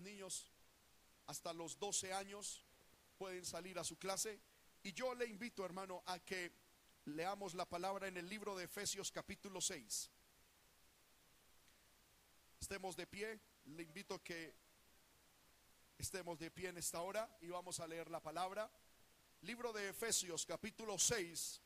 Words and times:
niños 0.00 0.50
hasta 1.26 1.52
los 1.52 1.78
12 1.78 2.12
años 2.12 2.64
pueden 3.18 3.44
salir 3.44 3.78
a 3.78 3.84
su 3.84 3.98
clase. 3.98 4.40
Y 4.82 4.92
yo 4.92 5.14
le 5.14 5.26
invito, 5.26 5.64
hermano, 5.64 6.02
a 6.06 6.18
que 6.18 6.52
leamos 7.04 7.54
la 7.54 7.68
palabra 7.68 8.08
en 8.08 8.16
el 8.16 8.28
libro 8.28 8.56
de 8.56 8.64
Efesios 8.64 9.12
capítulo 9.12 9.60
6. 9.60 10.10
Estemos 12.60 12.96
de 12.96 13.06
pie. 13.06 13.40
Le 13.66 13.82
invito 13.82 14.22
que 14.22 14.54
estemos 15.98 16.38
de 16.38 16.50
pie 16.50 16.70
en 16.70 16.78
esta 16.78 17.00
hora 17.02 17.36
y 17.40 17.48
vamos 17.48 17.78
a 17.80 17.86
leer 17.86 18.10
la 18.10 18.22
palabra. 18.22 18.70
Libro 19.42 19.72
de 19.72 19.90
Efesios 19.90 20.46
capítulo 20.46 20.98
6. 20.98 21.60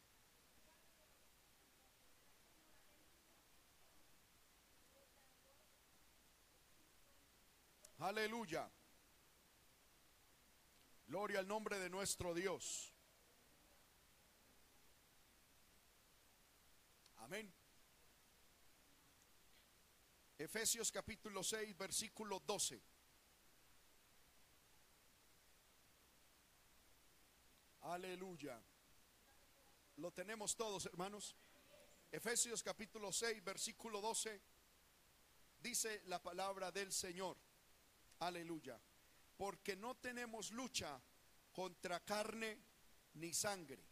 Aleluya. 8.04 8.70
Gloria 11.06 11.38
al 11.38 11.48
nombre 11.48 11.78
de 11.78 11.88
nuestro 11.88 12.34
Dios. 12.34 12.92
Amén. 17.16 17.50
Efesios 20.36 20.92
capítulo 20.92 21.42
6, 21.42 21.74
versículo 21.78 22.40
12. 22.40 22.82
Aleluya. 27.80 28.62
Lo 29.96 30.12
tenemos 30.12 30.54
todos, 30.56 30.84
hermanos. 30.84 31.34
Efesios 32.12 32.62
capítulo 32.62 33.10
6, 33.12 33.42
versículo 33.42 34.02
12. 34.02 34.42
Dice 35.60 36.02
la 36.04 36.22
palabra 36.22 36.70
del 36.70 36.92
Señor. 36.92 37.38
Aleluya. 38.26 38.80
Porque 39.36 39.76
no 39.76 39.96
tenemos 39.96 40.50
lucha 40.50 40.98
contra 41.52 42.00
carne 42.00 42.58
ni 43.14 43.34
sangre, 43.34 43.84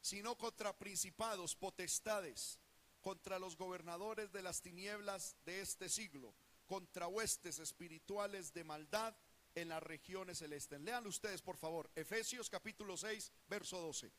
sino 0.00 0.36
contra 0.38 0.76
principados, 0.78 1.56
potestades, 1.56 2.60
contra 3.00 3.38
los 3.38 3.56
gobernadores 3.56 4.30
de 4.30 4.42
las 4.42 4.62
tinieblas 4.62 5.36
de 5.44 5.60
este 5.60 5.88
siglo, 5.88 6.34
contra 6.66 7.08
huestes 7.08 7.58
espirituales 7.58 8.54
de 8.54 8.64
maldad 8.64 9.16
en 9.54 9.68
las 9.68 9.82
regiones 9.82 10.38
celestes. 10.38 10.80
Lean 10.80 11.06
ustedes, 11.06 11.42
por 11.42 11.56
favor, 11.56 11.90
Efesios 11.96 12.48
capítulo 12.48 12.96
6, 12.96 13.32
verso 13.48 13.80
12. 13.80 14.12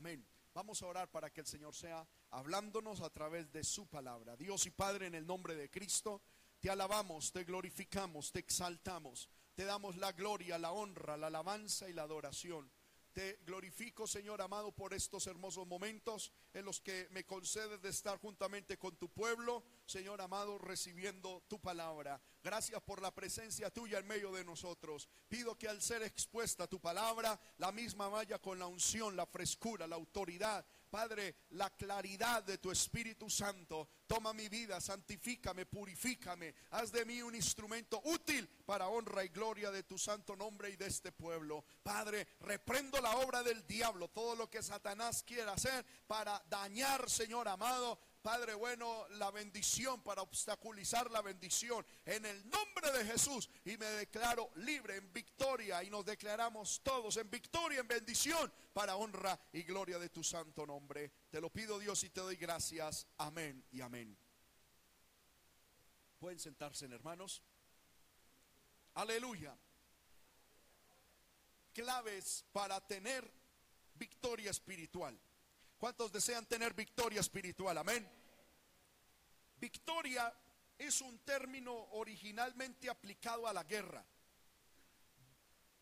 Amén. 0.00 0.26
Vamos 0.54 0.80
a 0.80 0.86
orar 0.86 1.10
para 1.10 1.28
que 1.28 1.42
el 1.42 1.46
Señor 1.46 1.74
sea 1.74 2.08
hablándonos 2.30 3.02
a 3.02 3.10
través 3.10 3.52
de 3.52 3.62
su 3.62 3.86
palabra. 3.86 4.34
Dios 4.34 4.64
y 4.64 4.70
Padre, 4.70 5.08
en 5.08 5.14
el 5.14 5.26
nombre 5.26 5.54
de 5.54 5.68
Cristo, 5.68 6.22
te 6.58 6.70
alabamos, 6.70 7.32
te 7.32 7.44
glorificamos, 7.44 8.32
te 8.32 8.38
exaltamos, 8.38 9.28
te 9.54 9.66
damos 9.66 9.98
la 9.98 10.12
gloria, 10.12 10.56
la 10.56 10.72
honra, 10.72 11.18
la 11.18 11.26
alabanza 11.26 11.86
y 11.90 11.92
la 11.92 12.04
adoración. 12.04 12.72
Te 13.12 13.40
glorifico, 13.44 14.06
Señor 14.06 14.40
amado, 14.40 14.70
por 14.70 14.94
estos 14.94 15.26
hermosos 15.26 15.66
momentos 15.66 16.32
en 16.54 16.64
los 16.64 16.80
que 16.80 17.08
me 17.10 17.24
concedes 17.24 17.82
de 17.82 17.88
estar 17.88 18.18
juntamente 18.18 18.78
con 18.78 18.96
tu 18.96 19.08
pueblo, 19.08 19.64
Señor 19.84 20.20
amado, 20.20 20.58
recibiendo 20.58 21.42
tu 21.48 21.60
palabra. 21.60 22.22
Gracias 22.42 22.80
por 22.82 23.02
la 23.02 23.12
presencia 23.12 23.70
tuya 23.70 23.98
en 23.98 24.06
medio 24.06 24.32
de 24.32 24.44
nosotros. 24.44 25.08
Pido 25.28 25.58
que 25.58 25.68
al 25.68 25.82
ser 25.82 26.02
expuesta 26.02 26.68
tu 26.68 26.80
palabra, 26.80 27.40
la 27.58 27.72
misma 27.72 28.08
vaya 28.08 28.38
con 28.38 28.60
la 28.60 28.68
unción, 28.68 29.16
la 29.16 29.26
frescura, 29.26 29.88
la 29.88 29.96
autoridad, 29.96 30.64
Padre, 30.90 31.36
la 31.50 31.70
claridad 31.70 32.42
de 32.42 32.58
tu 32.58 32.70
Espíritu 32.70 33.30
Santo. 33.30 33.88
Toma 34.06 34.32
mi 34.32 34.48
vida, 34.48 34.80
santifícame, 34.80 35.66
purifícame. 35.66 36.52
Haz 36.70 36.90
de 36.90 37.04
mí 37.04 37.22
un 37.22 37.34
instrumento 37.34 38.00
útil 38.04 38.48
para 38.66 38.88
honra 38.88 39.24
y 39.24 39.28
gloria 39.28 39.70
de 39.70 39.84
tu 39.84 39.96
santo 39.96 40.34
nombre 40.34 40.70
y 40.70 40.76
de 40.76 40.88
este 40.88 41.12
pueblo. 41.12 41.64
Padre, 41.82 42.26
reprendo 42.40 43.00
la 43.00 43.16
obra 43.18 43.42
del 43.42 43.66
diablo, 43.66 44.08
todo 44.08 44.34
lo 44.34 44.50
que 44.50 44.62
Satanás 44.62 45.22
quiera 45.22 45.52
hacer 45.52 45.86
para 46.08 46.42
dañar, 46.48 47.08
Señor 47.08 47.46
amado, 47.46 48.00
Padre 48.22 48.52
bueno, 48.52 49.08
la 49.10 49.30
bendición 49.30 50.02
para 50.02 50.20
obstaculizar 50.20 51.10
la 51.10 51.22
bendición 51.22 51.84
en 52.04 52.26
el 52.26 52.50
nombre 52.50 52.92
de 52.92 53.04
Jesús. 53.06 53.48
Y 53.64 53.78
me 53.78 53.86
declaro 53.86 54.50
libre 54.56 54.96
en 54.96 55.10
victoria 55.12 55.82
y 55.82 55.88
nos 55.88 56.04
declaramos 56.04 56.82
todos 56.82 57.16
en 57.16 57.30
victoria, 57.30 57.80
en 57.80 57.88
bendición, 57.88 58.52
para 58.74 58.96
honra 58.96 59.40
y 59.52 59.62
gloria 59.62 59.98
de 59.98 60.10
tu 60.10 60.22
santo 60.22 60.66
nombre. 60.66 61.10
Te 61.30 61.40
lo 61.40 61.48
pido 61.50 61.78
Dios 61.78 62.04
y 62.04 62.10
te 62.10 62.20
doy 62.20 62.36
gracias. 62.36 63.06
Amén 63.16 63.64
y 63.70 63.80
amén. 63.80 64.16
Pueden 66.18 66.38
sentarse, 66.38 66.84
hermanos. 66.84 67.42
Aleluya. 68.94 69.56
Claves 71.72 72.44
para 72.52 72.86
tener 72.86 73.32
victoria 73.94 74.50
espiritual. 74.50 75.18
¿Cuántos 75.80 76.12
desean 76.12 76.44
tener 76.44 76.74
victoria 76.74 77.20
espiritual? 77.20 77.78
Amén. 77.78 78.06
Victoria 79.56 80.30
es 80.76 81.00
un 81.00 81.18
término 81.20 81.72
originalmente 81.92 82.90
aplicado 82.90 83.48
a 83.48 83.54
la 83.54 83.64
guerra 83.64 84.04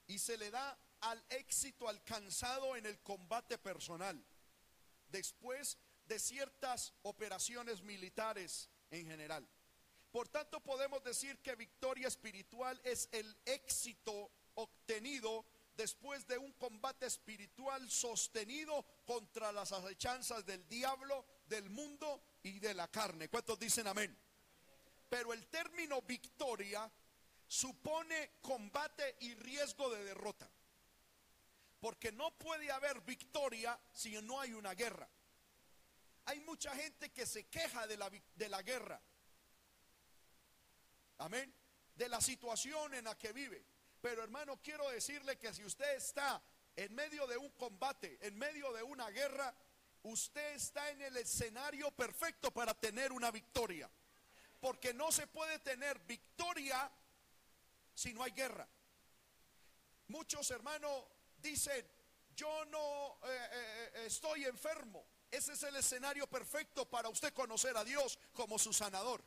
y 0.06 0.20
se 0.20 0.38
le 0.38 0.53
da 0.53 0.78
al 1.00 1.25
éxito 1.31 1.88
alcanzado 1.88 2.76
en 2.76 2.86
el 2.86 3.00
combate 3.00 3.59
personal 3.59 4.25
después 5.09 5.76
de 6.06 6.20
ciertas 6.20 6.94
operaciones 7.03 7.82
militares 7.82 8.70
en 8.92 9.04
general. 9.04 9.48
Por 10.12 10.28
tanto, 10.28 10.60
podemos 10.60 11.03
decir 11.03 11.41
que 11.41 11.56
victoria 11.56 12.06
espiritual 12.06 12.80
es 12.84 13.09
el 13.10 13.36
éxito 13.44 14.30
obtenido 14.54 15.44
después 15.78 16.27
de 16.27 16.37
un 16.37 16.53
combate 16.55 17.06
espiritual 17.06 17.89
sostenido 17.89 18.84
contra 19.06 19.53
las 19.53 19.71
acechanzas 19.71 20.44
del 20.44 20.69
diablo, 20.69 21.25
del 21.47 21.71
mundo 21.71 22.21
y 22.43 22.59
de 22.59 22.75
la 22.75 22.89
carne. 22.89 23.28
¿Cuántos 23.28 23.61
dicen 23.61 23.87
amén? 23.87 24.15
Pero 25.09 25.33
el 25.33 25.47
término 25.47 26.03
victoria 26.03 26.91
supone 27.47 28.33
combate 28.43 29.16
y 29.21 29.34
riesgo 29.34 29.89
de 29.91 30.05
derrota. 30.05 30.50
Porque 31.78 32.10
no 32.10 32.37
puede 32.37 32.72
haber 32.72 33.00
victoria 33.03 33.78
si 33.93 34.21
no 34.21 34.41
hay 34.41 34.55
una 34.55 34.75
guerra. 34.75 35.09
Hay 36.25 36.41
mucha 36.41 36.75
gente 36.75 37.12
que 37.12 37.25
se 37.25 37.47
queja 37.47 37.87
de 37.87 37.97
la, 37.97 38.10
de 38.34 38.49
la 38.49 38.62
guerra. 38.62 39.00
Amén. 41.19 41.55
De 41.95 42.09
la 42.09 42.21
situación 42.21 42.95
en 42.95 43.05
la 43.05 43.16
que 43.16 43.33
vive. 43.33 43.78
Pero 44.00 44.22
hermano, 44.22 44.60
quiero 44.62 44.88
decirle 44.91 45.38
que 45.38 45.53
si 45.53 45.64
usted 45.64 45.97
está 45.97 46.42
en 46.76 46.94
medio 46.94 47.26
de 47.26 47.36
un 47.36 47.50
combate, 47.50 48.19
en 48.22 48.38
medio 48.38 48.72
de 48.72 48.82
una 48.82 49.10
guerra, 49.10 49.54
usted 50.03 50.54
está 50.54 50.91
en 50.91 51.03
el 51.03 51.16
escenario 51.16 51.91
perfecto 51.91 52.53
para 52.53 52.75
tener 52.75 53.12
una 53.12 53.31
victoria. 53.31 53.91
Porque 54.60 54.94
no 54.94 55.10
se 55.12 55.26
puede 55.26 55.59
tener 55.60 55.98
victoria 56.00 56.91
si 57.94 58.12
no 58.12 58.22
hay 58.22 58.32
guerra. 58.32 58.69
Muchos 60.09 60.50
hermanos 60.50 61.04
dicen, 61.38 61.86
yo 62.34 62.65
no 62.66 63.19
eh, 63.25 63.28
eh, 63.28 63.91
eh, 63.94 64.06
estoy 64.06 64.44
enfermo. 64.44 65.04
Ese 65.30 65.53
es 65.53 65.62
el 65.65 65.76
escenario 65.76 66.26
perfecto 66.28 66.88
para 66.88 67.09
usted 67.09 67.34
conocer 67.34 67.76
a 67.76 67.84
Dios 67.84 68.19
como 68.32 68.59
su 68.59 68.72
sanador. 68.72 69.22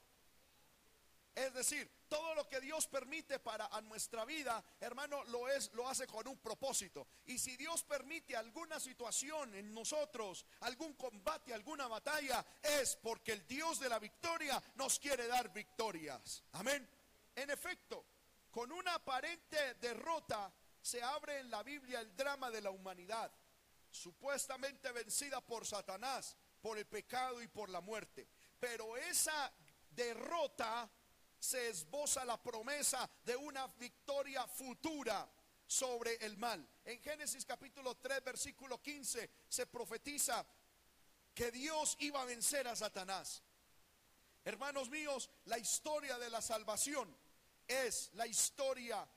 Es 1.33 1.53
decir, 1.53 1.89
todo 2.09 2.35
lo 2.35 2.47
que 2.47 2.59
Dios 2.59 2.87
permite 2.87 3.39
para 3.39 3.67
a 3.67 3.79
nuestra 3.81 4.25
vida, 4.25 4.63
hermano, 4.81 5.23
lo 5.25 5.47
es 5.47 5.71
lo 5.73 5.87
hace 5.87 6.05
con 6.05 6.27
un 6.27 6.37
propósito. 6.39 7.07
Y 7.25 7.37
si 7.37 7.55
Dios 7.55 7.83
permite 7.83 8.35
alguna 8.35 8.79
situación 8.79 9.55
en 9.55 9.73
nosotros, 9.73 10.45
algún 10.61 10.93
combate, 10.95 11.53
alguna 11.53 11.87
batalla, 11.87 12.45
es 12.61 12.97
porque 12.97 13.31
el 13.31 13.47
Dios 13.47 13.79
de 13.79 13.87
la 13.87 13.99
victoria 13.99 14.61
nos 14.75 14.99
quiere 14.99 15.27
dar 15.27 15.53
victorias. 15.53 16.43
Amén. 16.51 16.87
En 17.33 17.49
efecto, 17.49 18.05
con 18.49 18.69
una 18.73 18.95
aparente 18.95 19.75
derrota 19.75 20.53
se 20.81 21.01
abre 21.01 21.39
en 21.39 21.49
la 21.49 21.63
Biblia 21.63 22.01
el 22.01 22.13
drama 22.15 22.51
de 22.51 22.61
la 22.61 22.71
humanidad, 22.71 23.31
supuestamente 23.89 24.91
vencida 24.91 25.39
por 25.39 25.65
Satanás, 25.65 26.35
por 26.61 26.77
el 26.77 26.87
pecado 26.87 27.41
y 27.41 27.47
por 27.47 27.69
la 27.69 27.79
muerte. 27.79 28.27
Pero 28.59 28.97
esa 28.97 29.51
derrota 29.91 30.89
se 31.41 31.69
esboza 31.69 32.23
la 32.23 32.41
promesa 32.41 33.09
de 33.25 33.35
una 33.35 33.65
victoria 33.67 34.45
futura 34.45 35.27
sobre 35.65 36.13
el 36.23 36.37
mal. 36.37 36.65
En 36.85 37.01
Génesis 37.01 37.45
capítulo 37.45 37.97
3, 37.97 38.23
versículo 38.23 38.79
15, 38.79 39.29
se 39.49 39.65
profetiza 39.65 40.45
que 41.33 41.51
Dios 41.51 41.97
iba 41.99 42.21
a 42.21 42.25
vencer 42.25 42.67
a 42.67 42.75
Satanás. 42.75 43.41
Hermanos 44.45 44.89
míos, 44.89 45.31
la 45.45 45.57
historia 45.57 46.19
de 46.19 46.29
la 46.29 46.41
salvación 46.41 47.17
es 47.67 48.11
la 48.13 48.27
historia 48.27 49.07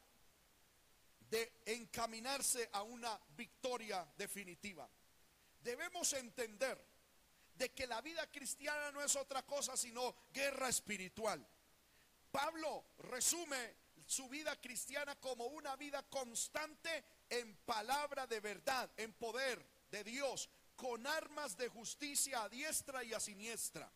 de 1.28 1.60
encaminarse 1.66 2.70
a 2.72 2.82
una 2.82 3.20
victoria 3.36 4.06
definitiva. 4.16 4.88
Debemos 5.60 6.10
entender 6.14 6.82
de 7.54 7.70
que 7.72 7.86
la 7.86 8.00
vida 8.00 8.30
cristiana 8.30 8.92
no 8.92 9.02
es 9.02 9.14
otra 9.14 9.44
cosa 9.44 9.76
sino 9.76 10.14
guerra 10.32 10.70
espiritual. 10.70 11.46
Pablo 12.34 12.86
resume 12.98 13.76
su 14.04 14.28
vida 14.28 14.60
cristiana 14.60 15.14
como 15.20 15.46
una 15.46 15.76
vida 15.76 16.02
constante 16.02 17.04
en 17.28 17.54
palabra 17.58 18.26
de 18.26 18.40
verdad, 18.40 18.90
en 18.96 19.12
poder 19.12 19.64
de 19.88 20.02
Dios, 20.02 20.50
con 20.74 21.06
armas 21.06 21.56
de 21.56 21.68
justicia 21.68 22.42
a 22.42 22.48
diestra 22.48 23.04
y 23.04 23.14
a 23.14 23.20
siniestra. 23.20 23.88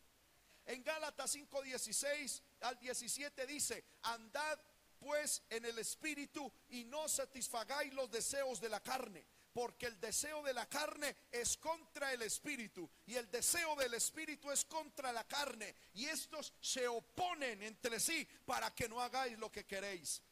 En 0.66 0.84
Gálatas 0.84 1.34
5:16 1.34 2.40
al 2.60 2.78
17 2.78 3.44
dice, 3.44 3.84
andad 4.02 4.60
pues 5.00 5.42
en 5.50 5.64
el 5.64 5.76
espíritu 5.80 6.52
y 6.68 6.84
no 6.84 7.08
satisfagáis 7.08 7.92
los 7.92 8.08
deseos 8.08 8.60
de 8.60 8.68
la 8.68 8.80
carne, 8.80 9.26
porque 9.52 9.86
el 9.86 9.98
deseo 10.00 10.42
de 10.42 10.52
la 10.52 10.68
carne 10.68 11.16
es 11.30 11.56
contra 11.56 12.12
el 12.12 12.22
espíritu 12.22 12.88
y 13.06 13.14
el 13.16 13.30
deseo 13.30 13.74
del 13.76 13.94
espíritu 13.94 14.50
es 14.50 14.64
contra 14.64 15.12
la 15.12 15.26
carne 15.26 15.74
y 15.94 16.06
estos 16.06 16.52
se 16.60 16.86
oponen 16.86 17.62
entre 17.62 17.98
sí 17.98 18.26
para 18.44 18.74
que 18.74 18.88
no 18.88 19.00
hagáis 19.00 19.38
lo 19.38 19.50
que 19.50 19.66
queréis. 19.66 20.22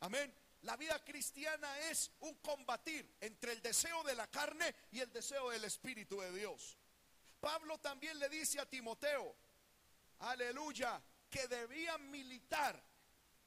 Amén. 0.00 0.34
La 0.62 0.76
vida 0.76 1.02
cristiana 1.04 1.78
es 1.90 2.10
un 2.20 2.34
combatir 2.36 3.16
entre 3.20 3.52
el 3.52 3.62
deseo 3.62 4.02
de 4.02 4.14
la 4.14 4.28
carne 4.28 4.74
y 4.90 5.00
el 5.00 5.12
deseo 5.12 5.50
del 5.50 5.64
espíritu 5.64 6.20
de 6.20 6.32
Dios. 6.32 6.76
Pablo 7.40 7.78
también 7.78 8.18
le 8.18 8.28
dice 8.28 8.60
a 8.60 8.68
Timoteo, 8.68 9.36
aleluya, 10.18 11.00
que 11.30 11.46
debían 11.46 12.10
militar 12.10 12.82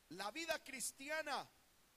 la 0.10 0.32
vida 0.32 0.64
cristiana 0.64 1.50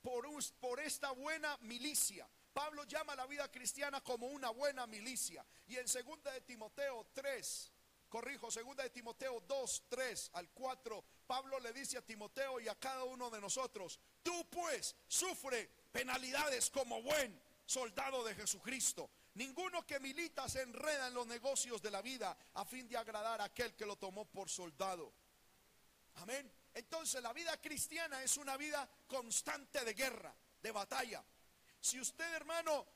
por, 0.03 0.26
por 0.59 0.81
esta 0.81 1.12
buena 1.12 1.56
milicia. 1.59 2.29
Pablo 2.54 2.84
llama 2.84 3.16
la 3.16 3.26
vida 3.26 3.50
cristiana 3.50 4.00
como 4.00 4.28
una 4.28 4.50
buena 4.50 4.86
milicia. 4.86 5.44
Y 5.66 5.76
en 5.76 5.86
2 5.86 6.22
de 6.22 6.40
Timoteo 6.42 7.08
3, 7.12 7.72
corrijo, 8.08 8.48
2 8.48 8.76
de 8.76 8.90
Timoteo 8.90 9.40
2, 9.40 9.82
3 9.88 10.30
al 10.34 10.48
4, 10.50 11.04
Pablo 11.26 11.58
le 11.58 11.72
dice 11.72 11.98
a 11.98 12.02
Timoteo 12.02 12.60
y 12.60 12.68
a 12.68 12.76
cada 12.76 13.02
uno 13.04 13.28
de 13.28 13.40
nosotros, 13.40 13.98
tú 14.22 14.48
pues 14.50 14.94
sufre 15.08 15.68
penalidades 15.90 16.70
como 16.70 17.02
buen 17.02 17.42
soldado 17.66 18.22
de 18.22 18.36
Jesucristo. 18.36 19.10
Ninguno 19.34 19.84
que 19.84 19.98
milita 19.98 20.48
se 20.48 20.62
enreda 20.62 21.08
en 21.08 21.14
los 21.14 21.26
negocios 21.26 21.82
de 21.82 21.90
la 21.90 22.02
vida 22.02 22.36
a 22.54 22.64
fin 22.64 22.86
de 22.86 22.96
agradar 22.96 23.40
a 23.40 23.44
aquel 23.44 23.74
que 23.74 23.84
lo 23.84 23.96
tomó 23.96 24.26
por 24.26 24.48
soldado. 24.48 25.12
Amén. 26.16 26.48
Entonces 26.72 27.20
la 27.20 27.32
vida 27.32 27.60
cristiana 27.60 28.22
es 28.22 28.36
una 28.36 28.56
vida 28.56 28.88
constante 29.08 29.84
de 29.84 29.92
guerra, 29.92 30.32
de 30.62 30.70
batalla. 30.70 31.24
Si 31.84 32.00
usted, 32.00 32.25
hermano, 32.32 32.86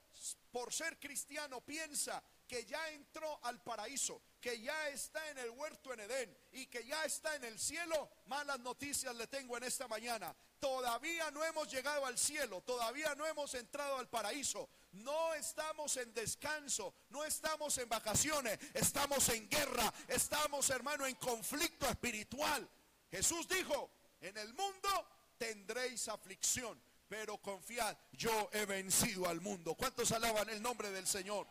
por 0.50 0.72
ser 0.72 0.98
cristiano 0.98 1.60
piensa 1.60 2.22
que 2.46 2.64
ya 2.64 2.88
entró 2.88 3.38
al 3.44 3.62
paraíso, 3.62 4.22
que 4.40 4.62
ya 4.62 4.88
está 4.88 5.28
en 5.28 5.36
el 5.36 5.50
huerto 5.50 5.92
en 5.92 6.00
Edén 6.00 6.38
y 6.52 6.64
que 6.68 6.86
ya 6.86 7.04
está 7.04 7.36
en 7.36 7.44
el 7.44 7.58
cielo, 7.58 8.08
malas 8.24 8.58
noticias 8.60 9.14
le 9.14 9.26
tengo 9.26 9.58
en 9.58 9.64
esta 9.64 9.86
mañana. 9.88 10.34
Todavía 10.58 11.30
no 11.32 11.44
hemos 11.44 11.70
llegado 11.70 12.06
al 12.06 12.16
cielo, 12.16 12.62
todavía 12.62 13.14
no 13.14 13.26
hemos 13.26 13.52
entrado 13.52 13.98
al 13.98 14.08
paraíso. 14.08 14.70
No 14.92 15.34
estamos 15.34 15.94
en 15.98 16.14
descanso, 16.14 16.94
no 17.10 17.26
estamos 17.26 17.76
en 17.76 17.90
vacaciones, 17.90 18.58
estamos 18.72 19.28
en 19.28 19.50
guerra, 19.50 19.92
estamos, 20.08 20.70
hermano, 20.70 21.04
en 21.04 21.16
conflicto 21.16 21.86
espiritual. 21.86 22.66
Jesús 23.10 23.46
dijo, 23.48 23.90
en 24.22 24.38
el 24.38 24.54
mundo 24.54 25.08
tendréis 25.36 26.08
aflicción, 26.08 26.82
pero 27.08 27.38
confiad, 27.38 27.96
yo 28.12 28.50
he 28.52 28.66
vencido 28.66 29.28
al 29.28 29.40
mundo. 29.40 29.74
¿Cuántos 29.74 30.12
alaban 30.12 30.48
el 30.50 30.60
nombre 30.60 30.90
del 30.90 31.06
Señor? 31.06 31.46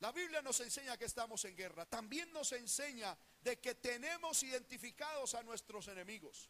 La 0.00 0.12
Biblia 0.12 0.42
nos 0.42 0.60
enseña 0.60 0.96
que 0.96 1.06
estamos 1.06 1.44
en 1.44 1.56
guerra. 1.56 1.86
También 1.86 2.32
nos 2.32 2.52
enseña 2.52 3.16
de 3.40 3.58
que 3.58 3.74
tenemos 3.74 4.42
identificados 4.42 5.34
a 5.34 5.42
nuestros 5.42 5.88
enemigos. 5.88 6.48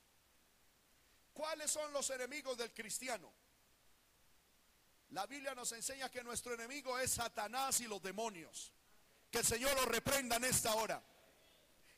¿Cuáles 1.32 1.70
son 1.70 1.92
los 1.92 2.10
enemigos 2.10 2.58
del 2.58 2.74
cristiano? 2.74 3.32
La 5.10 5.26
Biblia 5.26 5.54
nos 5.54 5.72
enseña 5.72 6.10
que 6.10 6.22
nuestro 6.22 6.52
enemigo 6.52 6.98
es 6.98 7.12
Satanás 7.12 7.80
y 7.80 7.86
los 7.86 8.02
demonios. 8.02 8.72
Que 9.30 9.38
el 9.38 9.46
Señor 9.46 9.74
los 9.76 9.86
reprenda 9.86 10.36
en 10.36 10.44
esta 10.44 10.74
hora. 10.74 11.02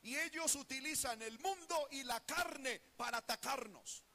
Y 0.03 0.15
ellos 0.15 0.55
utilizan 0.55 1.21
el 1.21 1.37
mundo 1.39 1.87
y 1.91 2.03
la 2.03 2.23
carne 2.25 2.79
para 2.95 3.17
atacarnos. 3.17 4.05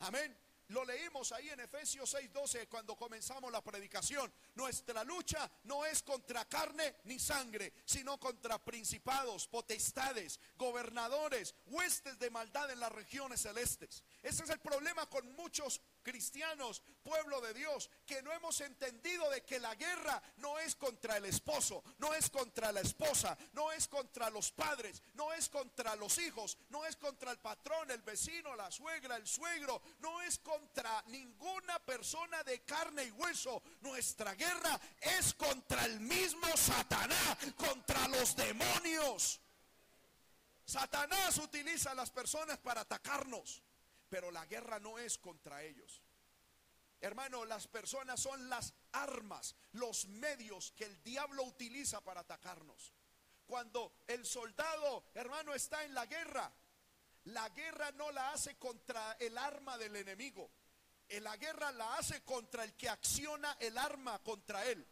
Amén. 0.00 0.36
Lo 0.68 0.82
leímos 0.84 1.30
ahí 1.32 1.50
en 1.50 1.60
Efesios 1.60 2.14
6:12 2.14 2.68
cuando 2.68 2.96
comenzamos 2.96 3.52
la 3.52 3.62
predicación. 3.62 4.32
Nuestra 4.54 5.04
lucha 5.04 5.50
no 5.64 5.84
es 5.84 6.02
contra 6.02 6.46
carne 6.46 6.96
ni 7.04 7.18
sangre, 7.18 7.74
sino 7.84 8.18
contra 8.18 8.58
principados, 8.64 9.46
potestades, 9.46 10.40
gobernadores, 10.56 11.54
huestes 11.66 12.18
de 12.18 12.30
maldad 12.30 12.70
en 12.70 12.80
las 12.80 12.92
regiones 12.92 13.42
celestes. 13.42 14.02
Ese 14.22 14.44
es 14.44 14.50
el 14.50 14.60
problema 14.60 15.06
con 15.06 15.30
muchos 15.36 15.82
cristianos, 16.04 16.82
pueblo 17.02 17.40
de 17.40 17.52
Dios, 17.54 17.90
que 18.06 18.22
no 18.22 18.30
hemos 18.32 18.60
entendido 18.60 19.28
de 19.30 19.42
que 19.42 19.58
la 19.58 19.74
guerra 19.74 20.22
no 20.36 20.60
es 20.60 20.76
contra 20.76 21.16
el 21.16 21.24
esposo, 21.24 21.82
no 21.98 22.14
es 22.14 22.30
contra 22.30 22.70
la 22.70 22.80
esposa, 22.80 23.36
no 23.54 23.72
es 23.72 23.88
contra 23.88 24.30
los 24.30 24.52
padres, 24.52 25.02
no 25.14 25.32
es 25.32 25.48
contra 25.48 25.96
los 25.96 26.18
hijos, 26.18 26.56
no 26.68 26.86
es 26.86 26.94
contra 26.94 27.32
el 27.32 27.38
patrón, 27.38 27.90
el 27.90 28.02
vecino, 28.02 28.54
la 28.54 28.70
suegra, 28.70 29.16
el 29.16 29.26
suegro, 29.26 29.82
no 29.98 30.22
es 30.22 30.38
contra 30.38 31.02
ninguna 31.08 31.80
persona 31.80 32.44
de 32.44 32.62
carne 32.62 33.06
y 33.06 33.10
hueso. 33.10 33.62
Nuestra 33.80 34.34
guerra 34.34 34.78
es 35.00 35.34
contra 35.34 35.84
el 35.86 35.98
mismo 35.98 36.46
Satanás, 36.56 37.38
contra 37.56 38.06
los 38.08 38.36
demonios. 38.36 39.40
Satanás 40.66 41.38
utiliza 41.38 41.90
a 41.90 41.94
las 41.94 42.10
personas 42.10 42.58
para 42.58 42.82
atacarnos 42.82 43.62
pero 44.14 44.30
la 44.30 44.46
guerra 44.46 44.78
no 44.78 44.96
es 44.96 45.18
contra 45.18 45.64
ellos. 45.64 46.00
Hermano, 47.00 47.44
las 47.44 47.66
personas 47.66 48.20
son 48.20 48.48
las 48.48 48.72
armas, 48.92 49.56
los 49.72 50.06
medios 50.06 50.70
que 50.76 50.84
el 50.84 51.02
diablo 51.02 51.42
utiliza 51.42 52.00
para 52.00 52.20
atacarnos. 52.20 52.92
Cuando 53.44 54.04
el 54.06 54.24
soldado, 54.24 55.06
hermano, 55.14 55.52
está 55.52 55.82
en 55.82 55.94
la 55.94 56.06
guerra, 56.06 56.48
la 57.24 57.48
guerra 57.48 57.90
no 57.90 58.12
la 58.12 58.30
hace 58.30 58.56
contra 58.56 59.16
el 59.18 59.36
arma 59.36 59.76
del 59.78 59.96
enemigo. 59.96 60.48
La 61.08 61.36
guerra 61.36 61.72
la 61.72 61.96
hace 61.96 62.22
contra 62.22 62.62
el 62.62 62.76
que 62.76 62.88
acciona 62.88 63.56
el 63.58 63.76
arma 63.76 64.22
contra 64.22 64.64
él. 64.64 64.86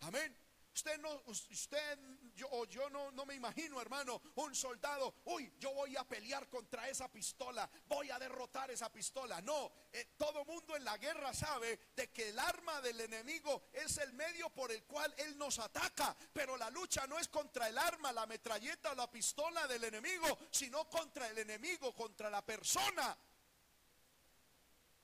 Amén. 0.00 0.36
Usted 0.76 0.98
no, 0.98 1.22
usted, 1.24 1.98
yo, 2.34 2.48
o 2.50 2.66
yo 2.66 2.90
no, 2.90 3.10
no 3.12 3.24
me 3.24 3.34
imagino, 3.34 3.80
hermano, 3.80 4.20
un 4.34 4.54
soldado, 4.54 5.14
uy, 5.24 5.50
yo 5.58 5.72
voy 5.72 5.96
a 5.96 6.04
pelear 6.04 6.50
contra 6.50 6.86
esa 6.90 7.10
pistola, 7.10 7.66
voy 7.88 8.10
a 8.10 8.18
derrotar 8.18 8.70
esa 8.70 8.92
pistola. 8.92 9.40
No, 9.40 9.72
eh, 9.90 10.12
todo 10.18 10.44
mundo 10.44 10.76
en 10.76 10.84
la 10.84 10.98
guerra 10.98 11.32
sabe 11.32 11.80
de 11.96 12.12
que 12.12 12.28
el 12.28 12.38
arma 12.38 12.82
del 12.82 13.00
enemigo 13.00 13.70
es 13.72 13.96
el 13.96 14.12
medio 14.12 14.50
por 14.50 14.70
el 14.70 14.84
cual 14.84 15.14
él 15.16 15.38
nos 15.38 15.58
ataca, 15.60 16.14
pero 16.34 16.58
la 16.58 16.68
lucha 16.68 17.06
no 17.06 17.18
es 17.18 17.28
contra 17.28 17.68
el 17.68 17.78
arma, 17.78 18.12
la 18.12 18.26
metralleta 18.26 18.94
la 18.94 19.10
pistola 19.10 19.66
del 19.66 19.84
enemigo, 19.84 20.26
sino 20.50 20.90
contra 20.90 21.26
el 21.28 21.38
enemigo, 21.38 21.94
contra 21.94 22.28
la 22.28 22.44
persona. 22.44 23.16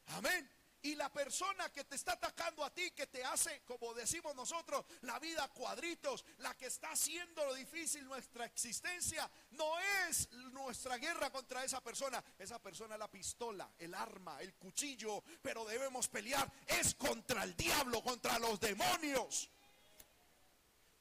Amén. 0.09 0.62
Y 0.83 0.97
la 0.97 1.13
persona 1.13 1.71
que 1.71 1.85
te 1.85 1.95
está 1.95 2.13
atacando 2.15 2.65
a 2.65 2.75
ti, 2.75 2.91
que 2.91 3.07
te 3.07 3.25
hace, 3.25 3.63
como 3.65 3.95
decimos 3.95 4.35
nosotros, 4.35 4.85
la 5.03 5.19
vida 5.19 5.49
cuadritos, 5.49 6.25
la 6.39 6.57
que 6.57 6.67
está 6.67 6.91
haciendo 6.91 7.55
difícil 7.55 8.05
nuestra 8.05 8.45
existencia, 8.47 9.31
no 9.53 9.79
es 10.09 10.31
nuestra 10.53 10.99
guerra 10.99 11.31
contra 11.31 11.65
esa 11.65 11.81
persona. 11.81 12.23
Esa 12.39 12.59
persona 12.61 12.95
es 12.95 12.99
la 12.99 13.11
pistola, 13.11 13.71
el 13.79 13.95
arma, 13.95 14.41
el 14.41 14.55
cuchillo, 14.55 15.23
pero 15.41 15.65
debemos 15.65 16.09
pelear. 16.09 16.51
Es 16.67 16.95
contra 16.95 17.45
el 17.45 17.57
diablo, 17.57 18.03
contra 18.03 18.39
los 18.39 18.59
demonios. 18.59 19.49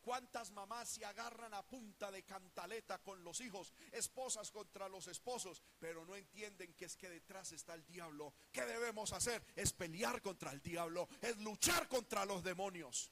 ¿Cuántas 0.01 0.51
mamás 0.51 0.89
se 0.89 1.05
agarran 1.05 1.53
a 1.53 1.61
punta 1.61 2.09
de 2.11 2.23
cantaleta 2.23 2.97
con 2.99 3.23
los 3.23 3.39
hijos, 3.39 3.71
esposas 3.91 4.51
contra 4.51 4.89
los 4.89 5.07
esposos, 5.07 5.61
pero 5.79 6.05
no 6.05 6.15
entienden 6.15 6.73
que 6.73 6.85
es 6.85 6.95
que 6.95 7.09
detrás 7.09 7.51
está 7.51 7.75
el 7.75 7.85
diablo? 7.85 8.33
¿Qué 8.51 8.65
debemos 8.65 9.13
hacer? 9.13 9.45
Es 9.55 9.73
pelear 9.73 10.21
contra 10.21 10.51
el 10.51 10.61
diablo, 10.61 11.07
es 11.21 11.37
luchar 11.37 11.87
contra 11.87 12.25
los 12.25 12.43
demonios. 12.43 13.11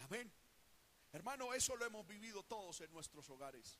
Amén. 0.00 0.30
Hermano, 1.12 1.54
eso 1.54 1.74
lo 1.76 1.86
hemos 1.86 2.06
vivido 2.06 2.42
todos 2.44 2.80
en 2.82 2.92
nuestros 2.92 3.28
hogares. 3.30 3.78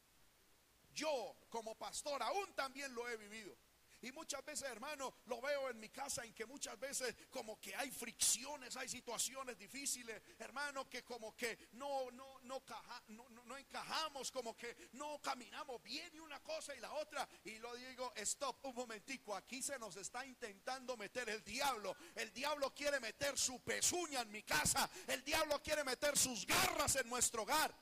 Yo 0.93 1.37
como 1.49 1.77
pastor 1.77 2.23
aún 2.23 2.53
también 2.55 2.95
lo 2.95 3.09
he 3.09 3.17
vivido. 3.17 3.57
Y 4.03 4.13
muchas 4.13 4.45
veces, 4.45 4.69
hermano, 4.71 5.15
lo 5.27 5.41
veo 5.41 5.69
en 5.69 5.79
mi 5.79 5.91
casa 5.91 6.25
en 6.25 6.33
que 6.33 6.47
muchas 6.47 6.79
veces 6.79 7.15
como 7.31 7.61
que 7.61 7.75
hay 7.77 7.91
fricciones, 7.91 8.77
hay 8.77 8.89
situaciones 8.89 9.59
difíciles, 9.59 10.23
hermano, 10.39 10.89
que 10.89 11.05
como 11.05 11.37
que 11.37 11.69
no, 11.73 12.11
no, 12.13 12.41
no, 12.43 12.63
no, 13.45 13.59
encajamos, 13.59 14.31
como 14.31 14.57
que 14.57 14.89
no 14.93 15.21
caminamos 15.21 15.83
bien 15.83 16.15
y 16.15 16.19
una 16.19 16.41
cosa 16.43 16.75
y 16.75 16.81
la 16.81 16.93
otra. 16.95 17.29
Y 17.45 17.59
lo 17.59 17.75
digo, 17.77 18.13
stop, 18.17 18.65
un 18.65 18.75
momentico, 18.75 19.35
aquí 19.35 19.63
se 19.63 19.79
nos 19.79 19.97
está 19.97 20.25
intentando 20.25 20.97
meter 20.97 21.29
el 21.29 21.45
diablo. 21.45 21.95
El 22.15 22.33
diablo 22.33 22.75
quiere 22.75 23.01
meter 23.01 23.37
su 23.37 23.61
pezuña 23.61 24.23
en 24.23 24.31
mi 24.31 24.43
casa. 24.43 24.89
El 25.09 25.23
diablo 25.25 25.61
quiere 25.63 25.85
meter 25.85 26.17
sus 26.17 26.47
garras 26.47 26.97
en 26.97 27.09
nuestro 27.09 27.43
hogar. 27.43 27.75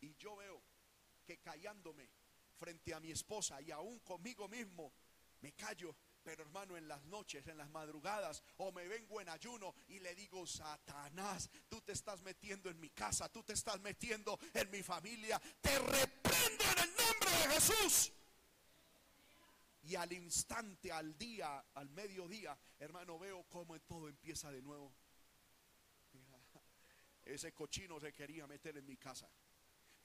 Y 0.00 0.14
yo 0.16 0.36
veo 0.36 0.62
que 1.26 1.38
callándome 1.38 2.08
frente 2.58 2.92
a 2.92 3.00
mi 3.00 3.10
esposa 3.10 3.62
y 3.62 3.70
aún 3.70 4.00
conmigo 4.00 4.48
mismo, 4.48 4.92
me 5.40 5.52
callo. 5.52 5.96
Pero 6.22 6.42
hermano, 6.42 6.76
en 6.76 6.86
las 6.88 7.02
noches, 7.04 7.46
en 7.46 7.56
las 7.56 7.70
madrugadas, 7.70 8.42
o 8.58 8.70
me 8.72 8.86
vengo 8.86 9.20
en 9.20 9.30
ayuno 9.30 9.74
y 9.86 9.98
le 10.00 10.14
digo, 10.14 10.46
Satanás, 10.46 11.48
tú 11.68 11.80
te 11.80 11.92
estás 11.92 12.20
metiendo 12.20 12.68
en 12.68 12.78
mi 12.78 12.90
casa, 12.90 13.30
tú 13.30 13.42
te 13.42 13.54
estás 13.54 13.80
metiendo 13.80 14.38
en 14.52 14.70
mi 14.70 14.82
familia. 14.82 15.40
Te 15.60 15.78
reprendo 15.78 16.64
en 16.64 16.78
el 16.80 16.96
nombre 16.96 17.30
de 17.30 17.54
Jesús. 17.54 18.12
Y 19.84 19.94
al 19.94 20.12
instante, 20.12 20.92
al 20.92 21.16
día, 21.16 21.64
al 21.72 21.88
mediodía, 21.88 22.58
hermano, 22.78 23.18
veo 23.18 23.44
cómo 23.44 23.80
todo 23.80 24.08
empieza 24.08 24.52
de 24.52 24.60
nuevo. 24.60 24.92
Ese 27.24 27.54
cochino 27.54 27.98
se 27.98 28.12
quería 28.12 28.46
meter 28.46 28.76
en 28.76 28.84
mi 28.84 28.98
casa. 28.98 29.30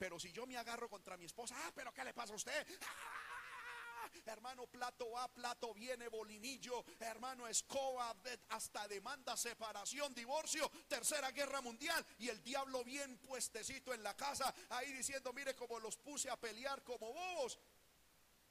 Pero 0.04 0.20
si 0.20 0.30
yo 0.32 0.46
me 0.46 0.58
agarro 0.58 0.86
contra 0.86 1.16
mi 1.16 1.24
esposa, 1.24 1.56
ah, 1.64 1.72
pero 1.74 1.90
¿qué 1.90 2.04
le 2.04 2.12
pasa 2.12 2.34
a 2.34 2.36
usted? 2.36 2.66
Ah, 2.82 4.10
hermano, 4.26 4.66
plato 4.66 5.10
va, 5.10 5.28
plato 5.28 5.72
viene, 5.72 6.08
bolinillo, 6.08 6.84
hermano, 7.00 7.48
escoba, 7.48 8.14
hasta 8.50 8.86
demanda, 8.86 9.34
separación, 9.34 10.12
divorcio, 10.12 10.70
tercera 10.88 11.30
guerra 11.30 11.62
mundial. 11.62 12.04
Y 12.18 12.28
el 12.28 12.42
diablo 12.42 12.84
bien 12.84 13.16
puestecito 13.16 13.94
en 13.94 14.02
la 14.02 14.14
casa, 14.14 14.54
ahí 14.68 14.92
diciendo, 14.92 15.32
mire 15.32 15.56
cómo 15.56 15.80
los 15.80 15.96
puse 15.96 16.28
a 16.28 16.38
pelear 16.38 16.82
como 16.82 17.10
bobos. 17.10 17.58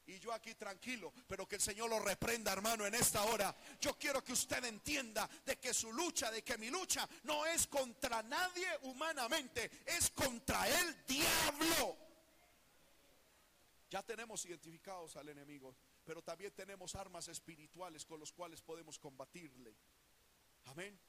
Y 0.06 0.20
yo 0.20 0.34
aquí 0.34 0.54
tranquilo, 0.56 1.14
pero 1.28 1.48
que 1.48 1.56
el 1.56 1.62
Señor 1.62 1.90
lo 1.90 2.00
reprenda, 2.00 2.52
hermano, 2.52 2.86
en 2.86 2.94
esta 2.94 3.24
hora. 3.24 3.56
Yo 3.80 3.98
quiero 3.98 4.22
que 4.24 4.34
usted 4.34 4.64
entienda 4.66 5.30
de 5.46 5.58
que 5.58 5.74
su 5.74 5.94
lucha, 5.94 6.30
de 6.30 6.44
que 6.44 6.58
mi 6.58 6.70
lucha 6.70 7.08
no 7.24 7.46
es 7.46 7.68
contra 7.68 8.22
nadie 8.24 8.68
humanamente, 8.82 9.72
es 9.86 10.10
contra 10.10 10.68
el 10.68 11.06
diablo. 11.06 11.98
Ya 13.90 14.04
tenemos 14.04 14.46
identificados 14.46 15.16
al 15.16 15.30
enemigo, 15.30 15.76
pero 16.04 16.22
también 16.22 16.52
tenemos 16.52 16.96
armas 16.96 17.30
espirituales 17.30 18.04
con 18.04 18.20
los 18.20 18.34
cuales 18.34 18.62
podemos 18.62 19.00
combatirle. 19.00 19.74
Amén. 20.66 21.00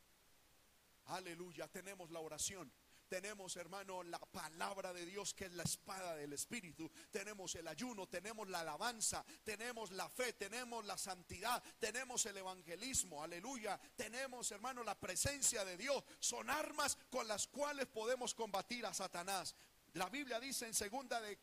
Aleluya, 1.06 1.66
tenemos 1.68 2.10
la 2.10 2.20
oración. 2.20 2.70
Tenemos, 3.08 3.56
hermano, 3.56 4.02
la 4.02 4.18
palabra 4.18 4.92
de 4.92 5.04
Dios 5.06 5.34
que 5.34 5.46
es 5.46 5.52
la 5.52 5.62
espada 5.62 6.14
del 6.16 6.32
Espíritu. 6.32 6.90
Tenemos 7.10 7.54
el 7.54 7.68
ayuno, 7.68 8.08
tenemos 8.08 8.48
la 8.48 8.60
alabanza, 8.60 9.24
tenemos 9.42 9.90
la 9.92 10.08
fe, 10.08 10.32
tenemos 10.32 10.84
la 10.84 10.96
santidad, 10.98 11.62
tenemos 11.78 12.24
el 12.26 12.36
evangelismo, 12.36 13.22
aleluya. 13.22 13.78
Tenemos, 13.96 14.50
hermano, 14.52 14.82
la 14.82 14.98
presencia 14.98 15.64
de 15.64 15.76
Dios. 15.76 16.02
Son 16.18 16.48
armas 16.50 16.96
con 17.10 17.28
las 17.28 17.46
cuales 17.46 17.86
podemos 17.86 18.34
combatir 18.34 18.86
a 18.86 18.94
Satanás. 18.94 19.54
La 19.94 20.08
Biblia 20.08 20.40
dice 20.40 20.66
en 20.66 20.74
segunda 20.74 21.20
de 21.20 21.38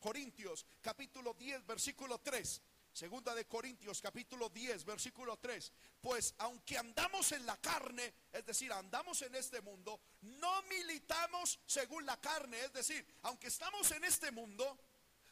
Corintios, 0.00 0.66
capítulo 0.80 1.34
10, 1.34 1.66
versículo 1.66 2.18
3. 2.20 2.62
Segunda 2.92 3.34
de 3.34 3.46
Corintios 3.46 4.02
capítulo 4.02 4.50
10 4.50 4.84
versículo 4.84 5.38
3. 5.38 5.72
Pues 6.00 6.34
aunque 6.38 6.76
andamos 6.76 7.32
en 7.32 7.46
la 7.46 7.56
carne, 7.56 8.12
es 8.30 8.44
decir, 8.44 8.70
andamos 8.70 9.22
en 9.22 9.34
este 9.34 9.62
mundo, 9.62 10.00
no 10.20 10.62
militamos 10.64 11.58
según 11.64 12.04
la 12.04 12.20
carne. 12.20 12.60
Es 12.60 12.72
decir, 12.74 13.06
aunque 13.22 13.46
estamos 13.46 13.90
en 13.92 14.04
este 14.04 14.30
mundo, 14.30 14.78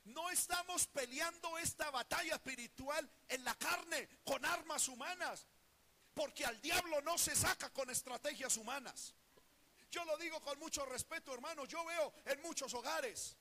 no 0.04 0.30
estamos 0.30 0.86
peleando 0.86 1.58
esta 1.58 1.90
batalla 1.90 2.36
espiritual 2.36 3.08
en 3.28 3.44
la 3.44 3.54
carne 3.56 4.08
con 4.24 4.42
armas 4.44 4.88
humanas. 4.88 5.46
Porque 6.14 6.46
al 6.46 6.60
diablo 6.62 7.02
no 7.02 7.18
se 7.18 7.36
saca 7.36 7.70
con 7.70 7.90
estrategias 7.90 8.56
humanas. 8.56 9.14
Yo 9.90 10.04
lo 10.06 10.16
digo 10.16 10.40
con 10.40 10.58
mucho 10.58 10.86
respeto, 10.86 11.34
hermano. 11.34 11.66
Yo 11.66 11.84
veo 11.84 12.12
en 12.24 12.40
muchos 12.40 12.72
hogares 12.72 13.36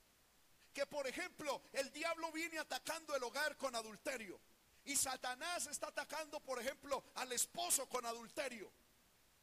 que 0.79 0.85
por 0.85 1.05
ejemplo 1.05 1.61
el 1.73 1.91
diablo 1.91 2.31
viene 2.31 2.57
atacando 2.57 3.13
el 3.13 3.21
hogar 3.21 3.57
con 3.57 3.75
adulterio 3.75 4.39
y 4.85 4.95
Satanás 4.95 5.67
está 5.67 5.87
atacando 5.87 6.39
por 6.39 6.57
ejemplo 6.57 7.03
al 7.15 7.33
esposo 7.33 7.89
con 7.89 8.05
adulterio. 8.05 8.71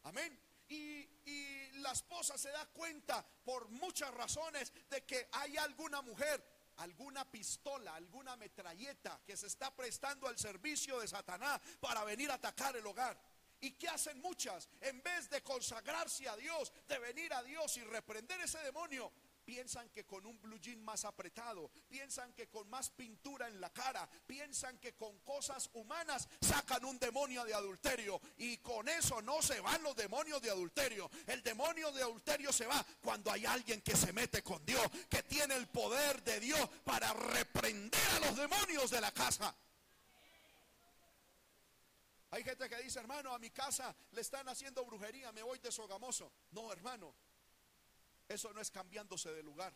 Amén. 0.04 0.40
Y, 0.70 1.06
la 1.80 1.92
esposa 1.92 2.38
se 2.38 2.50
da 2.50 2.64
cuenta 2.66 3.24
por 3.44 3.68
muchas 3.68 4.12
razones 4.14 4.72
de 4.88 5.04
que 5.04 5.28
hay 5.32 5.56
alguna 5.58 6.00
mujer, 6.00 6.42
alguna 6.78 7.30
pistola, 7.30 7.94
alguna 7.94 8.34
metralleta 8.36 9.20
que 9.24 9.36
se 9.36 9.46
está 9.46 9.76
prestando 9.76 10.26
al 10.26 10.38
servicio 10.38 10.98
de 10.98 11.06
Satanás 11.06 11.60
para 11.80 12.02
venir 12.04 12.30
a 12.30 12.34
atacar 12.34 12.74
el 12.76 12.86
hogar. 12.86 13.20
¿Y 13.60 13.72
qué 13.72 13.88
hacen 13.88 14.20
muchas? 14.20 14.68
En 14.80 15.02
vez 15.02 15.28
de 15.30 15.42
consagrarse 15.42 16.28
a 16.28 16.36
Dios, 16.36 16.72
de 16.88 16.98
venir 16.98 17.32
a 17.34 17.42
Dios 17.42 17.76
y 17.76 17.84
reprender 17.84 18.40
ese 18.40 18.58
demonio, 18.60 19.12
piensan 19.46 19.88
que 19.90 20.04
con 20.04 20.26
un 20.26 20.42
blue 20.42 20.58
jean 20.58 20.84
más 20.84 21.04
apretado, 21.04 21.70
piensan 21.88 22.34
que 22.34 22.48
con 22.48 22.68
más 22.68 22.90
pintura 22.90 23.46
en 23.46 23.60
la 23.60 23.70
cara, 23.70 24.06
piensan 24.26 24.76
que 24.78 24.94
con 24.94 25.16
cosas 25.20 25.70
humanas 25.72 26.28
sacan 26.40 26.84
un 26.84 26.98
demonio 26.98 27.44
de 27.44 27.54
adulterio 27.54 28.20
y 28.36 28.58
con 28.58 28.88
eso 28.88 29.22
no 29.22 29.40
se 29.40 29.60
van 29.60 29.82
los 29.84 29.94
demonios 29.94 30.42
de 30.42 30.50
adulterio. 30.50 31.08
El 31.26 31.42
demonio 31.42 31.92
de 31.92 32.02
adulterio 32.02 32.52
se 32.52 32.66
va 32.66 32.84
cuando 33.00 33.30
hay 33.30 33.46
alguien 33.46 33.80
que 33.82 33.96
se 33.96 34.12
mete 34.12 34.42
con 34.42 34.66
Dios, 34.66 34.84
que 35.08 35.22
tiene 35.22 35.54
el 35.54 35.68
poder 35.68 36.22
de 36.24 36.40
Dios 36.40 36.68
para 36.84 37.12
reprender 37.12 38.08
a 38.16 38.26
los 38.26 38.36
demonios 38.36 38.90
de 38.90 39.00
la 39.00 39.12
casa. 39.12 39.54
Hay 42.30 42.42
gente 42.42 42.68
que 42.68 42.76
dice, 42.82 42.98
hermano, 42.98 43.32
a 43.32 43.38
mi 43.38 43.50
casa 43.50 43.94
le 44.10 44.20
están 44.20 44.48
haciendo 44.48 44.84
brujería, 44.84 45.30
me 45.30 45.42
voy 45.42 45.60
de 45.60 45.70
sogamoso. 45.70 46.32
No, 46.50 46.72
hermano, 46.72 47.14
eso 48.28 48.52
no 48.52 48.60
es 48.60 48.70
cambiándose 48.70 49.32
de 49.32 49.42
lugar. 49.42 49.72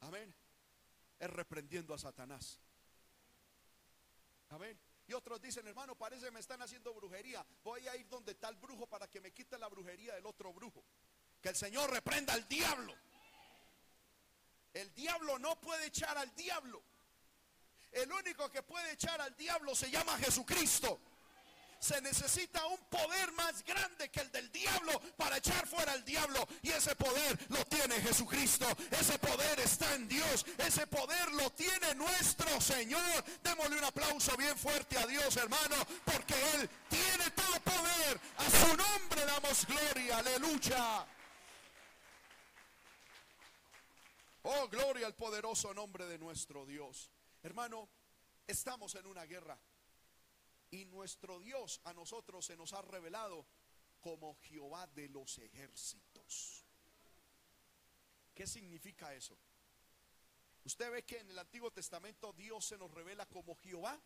Amén. 0.00 0.34
Es 1.18 1.30
reprendiendo 1.30 1.92
a 1.94 1.98
Satanás. 1.98 2.60
Amén. 4.50 4.78
Y 5.06 5.12
otros 5.12 5.40
dicen, 5.40 5.66
hermano, 5.66 5.96
parece 5.96 6.26
que 6.26 6.30
me 6.30 6.40
están 6.40 6.62
haciendo 6.62 6.94
brujería. 6.94 7.44
Voy 7.64 7.88
a 7.88 7.96
ir 7.96 8.08
donde 8.08 8.36
el 8.40 8.56
brujo 8.56 8.86
para 8.86 9.08
que 9.08 9.20
me 9.20 9.32
quite 9.32 9.58
la 9.58 9.68
brujería 9.68 10.14
del 10.14 10.26
otro 10.26 10.52
brujo. 10.52 10.84
Que 11.40 11.48
el 11.48 11.56
Señor 11.56 11.90
reprenda 11.90 12.34
al 12.34 12.46
diablo. 12.46 12.94
El 14.74 14.94
diablo 14.94 15.38
no 15.38 15.60
puede 15.60 15.86
echar 15.86 16.16
al 16.16 16.34
diablo. 16.34 16.82
El 17.90 18.12
único 18.12 18.50
que 18.50 18.62
puede 18.62 18.92
echar 18.92 19.20
al 19.20 19.34
diablo 19.34 19.74
se 19.74 19.90
llama 19.90 20.16
Jesucristo 20.18 21.00
se 21.80 22.00
necesita 22.00 22.64
un 22.66 22.78
poder 22.90 23.32
más 23.32 23.64
grande 23.64 24.10
que 24.10 24.20
el 24.20 24.30
del 24.32 24.50
diablo 24.50 25.00
para 25.16 25.36
echar 25.38 25.66
fuera 25.66 25.92
al 25.92 26.04
diablo. 26.04 26.46
Y 26.62 26.70
ese 26.70 26.94
poder 26.96 27.38
lo 27.50 27.64
tiene 27.66 27.94
Jesucristo. 28.00 28.66
Ese 28.90 29.18
poder 29.18 29.60
está 29.60 29.94
en 29.94 30.08
Dios. 30.08 30.44
Ese 30.58 30.86
poder 30.86 31.32
lo 31.32 31.50
tiene 31.50 31.94
nuestro 31.94 32.60
Señor. 32.60 33.24
Démosle 33.42 33.78
un 33.78 33.84
aplauso 33.84 34.36
bien 34.36 34.56
fuerte 34.56 34.98
a 34.98 35.06
Dios, 35.06 35.36
hermano, 35.36 35.76
porque 36.04 36.34
Él 36.54 36.68
tiene 36.88 37.30
todo 37.30 37.60
poder. 37.60 38.20
A 38.38 38.50
su 38.50 38.76
nombre 38.76 39.24
damos 39.26 39.66
gloria. 39.66 40.18
Aleluya. 40.18 41.06
Oh, 44.42 44.68
gloria 44.68 45.06
al 45.06 45.14
poderoso 45.14 45.74
nombre 45.74 46.06
de 46.06 46.18
nuestro 46.18 46.64
Dios. 46.64 47.10
Hermano, 47.42 47.88
estamos 48.46 48.94
en 48.94 49.06
una 49.06 49.24
guerra. 49.26 49.58
Y 50.70 50.84
nuestro 50.84 51.40
Dios 51.40 51.80
a 51.84 51.92
nosotros 51.94 52.44
se 52.44 52.56
nos 52.56 52.72
ha 52.72 52.82
revelado 52.82 53.46
como 54.00 54.36
Jehová 54.42 54.86
de 54.88 55.08
los 55.08 55.38
ejércitos. 55.38 56.64
¿Qué 58.34 58.46
significa 58.46 59.14
eso? 59.14 59.36
Usted 60.64 60.90
ve 60.90 61.04
que 61.04 61.18
en 61.18 61.30
el 61.30 61.38
Antiguo 61.38 61.70
Testamento 61.70 62.32
Dios 62.32 62.66
se 62.66 62.78
nos 62.78 62.90
revela 62.90 63.26
como 63.26 63.56
Jehová. 63.56 63.98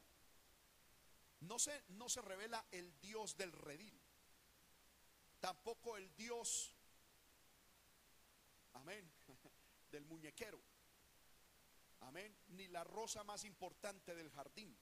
No 1.40 1.59
se, 1.59 1.83
no 1.88 2.09
se 2.09 2.23
revela 2.23 2.64
el 2.71 2.99
Dios 3.00 3.37
del 3.37 3.52
redil. 3.52 4.00
Tampoco 5.40 5.97
el 5.97 6.14
Dios, 6.14 6.73
amén, 8.75 9.12
del 9.90 10.04
muñequero. 10.04 10.61
Amén. 12.02 12.37
Ni 12.49 12.69
la 12.69 12.85
rosa 12.85 13.25
más 13.25 13.45
importante 13.45 14.14
del 14.14 14.31
jardín. 14.31 14.76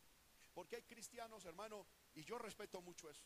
Porque 0.53 0.77
hay 0.77 0.83
cristianos, 0.83 1.45
hermano, 1.45 1.87
y 2.15 2.25
yo 2.25 2.39
respeto 2.39 2.81
mucho 2.81 3.09
eso. 3.09 3.25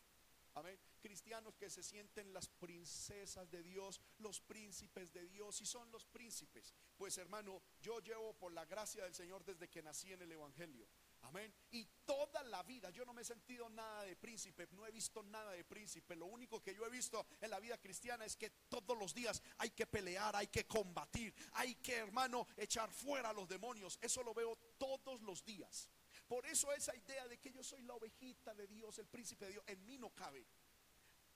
Amén. 0.55 0.79
Cristianos 1.01 1.57
que 1.57 1.69
se 1.69 1.83
sienten 1.83 2.31
las 2.31 2.47
princesas 2.47 3.51
de 3.51 3.61
Dios, 3.61 3.99
los 4.19 4.39
príncipes 4.39 5.11
de 5.11 5.27
Dios, 5.27 5.59
y 5.59 5.65
son 5.65 5.91
los 5.91 6.05
príncipes. 6.05 6.73
Pues 6.95 7.17
hermano, 7.17 7.61
yo 7.81 7.99
llevo 7.99 8.33
por 8.37 8.53
la 8.53 8.65
gracia 8.65 9.03
del 9.03 9.13
Señor 9.13 9.43
desde 9.43 9.69
que 9.69 9.83
nací 9.83 10.13
en 10.13 10.21
el 10.21 10.31
Evangelio. 10.31 10.87
Amén. 11.23 11.53
Y 11.71 11.85
toda 12.05 12.41
la 12.43 12.63
vida 12.63 12.89
yo 12.91 13.03
no 13.03 13.13
me 13.13 13.23
he 13.23 13.25
sentido 13.25 13.67
nada 13.69 14.03
de 14.03 14.15
príncipe, 14.15 14.69
no 14.71 14.85
he 14.85 14.91
visto 14.91 15.23
nada 15.23 15.51
de 15.51 15.65
príncipe. 15.65 16.15
Lo 16.15 16.27
único 16.27 16.61
que 16.61 16.73
yo 16.73 16.85
he 16.85 16.89
visto 16.89 17.25
en 17.41 17.49
la 17.49 17.59
vida 17.59 17.77
cristiana 17.77 18.23
es 18.25 18.37
que 18.37 18.51
todos 18.69 18.97
los 18.97 19.13
días 19.13 19.41
hay 19.57 19.71
que 19.71 19.87
pelear, 19.87 20.35
hay 20.37 20.47
que 20.47 20.65
combatir, 20.65 21.33
hay 21.53 21.75
que, 21.75 21.95
hermano, 21.95 22.47
echar 22.55 22.91
fuera 22.91 23.31
a 23.31 23.33
los 23.33 23.49
demonios. 23.49 23.97
Eso 24.01 24.23
lo 24.23 24.33
veo 24.33 24.55
todos 24.77 25.21
los 25.23 25.43
días. 25.43 25.89
Por 26.27 26.45
eso 26.47 26.73
esa 26.73 26.95
idea 26.95 27.27
de 27.27 27.37
que 27.39 27.51
yo 27.51 27.63
soy 27.63 27.81
la 27.83 27.93
ovejita 27.93 28.53
de 28.55 28.67
Dios, 28.67 28.97
el 28.97 29.07
príncipe 29.07 29.45
de 29.45 29.51
Dios, 29.51 29.63
en 29.67 29.85
mí 29.85 29.97
no 29.97 30.09
cabe. 30.09 30.45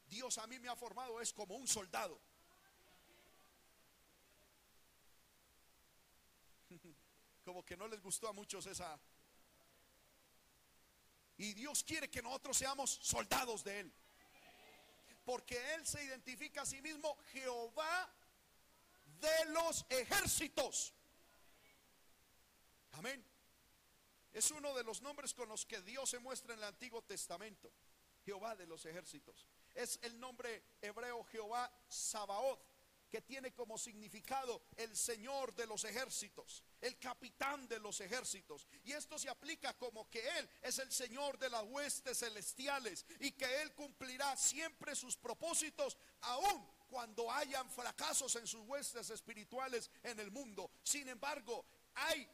Dios 0.08 0.38
a 0.40 0.48
mí 0.48 0.58
me 0.60 0.68
ha 0.68 0.76
formado 0.76 1.22
es 1.22 1.32
como 1.32 1.56
un 1.56 1.68
soldado. 1.68 2.20
Como 7.46 7.64
que 7.66 7.78
no 7.78 7.88
les 7.88 8.02
gustó 8.02 8.28
a 8.28 8.34
muchos 8.34 8.66
esa. 8.68 9.00
Y 11.38 11.54
Dios 11.54 11.84
quiere 11.84 12.10
que 12.10 12.22
nosotros 12.22 12.58
seamos 12.58 13.00
soldados 13.02 13.64
de 13.64 13.80
Él. 13.80 13.94
Porque 15.24 15.74
Él 15.74 15.86
se 15.86 16.04
identifica 16.04 16.62
a 16.62 16.66
sí 16.66 16.82
mismo 16.82 17.18
Jehová 17.32 18.14
de 19.20 19.46
los 19.46 19.86
ejércitos. 19.90 20.94
Amén. 22.92 23.29
Es 24.34 24.52
uno 24.52 24.76
de 24.76 24.84
los 24.84 25.02
nombres 25.02 25.34
con 25.34 25.50
los 25.50 25.66
que 25.66 25.82
Dios 25.82 26.10
se 26.10 26.20
muestra 26.20 26.54
en 26.54 26.60
el 26.60 26.66
Antiguo 26.66 27.02
Testamento. 27.02 27.72
Jehová 28.24 28.56
de 28.56 28.68
los 28.68 28.86
ejércitos. 28.86 29.48
Es 29.74 30.00
el 30.04 30.20
nombre 30.20 30.64
hebreo 30.82 31.24
Jehová 31.26 31.72
Sabaoth, 31.88 32.62
que 33.10 33.22
tiene 33.22 33.54
como 33.54 33.78
significado 33.78 34.62
el 34.76 34.96
Señor 34.96 35.56
de 35.56 35.66
los 35.66 35.84
ejércitos, 35.84 36.64
el 36.80 37.00
capitán 37.00 37.68
de 37.68 37.80
los 37.80 38.00
ejércitos. 38.02 38.68
Y 38.84 38.92
esto 38.92 39.18
se 39.18 39.30
aplica 39.30 39.76
como 39.78 40.08
que 40.10 40.20
Él 40.38 40.50
es 40.62 40.78
el 40.78 40.92
Señor 40.92 41.40
de 41.40 41.50
las 41.50 41.64
huestes 41.64 42.20
celestiales 42.20 43.06
y 43.20 43.32
que 43.32 43.62
Él 43.62 43.74
cumplirá 43.74 44.38
siempre 44.38 44.96
sus 44.96 45.18
propósitos, 45.18 45.98
aún 46.22 46.70
cuando 46.88 47.32
hayan 47.32 47.70
fracasos 47.72 48.36
en 48.36 48.46
sus 48.46 48.62
huestes 48.62 49.10
espirituales 49.10 49.90
en 50.04 50.20
el 50.20 50.30
mundo. 50.30 50.72
Sin 50.84 51.08
embargo, 51.08 51.66
hay 51.96 52.28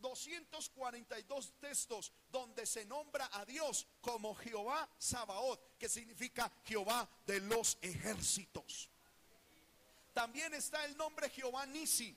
242 0.00 1.52
textos 1.60 2.12
donde 2.30 2.66
se 2.66 2.84
nombra 2.84 3.28
a 3.32 3.44
Dios 3.44 3.86
como 4.00 4.34
Jehová 4.34 4.88
Sabaoth, 4.98 5.60
que 5.78 5.88
significa 5.88 6.50
Jehová 6.64 7.08
de 7.26 7.40
los 7.40 7.78
ejércitos. 7.82 8.88
También 10.14 10.54
está 10.54 10.84
el 10.84 10.96
nombre 10.96 11.30
Jehová 11.30 11.66
Nisi, 11.66 12.16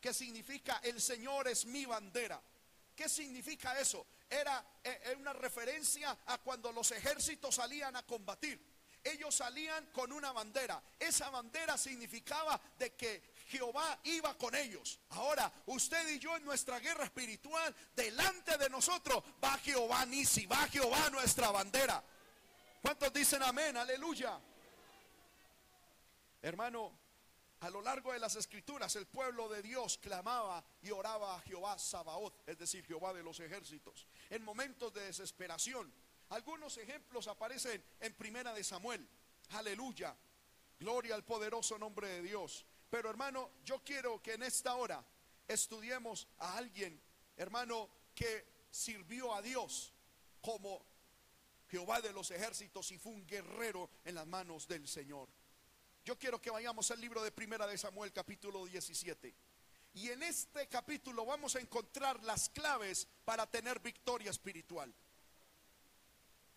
que 0.00 0.12
significa 0.12 0.80
el 0.82 1.00
Señor 1.00 1.48
es 1.48 1.64
mi 1.64 1.86
bandera. 1.86 2.40
¿Qué 2.94 3.08
significa 3.08 3.78
eso? 3.78 4.06
Era, 4.28 4.64
era 4.82 5.12
eh, 5.12 5.16
una 5.16 5.32
referencia 5.32 6.18
a 6.26 6.38
cuando 6.38 6.72
los 6.72 6.90
ejércitos 6.92 7.54
salían 7.54 7.96
a 7.96 8.04
combatir 8.04 8.60
ellos 9.04 9.34
salían 9.34 9.86
con 9.86 10.12
una 10.12 10.32
bandera. 10.32 10.82
Esa 10.98 11.30
bandera 11.30 11.76
significaba 11.78 12.60
de 12.78 12.94
que 12.94 13.22
Jehová 13.48 13.98
iba 14.04 14.36
con 14.36 14.54
ellos. 14.54 15.00
Ahora, 15.10 15.50
usted 15.66 16.08
y 16.08 16.18
yo 16.18 16.36
en 16.36 16.44
nuestra 16.44 16.78
guerra 16.80 17.04
espiritual, 17.04 17.74
delante 17.96 18.56
de 18.58 18.68
nosotros 18.68 19.24
va 19.42 19.56
Jehová 19.58 20.04
Nisi, 20.06 20.46
va 20.46 20.68
Jehová 20.68 21.08
nuestra 21.10 21.50
bandera. 21.50 22.02
¿Cuántos 22.82 23.12
dicen 23.12 23.42
amén? 23.42 23.76
Aleluya. 23.76 24.38
Hermano, 26.42 26.92
a 27.60 27.70
lo 27.70 27.82
largo 27.82 28.12
de 28.12 28.18
las 28.18 28.36
escrituras 28.36 28.94
el 28.96 29.06
pueblo 29.06 29.48
de 29.48 29.62
Dios 29.62 29.98
clamaba 29.98 30.62
y 30.82 30.90
oraba 30.90 31.36
a 31.36 31.40
Jehová 31.40 31.78
Sabaoth, 31.78 32.34
es 32.46 32.58
decir, 32.58 32.84
Jehová 32.86 33.12
de 33.12 33.22
los 33.22 33.40
ejércitos, 33.40 34.06
en 34.30 34.44
momentos 34.44 34.92
de 34.92 35.00
desesperación. 35.06 35.92
Algunos 36.28 36.76
ejemplos 36.76 37.26
aparecen 37.26 37.82
en 38.00 38.14
Primera 38.14 38.52
de 38.52 38.62
Samuel. 38.62 39.08
Aleluya. 39.50 40.14
Gloria 40.78 41.14
al 41.14 41.24
poderoso 41.24 41.78
nombre 41.78 42.08
de 42.08 42.22
Dios. 42.22 42.64
Pero 42.90 43.10
hermano, 43.10 43.50
yo 43.64 43.82
quiero 43.84 44.22
que 44.22 44.34
en 44.34 44.42
esta 44.42 44.74
hora 44.74 45.04
estudiemos 45.46 46.28
a 46.38 46.56
alguien, 46.56 47.00
hermano, 47.36 47.90
que 48.14 48.66
sirvió 48.70 49.34
a 49.34 49.42
Dios 49.42 49.92
como 50.40 50.84
Jehová 51.68 52.00
de 52.00 52.12
los 52.12 52.30
ejércitos 52.30 52.90
y 52.92 52.98
fue 52.98 53.12
un 53.12 53.26
guerrero 53.26 53.90
en 54.04 54.14
las 54.14 54.26
manos 54.26 54.66
del 54.66 54.88
Señor. 54.88 55.28
Yo 56.04 56.18
quiero 56.18 56.40
que 56.40 56.50
vayamos 56.50 56.90
al 56.90 57.00
libro 57.00 57.22
de 57.22 57.30
Primera 57.30 57.66
de 57.66 57.76
Samuel 57.76 58.12
capítulo 58.12 58.64
17. 58.64 59.34
Y 59.94 60.08
en 60.08 60.22
este 60.22 60.68
capítulo 60.68 61.26
vamos 61.26 61.56
a 61.56 61.60
encontrar 61.60 62.22
las 62.24 62.48
claves 62.48 63.06
para 63.24 63.46
tener 63.50 63.80
victoria 63.80 64.30
espiritual. 64.30 64.94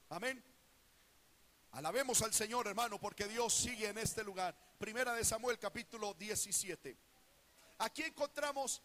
Amén. 0.10 0.44
Alabemos 1.72 2.22
al 2.22 2.34
Señor, 2.34 2.68
hermano, 2.68 3.00
porque 3.00 3.28
Dios 3.28 3.54
sigue 3.54 3.88
en 3.88 3.98
este 3.98 4.24
lugar. 4.24 4.56
Primera 4.82 5.14
de 5.14 5.24
Samuel, 5.24 5.60
capítulo 5.60 6.16
17. 6.16 6.98
Aquí 7.78 8.02
encontramos 8.02 8.82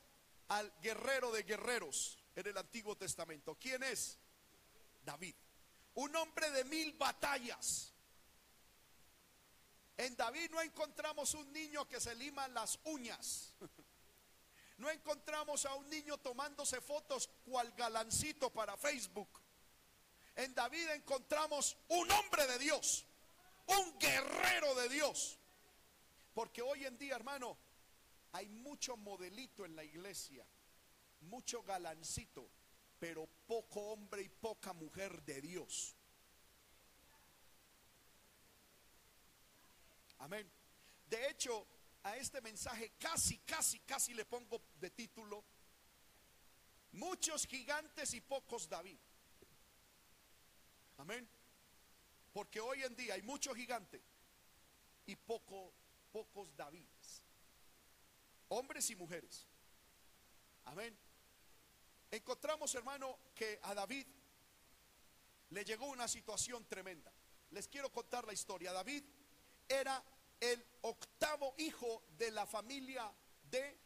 al 0.48 0.70
guerrero 0.82 1.32
de 1.32 1.42
guerreros 1.42 2.18
en 2.34 2.46
el 2.46 2.58
Antiguo 2.58 2.98
Testamento. 2.98 3.54
¿Quién 3.58 3.82
es? 3.82 4.18
David. 5.06 5.34
Un 5.94 6.14
hombre 6.16 6.50
de 6.50 6.64
mil 6.64 6.92
batallas. 6.98 7.94
En 9.96 10.14
David 10.16 10.50
no 10.50 10.60
encontramos 10.60 11.32
un 11.32 11.50
niño 11.50 11.88
que 11.88 11.98
se 11.98 12.14
lima 12.14 12.46
las 12.48 12.78
uñas. 12.84 13.54
No 14.76 14.90
encontramos 14.90 15.64
a 15.64 15.72
un 15.72 15.88
niño 15.88 16.18
tomándose 16.18 16.82
fotos 16.82 17.30
cual 17.46 17.72
galancito 17.72 18.52
para 18.52 18.76
Facebook. 18.76 19.40
En 20.34 20.54
David 20.54 20.90
encontramos 20.90 21.78
un 21.88 22.10
hombre 22.10 22.46
de 22.46 22.58
Dios, 22.58 23.06
un 23.68 23.98
guerrero 23.98 24.74
de 24.74 24.90
Dios. 24.90 25.35
Porque 26.36 26.60
hoy 26.60 26.84
en 26.84 26.98
día, 26.98 27.16
hermano, 27.16 27.56
hay 28.32 28.46
mucho 28.50 28.94
modelito 28.98 29.64
en 29.64 29.74
la 29.74 29.82
iglesia, 29.82 30.46
mucho 31.20 31.62
galancito, 31.62 32.50
pero 32.98 33.26
poco 33.46 33.80
hombre 33.80 34.20
y 34.20 34.28
poca 34.28 34.74
mujer 34.74 35.22
de 35.22 35.40
Dios. 35.40 35.96
Amén. 40.18 40.46
De 41.08 41.26
hecho, 41.30 41.66
a 42.02 42.18
este 42.18 42.42
mensaje 42.42 42.92
casi, 42.98 43.38
casi, 43.38 43.78
casi 43.80 44.12
le 44.12 44.26
pongo 44.26 44.60
de 44.78 44.90
título, 44.90 45.42
muchos 46.92 47.46
gigantes 47.46 48.12
y 48.12 48.20
pocos 48.20 48.68
David. 48.68 48.98
Amén. 50.98 51.26
Porque 52.34 52.60
hoy 52.60 52.82
en 52.82 52.94
día 52.94 53.14
hay 53.14 53.22
mucho 53.22 53.54
gigante 53.54 54.02
y 55.06 55.16
poco, 55.16 55.72
pocos 56.16 56.56
Davides. 56.56 57.22
Hombres 58.48 58.88
y 58.88 58.96
mujeres. 58.96 59.46
Amén. 60.64 60.98
Encontramos, 62.10 62.74
hermano, 62.74 63.18
que 63.34 63.60
a 63.62 63.74
David 63.74 64.06
le 65.50 65.62
llegó 65.62 65.84
una 65.88 66.08
situación 66.08 66.64
tremenda. 66.64 67.12
Les 67.50 67.68
quiero 67.68 67.92
contar 67.92 68.26
la 68.26 68.32
historia. 68.32 68.72
David 68.72 69.04
era 69.68 70.02
el 70.40 70.64
octavo 70.80 71.54
hijo 71.58 72.02
de 72.16 72.30
la 72.30 72.46
familia 72.46 73.12
de 73.50 73.78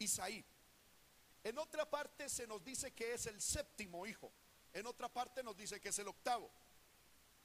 Isaí. 0.00 0.44
En 1.44 1.58
otra 1.58 1.88
parte 1.88 2.28
se 2.28 2.44
nos 2.48 2.64
dice 2.64 2.92
que 2.92 3.14
es 3.14 3.26
el 3.26 3.40
séptimo 3.40 4.04
hijo. 4.04 4.32
En 4.72 4.84
otra 4.88 5.08
parte 5.08 5.44
nos 5.44 5.56
dice 5.56 5.80
que 5.80 5.90
es 5.90 5.98
el 6.00 6.08
octavo. 6.08 6.50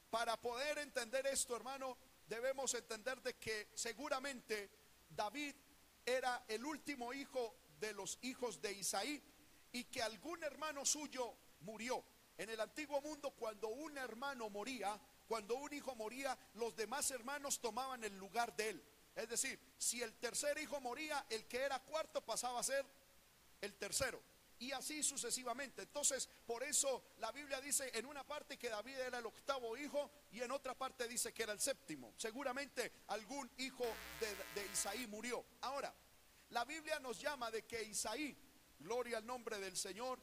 Para 0.09 0.41
poder 0.41 0.79
entender 0.79 1.27
esto, 1.27 1.55
hermano, 1.55 1.95
debemos 2.27 2.73
entender 2.73 3.21
de 3.21 3.35
que 3.35 3.69
seguramente 3.73 4.69
David 5.09 5.55
era 6.05 6.43
el 6.47 6.65
último 6.65 7.13
hijo 7.13 7.57
de 7.79 7.93
los 7.93 8.19
hijos 8.21 8.61
de 8.61 8.71
Isaí 8.73 9.21
y 9.71 9.85
que 9.85 10.01
algún 10.01 10.43
hermano 10.43 10.85
suyo 10.85 11.37
murió. 11.61 12.03
En 12.37 12.49
el 12.49 12.59
antiguo 12.59 13.01
mundo, 13.01 13.31
cuando 13.31 13.69
un 13.69 13.97
hermano 13.97 14.49
moría, 14.49 14.99
cuando 15.27 15.55
un 15.55 15.73
hijo 15.73 15.95
moría, 15.95 16.37
los 16.53 16.75
demás 16.75 17.09
hermanos 17.11 17.59
tomaban 17.59 18.03
el 18.03 18.15
lugar 18.17 18.55
de 18.55 18.69
él. 18.69 18.83
Es 19.15 19.27
decir, 19.27 19.59
si 19.77 20.01
el 20.01 20.13
tercer 20.19 20.57
hijo 20.59 20.79
moría, 20.79 21.25
el 21.29 21.47
que 21.47 21.61
era 21.61 21.79
cuarto 21.79 22.23
pasaba 22.23 22.59
a 22.59 22.63
ser 22.63 22.85
el 23.61 23.75
tercero 23.75 24.21
y 24.59 24.71
así 24.71 25.03
sucesivamente. 25.03 25.83
Entonces, 25.83 26.27
por 26.45 26.63
eso 26.63 27.03
la 27.17 27.31
Biblia 27.31 27.61
dice 27.61 27.91
en 27.93 28.05
una 28.05 28.25
parte 28.25 28.57
que 28.57 28.69
David 28.69 28.97
era 28.97 29.19
el 29.19 29.25
octavo 29.25 29.77
hijo 29.77 30.11
y 30.31 30.41
en 30.41 30.51
otra 30.51 30.73
parte 30.73 31.07
dice 31.07 31.33
que 31.33 31.43
era 31.43 31.53
el 31.53 31.59
séptimo. 31.59 32.13
Seguramente 32.17 33.03
algún 33.07 33.49
hijo 33.57 33.85
de, 34.19 34.65
Isaí 34.71 35.07
murió. 35.07 35.45
Ahora, 35.61 35.93
la 36.49 36.65
Biblia 36.65 36.99
nos 36.99 37.19
llama 37.19 37.51
de 37.51 37.65
que 37.65 37.83
Isaí, 37.83 38.35
gloria 38.79 39.17
al 39.17 39.25
nombre 39.25 39.59
del 39.59 39.75
Señor, 39.75 40.19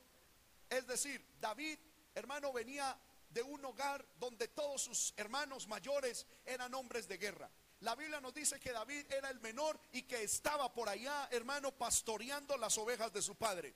es 0.69 0.87
decir, 0.87 1.25
David, 1.41 1.79
hermano, 2.15 2.53
venía 2.53 2.99
de 3.29 3.43
un 3.43 3.65
hogar 3.65 4.07
donde 4.17 4.49
todos 4.49 4.83
sus 4.83 5.15
hermanos 5.17 5.67
mayores 5.67 6.27
eran 6.45 6.73
hombres 6.75 7.09
de 7.09 7.19
guerra. 7.19 7.51
La 7.81 7.95
Biblia 7.95 8.21
nos 8.21 8.33
dice 8.33 8.59
que 8.61 8.73
David 8.73 9.05
era 9.13 9.29
el 9.29 9.41
menor 9.41 9.79
y 9.93 10.03
que 10.03 10.23
estaba 10.23 10.73
por 10.73 10.89
allá, 10.89 11.29
hermano, 11.31 11.73
pastoreando 11.73 12.57
las 12.57 12.79
ovejas 12.79 13.13
de 13.13 13.21
su 13.21 13.35
padre. 13.35 13.75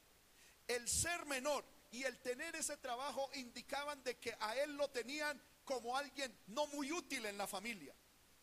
El 0.68 0.88
ser 0.88 1.26
menor 1.26 1.64
y 1.90 2.04
el 2.04 2.18
tener 2.20 2.54
ese 2.54 2.76
trabajo 2.76 3.28
indicaban 3.34 4.02
de 4.04 4.18
que 4.18 4.36
a 4.38 4.56
él 4.56 4.76
lo 4.76 4.88
tenían 4.88 5.40
como 5.64 5.96
alguien 5.96 6.36
no 6.48 6.66
muy 6.68 6.92
útil 6.92 7.26
en 7.26 7.36
la 7.36 7.46
familia. 7.46 7.94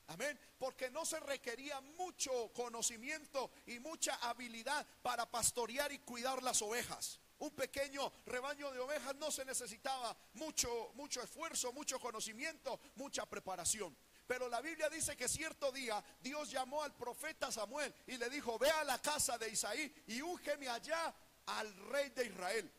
Amén. 0.08 0.40
Porque 0.60 0.90
no 0.92 1.06
se 1.06 1.20
requería 1.20 1.82
mucho 1.82 2.52
conocimiento 2.54 3.52
y 3.66 3.80
mucha 3.80 4.16
habilidad 4.16 4.86
para 5.02 5.30
pastorear 5.30 5.92
y 5.92 6.00
cuidar 6.00 6.44
las 6.44 6.62
ovejas. 6.62 7.20
Un 7.38 7.52
pequeño 7.52 8.14
rebaño 8.26 8.72
de 8.72 8.80
ovejas 8.80 9.16
no 9.16 9.30
se 9.30 9.44
necesitaba 9.44 10.16
mucho, 10.34 10.92
mucho 10.94 11.22
esfuerzo, 11.22 11.74
mucho 11.74 12.00
conocimiento, 12.00 12.80
mucha 12.96 13.26
preparación. 13.26 13.96
Pero 14.26 14.48
la 14.48 14.62
Biblia 14.62 14.90
dice 14.90 15.18
que 15.18 15.28
cierto 15.28 15.72
día 15.72 16.04
Dios 16.22 16.50
llamó 16.50 16.82
al 16.82 16.96
profeta 16.96 17.52
Samuel 17.52 17.94
y 18.08 18.18
le 18.18 18.30
dijo, 18.30 18.58
ve 18.58 18.70
a 18.70 18.84
la 18.84 19.02
casa 19.02 19.38
de 19.38 19.50
Isaí 19.50 19.94
y 20.08 20.22
úngeme 20.22 20.70
allá 20.70 21.14
al 21.48 21.74
rey 21.90 22.10
de 22.10 22.26
Israel. 22.26 22.72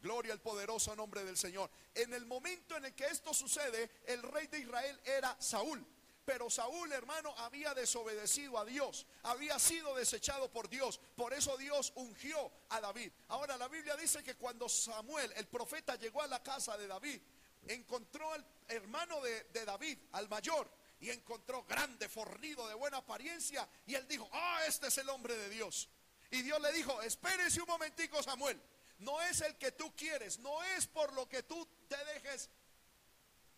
Gloria 0.00 0.32
al 0.32 0.40
poderoso 0.40 0.94
nombre 0.94 1.24
del 1.24 1.36
Señor. 1.36 1.70
En 1.94 2.12
el 2.14 2.26
momento 2.26 2.76
en 2.76 2.84
el 2.84 2.94
que 2.94 3.06
esto 3.06 3.34
sucede, 3.34 3.90
el 4.06 4.22
rey 4.22 4.46
de 4.46 4.60
Israel 4.60 5.00
era 5.04 5.36
Saúl. 5.40 5.84
Pero 6.24 6.50
Saúl, 6.50 6.92
hermano, 6.92 7.32
había 7.38 7.72
desobedecido 7.72 8.58
a 8.58 8.64
Dios, 8.64 9.06
había 9.22 9.60
sido 9.60 9.94
desechado 9.94 10.50
por 10.50 10.68
Dios. 10.68 10.98
Por 11.14 11.32
eso 11.32 11.56
Dios 11.56 11.92
ungió 11.94 12.50
a 12.70 12.80
David. 12.80 13.12
Ahora 13.28 13.56
la 13.56 13.68
Biblia 13.68 13.96
dice 13.96 14.24
que 14.24 14.34
cuando 14.34 14.68
Samuel, 14.68 15.32
el 15.36 15.46
profeta, 15.46 15.94
llegó 15.94 16.22
a 16.22 16.26
la 16.26 16.42
casa 16.42 16.76
de 16.76 16.88
David, 16.88 17.20
encontró 17.68 18.32
al 18.32 18.44
hermano 18.66 19.20
de, 19.20 19.44
de 19.44 19.64
David, 19.64 19.98
al 20.12 20.28
mayor, 20.28 20.68
y 20.98 21.10
encontró 21.10 21.62
grande, 21.64 22.08
fornido, 22.08 22.66
de 22.66 22.74
buena 22.74 22.96
apariencia. 22.96 23.68
Y 23.86 23.94
él 23.94 24.08
dijo, 24.08 24.28
ah, 24.32 24.62
este 24.66 24.88
es 24.88 24.98
el 24.98 25.08
hombre 25.08 25.36
de 25.36 25.48
Dios. 25.48 25.88
Y 26.30 26.42
Dios 26.42 26.60
le 26.60 26.72
dijo, 26.72 27.00
espérese 27.02 27.60
un 27.60 27.68
momentico, 27.68 28.22
Samuel. 28.22 28.60
No 28.98 29.20
es 29.22 29.40
el 29.42 29.56
que 29.56 29.72
tú 29.72 29.94
quieres, 29.94 30.38
no 30.38 30.62
es 30.64 30.86
por 30.86 31.12
lo 31.12 31.28
que 31.28 31.42
tú 31.42 31.68
te 31.88 32.02
dejes 32.06 32.48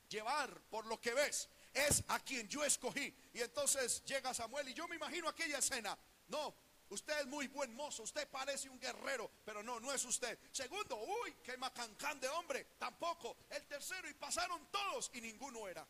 llevar, 0.08 0.60
por 0.68 0.86
lo 0.86 1.00
que 1.00 1.14
ves 1.14 1.48
es 1.74 2.04
a 2.08 2.18
quien 2.20 2.48
yo 2.48 2.64
escogí. 2.64 3.14
Y 3.32 3.40
entonces 3.40 4.04
llega 4.04 4.34
Samuel 4.34 4.68
y 4.68 4.74
yo 4.74 4.88
me 4.88 4.96
imagino 4.96 5.28
aquella 5.28 5.58
escena. 5.58 5.96
No, 6.28 6.54
usted 6.90 7.20
es 7.20 7.26
muy 7.26 7.48
buen 7.48 7.74
mozo, 7.74 8.02
usted 8.02 8.28
parece 8.28 8.68
un 8.68 8.80
guerrero, 8.80 9.30
pero 9.44 9.62
no, 9.62 9.80
no 9.80 9.92
es 9.92 10.04
usted. 10.04 10.38
Segundo, 10.52 10.96
uy, 10.96 11.36
qué 11.42 11.56
macancán 11.56 12.20
de 12.20 12.28
hombre, 12.28 12.66
tampoco. 12.78 13.36
El 13.50 13.66
tercero, 13.66 14.08
y 14.08 14.14
pasaron 14.14 14.66
todos 14.70 15.10
y 15.14 15.20
ninguno 15.20 15.68
era. 15.68 15.86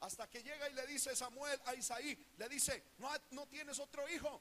Hasta 0.00 0.28
que 0.30 0.42
llega 0.42 0.68
y 0.68 0.74
le 0.74 0.86
dice 0.86 1.14
Samuel 1.16 1.60
a 1.64 1.74
Isaí, 1.74 2.16
le 2.36 2.48
dice, 2.48 2.84
no, 2.98 3.10
no 3.30 3.46
tienes 3.48 3.78
otro 3.78 4.08
hijo. 4.08 4.40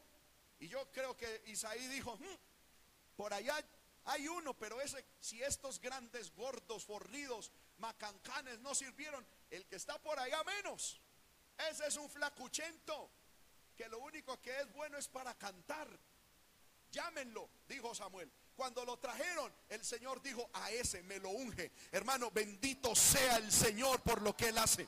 Y 0.59 0.67
yo 0.67 0.91
creo 0.91 1.15
que 1.15 1.43
Isaí 1.47 1.87
dijo, 1.87 2.15
hmm, 2.17 3.15
por 3.15 3.33
allá 3.33 3.55
hay 4.05 4.27
uno, 4.27 4.53
pero 4.57 4.79
ese, 4.81 5.03
si 5.19 5.41
estos 5.43 5.79
grandes, 5.79 6.33
gordos, 6.33 6.85
fornidos, 6.85 7.51
macancanes 7.77 8.59
no 8.59 8.73
sirvieron, 8.73 9.25
el 9.49 9.65
que 9.67 9.75
está 9.75 10.01
por 10.01 10.17
allá 10.19 10.43
menos. 10.43 11.01
Ese 11.69 11.87
es 11.87 11.97
un 11.97 12.09
flacuchento 12.09 13.11
que 13.75 13.87
lo 13.89 13.99
único 13.99 14.41
que 14.41 14.59
es 14.59 14.71
bueno 14.73 14.97
es 14.97 15.07
para 15.07 15.37
cantar. 15.37 15.87
Llámenlo, 16.91 17.49
dijo 17.67 17.93
Samuel. 17.93 18.31
Cuando 18.55 18.83
lo 18.85 18.97
trajeron, 18.97 19.53
el 19.69 19.85
Señor 19.85 20.21
dijo, 20.21 20.49
a 20.53 20.71
ese 20.71 21.03
me 21.03 21.19
lo 21.19 21.29
unge. 21.29 21.71
Hermano, 21.91 22.31
bendito 22.31 22.95
sea 22.95 23.37
el 23.37 23.51
Señor 23.51 24.01
por 24.01 24.21
lo 24.21 24.35
que 24.35 24.49
él 24.49 24.57
hace. 24.57 24.87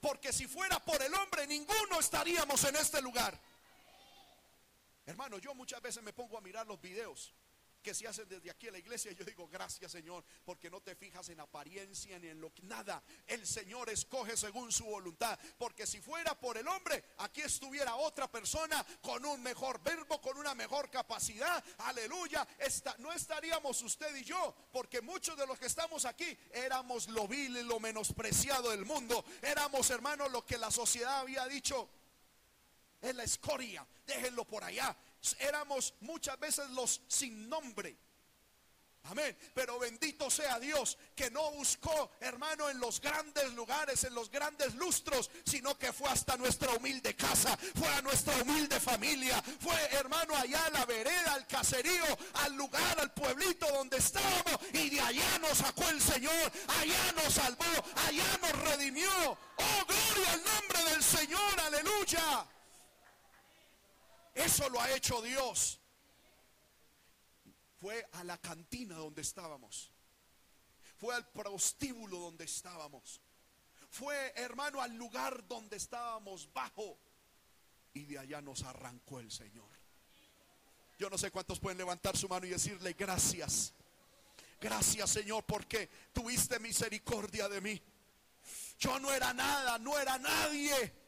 Porque 0.00 0.32
si 0.32 0.46
fuera 0.46 0.78
por 0.84 1.00
el 1.02 1.14
hombre, 1.14 1.46
ninguno 1.46 1.98
estaríamos 1.98 2.62
en 2.64 2.76
este 2.76 3.00
lugar. 3.00 3.40
Hermano, 5.06 5.38
yo 5.38 5.54
muchas 5.54 5.80
veces 5.80 6.02
me 6.02 6.12
pongo 6.12 6.36
a 6.36 6.40
mirar 6.40 6.66
los 6.66 6.80
videos 6.80 7.32
que 7.86 7.94
se 7.94 8.08
hacen 8.08 8.28
desde 8.28 8.50
aquí 8.50 8.66
a 8.66 8.72
la 8.72 8.78
iglesia. 8.78 9.12
Yo 9.12 9.24
digo, 9.24 9.46
gracias 9.46 9.92
Señor, 9.92 10.24
porque 10.44 10.68
no 10.68 10.80
te 10.80 10.96
fijas 10.96 11.28
en 11.28 11.38
apariencia 11.38 12.18
ni 12.18 12.26
en 12.26 12.40
lo 12.40 12.52
que 12.52 12.64
nada. 12.64 13.00
El 13.28 13.46
Señor 13.46 13.88
escoge 13.88 14.36
según 14.36 14.72
su 14.72 14.86
voluntad. 14.86 15.38
Porque 15.56 15.86
si 15.86 16.00
fuera 16.00 16.36
por 16.36 16.58
el 16.58 16.66
hombre, 16.66 17.04
aquí 17.18 17.42
estuviera 17.42 17.94
otra 17.94 18.28
persona 18.28 18.84
con 19.00 19.24
un 19.24 19.40
mejor 19.40 19.80
verbo, 19.84 20.20
con 20.20 20.36
una 20.36 20.52
mejor 20.56 20.90
capacidad. 20.90 21.62
Aleluya. 21.78 22.44
no 22.98 23.12
estaríamos 23.12 23.80
usted 23.82 24.16
y 24.16 24.24
yo, 24.24 24.52
porque 24.72 25.00
muchos 25.00 25.36
de 25.36 25.46
los 25.46 25.56
que 25.56 25.66
estamos 25.66 26.06
aquí 26.06 26.36
éramos 26.50 27.06
lo 27.10 27.28
vil 27.28 27.56
y 27.56 27.62
lo 27.62 27.78
menospreciado 27.78 28.72
del 28.72 28.84
mundo. 28.84 29.24
Éramos, 29.42 29.88
hermanos, 29.90 30.32
lo 30.32 30.44
que 30.44 30.58
la 30.58 30.72
sociedad 30.72 31.20
había 31.20 31.46
dicho. 31.46 31.88
Es 33.00 33.14
la 33.14 33.24
escoria, 33.24 33.86
déjenlo 34.06 34.44
por 34.44 34.64
allá 34.64 34.96
éramos 35.38 35.94
muchas 36.00 36.38
veces 36.38 36.68
los 36.70 37.02
sin 37.08 37.48
nombre. 37.48 37.96
Amén. 39.08 39.38
Pero 39.54 39.78
bendito 39.78 40.28
sea 40.28 40.58
Dios 40.58 40.98
que 41.14 41.30
no 41.30 41.52
buscó, 41.52 42.10
hermano, 42.18 42.68
en 42.68 42.80
los 42.80 43.00
grandes 43.00 43.52
lugares, 43.52 44.02
en 44.02 44.12
los 44.14 44.32
grandes 44.32 44.74
lustros, 44.74 45.30
sino 45.44 45.78
que 45.78 45.92
fue 45.92 46.08
hasta 46.08 46.36
nuestra 46.36 46.72
humilde 46.72 47.14
casa, 47.14 47.56
fue 47.76 47.86
a 47.86 48.02
nuestra 48.02 48.34
humilde 48.42 48.80
familia, 48.80 49.40
fue, 49.60 49.76
hermano, 49.92 50.34
allá 50.34 50.66
a 50.66 50.70
la 50.70 50.84
vereda, 50.86 51.34
al 51.34 51.46
caserío, 51.46 52.04
al 52.34 52.54
lugar, 52.56 52.98
al 52.98 53.14
pueblito 53.14 53.68
donde 53.74 53.98
estábamos. 53.98 54.58
Y 54.72 54.90
de 54.90 55.00
allá 55.00 55.38
nos 55.38 55.58
sacó 55.58 55.88
el 55.88 56.02
Señor, 56.02 56.52
allá 56.66 57.12
nos 57.12 57.32
salvó, 57.32 57.64
allá 58.08 58.38
nos 58.42 58.58
redimió. 58.70 59.08
Oh, 59.28 59.84
gloria 59.86 60.32
al 60.32 60.42
nombre 60.42 60.90
del 60.90 61.02
Señor, 61.04 61.60
aleluya. 61.60 62.55
Eso 64.36 64.68
lo 64.68 64.80
ha 64.80 64.90
hecho 64.92 65.22
Dios. 65.22 65.80
Fue 67.80 68.06
a 68.12 68.22
la 68.22 68.36
cantina 68.38 68.94
donde 68.96 69.22
estábamos. 69.22 69.90
Fue 70.98 71.14
al 71.14 71.26
prostíbulo 71.28 72.18
donde 72.18 72.44
estábamos. 72.44 73.20
Fue, 73.90 74.32
hermano, 74.36 74.82
al 74.82 74.94
lugar 74.94 75.46
donde 75.48 75.78
estábamos 75.78 76.52
bajo. 76.52 76.98
Y 77.94 78.04
de 78.04 78.18
allá 78.18 78.42
nos 78.42 78.62
arrancó 78.62 79.20
el 79.20 79.30
Señor. 79.30 79.70
Yo 80.98 81.08
no 81.08 81.16
sé 81.16 81.30
cuántos 81.30 81.58
pueden 81.58 81.78
levantar 81.78 82.14
su 82.14 82.28
mano 82.28 82.46
y 82.46 82.50
decirle 82.50 82.92
gracias. 82.92 83.72
Gracias 84.60 85.10
Señor 85.10 85.44
porque 85.44 85.88
tuviste 86.12 86.58
misericordia 86.58 87.48
de 87.48 87.60
mí. 87.62 87.82
Yo 88.78 88.98
no 89.00 89.12
era 89.12 89.32
nada, 89.32 89.78
no 89.78 89.98
era 89.98 90.18
nadie. 90.18 91.05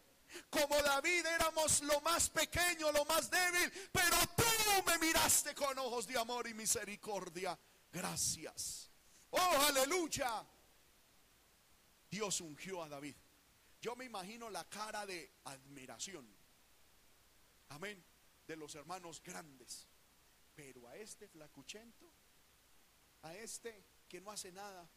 Como 0.50 0.80
David 0.82 1.26
éramos 1.26 1.80
lo 1.82 2.00
más 2.02 2.30
pequeño, 2.30 2.92
lo 2.92 3.04
más 3.04 3.30
débil, 3.30 3.72
pero 3.92 4.16
tú 4.36 4.44
me 4.86 4.98
miraste 4.98 5.54
con 5.54 5.78
ojos 5.78 6.06
de 6.06 6.18
amor 6.18 6.46
y 6.48 6.54
misericordia. 6.54 7.58
Gracias. 7.90 8.90
Oh, 9.30 9.66
aleluya. 9.66 10.46
Dios 12.10 12.40
ungió 12.40 12.82
a 12.82 12.88
David. 12.88 13.14
Yo 13.80 13.94
me 13.96 14.04
imagino 14.04 14.50
la 14.50 14.68
cara 14.68 15.06
de 15.06 15.30
admiración. 15.44 16.26
Amén. 17.68 18.02
De 18.46 18.56
los 18.56 18.74
hermanos 18.74 19.22
grandes. 19.22 19.86
Pero 20.54 20.88
a 20.88 20.96
este 20.96 21.28
flacuchento, 21.28 22.10
a 23.22 23.34
este 23.36 23.84
que 24.08 24.20
no 24.20 24.30
hace 24.30 24.50
nada, 24.50 24.88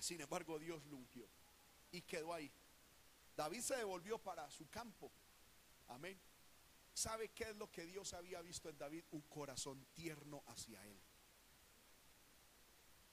sin 0.00 0.20
embargo 0.20 0.58
Dios 0.58 0.84
lo 0.86 0.96
ungió. 0.96 1.28
Y 1.92 2.02
quedó 2.02 2.34
ahí. 2.34 2.50
David 3.36 3.60
se 3.60 3.76
devolvió 3.76 4.18
para 4.18 4.50
su 4.50 4.68
campo. 4.68 5.12
Amén. 5.88 6.18
¿Sabe 6.94 7.28
qué 7.28 7.44
es 7.44 7.56
lo 7.56 7.70
que 7.70 7.84
Dios 7.84 8.14
había 8.14 8.40
visto 8.40 8.70
en 8.70 8.78
David? 8.78 9.04
Un 9.10 9.20
corazón 9.22 9.86
tierno 9.92 10.42
hacia 10.46 10.84
él. 10.86 10.98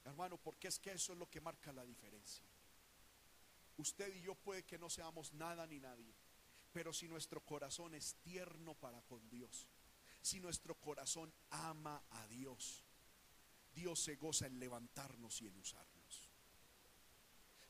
Hermano, 0.05 0.38
porque 0.38 0.69
es 0.69 0.79
que 0.79 0.91
eso 0.91 1.13
es 1.13 1.19
lo 1.19 1.29
que 1.29 1.41
marca 1.41 1.73
la 1.73 1.83
diferencia. 1.83 2.45
Usted 3.77 4.13
y 4.15 4.21
yo 4.21 4.36
puede 4.36 4.63
que 4.63 4.77
no 4.77 4.89
seamos 4.89 5.33
nada 5.33 5.67
ni 5.67 5.79
nadie, 5.79 6.15
pero 6.71 6.93
si 6.93 7.07
nuestro 7.07 7.41
corazón 7.41 7.93
es 7.93 8.15
tierno 8.23 8.75
para 8.75 9.01
con 9.01 9.29
Dios, 9.29 9.67
si 10.21 10.39
nuestro 10.39 10.75
corazón 10.75 11.33
ama 11.49 12.01
a 12.12 12.27
Dios, 12.27 12.86
Dios 13.73 13.99
se 13.99 14.15
goza 14.15 14.45
en 14.45 14.59
levantarnos 14.59 15.41
y 15.41 15.47
en 15.47 15.57
usarnos. 15.57 16.29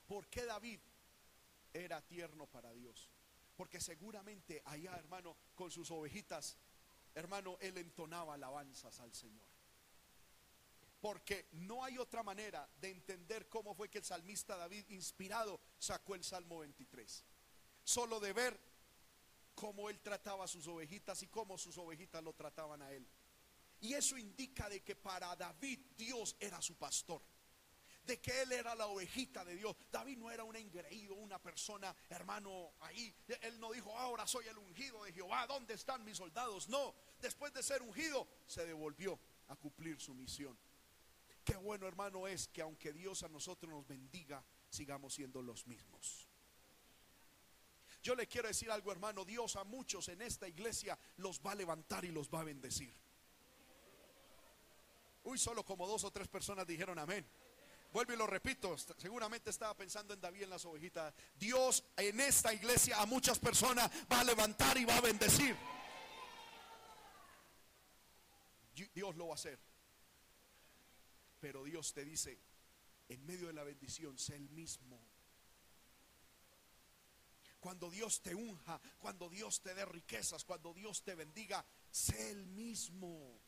¿Por 0.05 0.27
qué 0.27 0.45
David 0.45 0.79
era 1.73 2.01
tierno 2.01 2.47
para 2.47 2.71
Dios. 2.73 3.09
Porque 3.55 3.79
seguramente 3.79 4.61
allá, 4.65 4.95
hermano, 4.95 5.35
con 5.55 5.69
sus 5.69 5.91
ovejitas, 5.91 6.57
hermano, 7.13 7.57
él 7.59 7.77
entonaba 7.77 8.33
alabanzas 8.33 8.99
al 8.99 9.13
Señor. 9.13 9.47
Porque 11.01 11.49
no 11.51 11.83
hay 11.83 11.97
otra 11.97 12.23
manera 12.23 12.67
de 12.79 12.89
entender 12.89 13.49
cómo 13.49 13.75
fue 13.75 13.89
que 13.89 13.97
el 13.97 14.05
salmista 14.05 14.55
David, 14.55 14.85
inspirado, 14.89 15.59
sacó 15.77 16.15
el 16.15 16.23
Salmo 16.23 16.59
23. 16.59 17.25
Solo 17.83 18.19
de 18.19 18.31
ver 18.31 18.59
cómo 19.53 19.89
él 19.89 19.99
trataba 19.99 20.45
a 20.45 20.47
sus 20.47 20.67
ovejitas 20.67 21.21
y 21.23 21.27
cómo 21.27 21.57
sus 21.57 21.77
ovejitas 21.77 22.23
lo 22.23 22.33
trataban 22.33 22.81
a 22.81 22.91
él. 22.91 23.05
Y 23.81 23.93
eso 23.93 24.17
indica 24.17 24.69
de 24.69 24.81
que 24.81 24.95
para 24.95 25.35
David 25.35 25.79
Dios 25.97 26.37
era 26.39 26.61
su 26.61 26.75
pastor. 26.75 27.21
De 28.05 28.19
que 28.19 28.41
él 28.41 28.51
era 28.51 28.75
la 28.75 28.87
ovejita 28.87 29.45
de 29.45 29.55
Dios. 29.55 29.75
David 29.91 30.17
no 30.17 30.31
era 30.31 30.43
un 30.43 30.55
engreído, 30.55 31.15
una 31.15 31.41
persona, 31.41 31.95
hermano, 32.09 32.73
ahí. 32.81 33.13
Él 33.41 33.59
no 33.59 33.71
dijo, 33.71 33.97
ahora 33.97 34.27
soy 34.27 34.47
el 34.47 34.57
ungido 34.57 35.03
de 35.03 35.13
Jehová, 35.13 35.47
¿dónde 35.47 35.73
están 35.73 36.03
mis 36.03 36.17
soldados? 36.17 36.69
No, 36.69 36.93
después 37.21 37.53
de 37.53 37.63
ser 37.63 37.81
ungido, 37.81 38.27
se 38.47 38.65
devolvió 38.65 39.19
a 39.47 39.55
cumplir 39.55 39.99
su 39.99 40.13
misión. 40.13 40.57
Qué 41.43 41.55
bueno, 41.57 41.87
hermano, 41.87 42.27
es 42.27 42.47
que 42.47 42.61
aunque 42.61 42.93
Dios 42.93 43.23
a 43.23 43.29
nosotros 43.29 43.71
nos 43.71 43.87
bendiga, 43.87 44.43
sigamos 44.69 45.13
siendo 45.13 45.41
los 45.41 45.67
mismos. 45.67 46.27
Yo 48.01 48.15
le 48.15 48.27
quiero 48.27 48.49
decir 48.49 48.69
algo, 48.69 48.91
hermano, 48.91 49.23
Dios 49.23 49.55
a 49.55 49.63
muchos 49.63 50.09
en 50.09 50.21
esta 50.21 50.47
iglesia 50.47 50.97
los 51.17 51.39
va 51.39 51.53
a 51.53 51.55
levantar 51.55 52.03
y 52.03 52.11
los 52.11 52.29
va 52.29 52.41
a 52.41 52.43
bendecir. 52.43 52.93
Uy, 55.23 55.37
solo 55.37 55.63
como 55.63 55.87
dos 55.87 56.03
o 56.03 56.11
tres 56.11 56.27
personas 56.27 56.67
dijeron 56.67 56.99
amén. 56.99 57.25
Vuelvo 57.93 58.11
y 58.11 58.17
lo 58.17 58.25
repito, 58.25 58.75
seguramente 58.97 59.51
estaba 59.51 59.77
pensando 59.77 60.15
en 60.15 60.19
David 60.19 60.43
en 60.43 60.49
las 60.49 60.65
ovejitas. 60.65 61.13
Dios 61.35 61.83
en 61.95 62.19
esta 62.21 62.51
iglesia 62.51 62.99
a 62.99 63.05
muchas 63.05 63.37
personas 63.37 63.87
va 64.11 64.21
a 64.21 64.23
levantar 64.23 64.75
y 64.79 64.85
va 64.85 64.97
a 64.97 65.01
bendecir. 65.01 65.55
Dios 68.95 69.15
lo 69.15 69.27
va 69.27 69.33
a 69.33 69.35
hacer. 69.35 69.59
Pero 71.39 71.63
Dios 71.63 71.93
te 71.93 72.03
dice, 72.03 72.39
en 73.09 73.23
medio 73.27 73.45
de 73.45 73.53
la 73.53 73.63
bendición, 73.63 74.17
sé 74.17 74.37
el 74.37 74.49
mismo. 74.49 74.99
Cuando 77.59 77.91
Dios 77.91 78.23
te 78.23 78.33
unja, 78.33 78.81
cuando 78.97 79.29
Dios 79.29 79.61
te 79.61 79.75
dé 79.75 79.85
riquezas, 79.85 80.43
cuando 80.45 80.73
Dios 80.73 81.03
te 81.03 81.13
bendiga, 81.13 81.63
sé 81.91 82.31
el 82.31 82.47
mismo. 82.47 83.39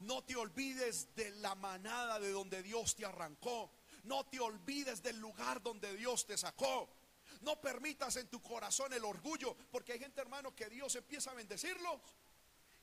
No 0.00 0.24
te 0.24 0.36
olvides 0.36 1.14
de 1.14 1.30
la 1.36 1.54
manada 1.54 2.18
de 2.18 2.30
donde 2.30 2.62
Dios 2.62 2.94
te 2.94 3.04
arrancó. 3.04 3.70
No 4.04 4.26
te 4.26 4.38
olvides 4.40 5.02
del 5.02 5.18
lugar 5.18 5.62
donde 5.62 5.94
Dios 5.96 6.26
te 6.26 6.36
sacó. 6.36 6.88
No 7.40 7.60
permitas 7.60 8.16
en 8.16 8.28
tu 8.28 8.40
corazón 8.42 8.92
el 8.92 9.04
orgullo, 9.04 9.56
porque 9.70 9.92
hay 9.92 9.98
gente, 9.98 10.20
hermano, 10.20 10.54
que 10.54 10.68
Dios 10.68 10.94
empieza 10.96 11.30
a 11.30 11.34
bendecirlos 11.34 12.00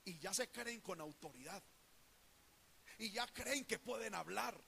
y 0.05 0.17
ya 0.19 0.33
se 0.33 0.49
creen 0.49 0.81
con 0.81 0.99
autoridad. 1.01 1.63
Y 2.97 3.11
ya 3.11 3.25
creen 3.27 3.65
que 3.65 3.79
pueden 3.79 4.15
hablar. 4.15 4.59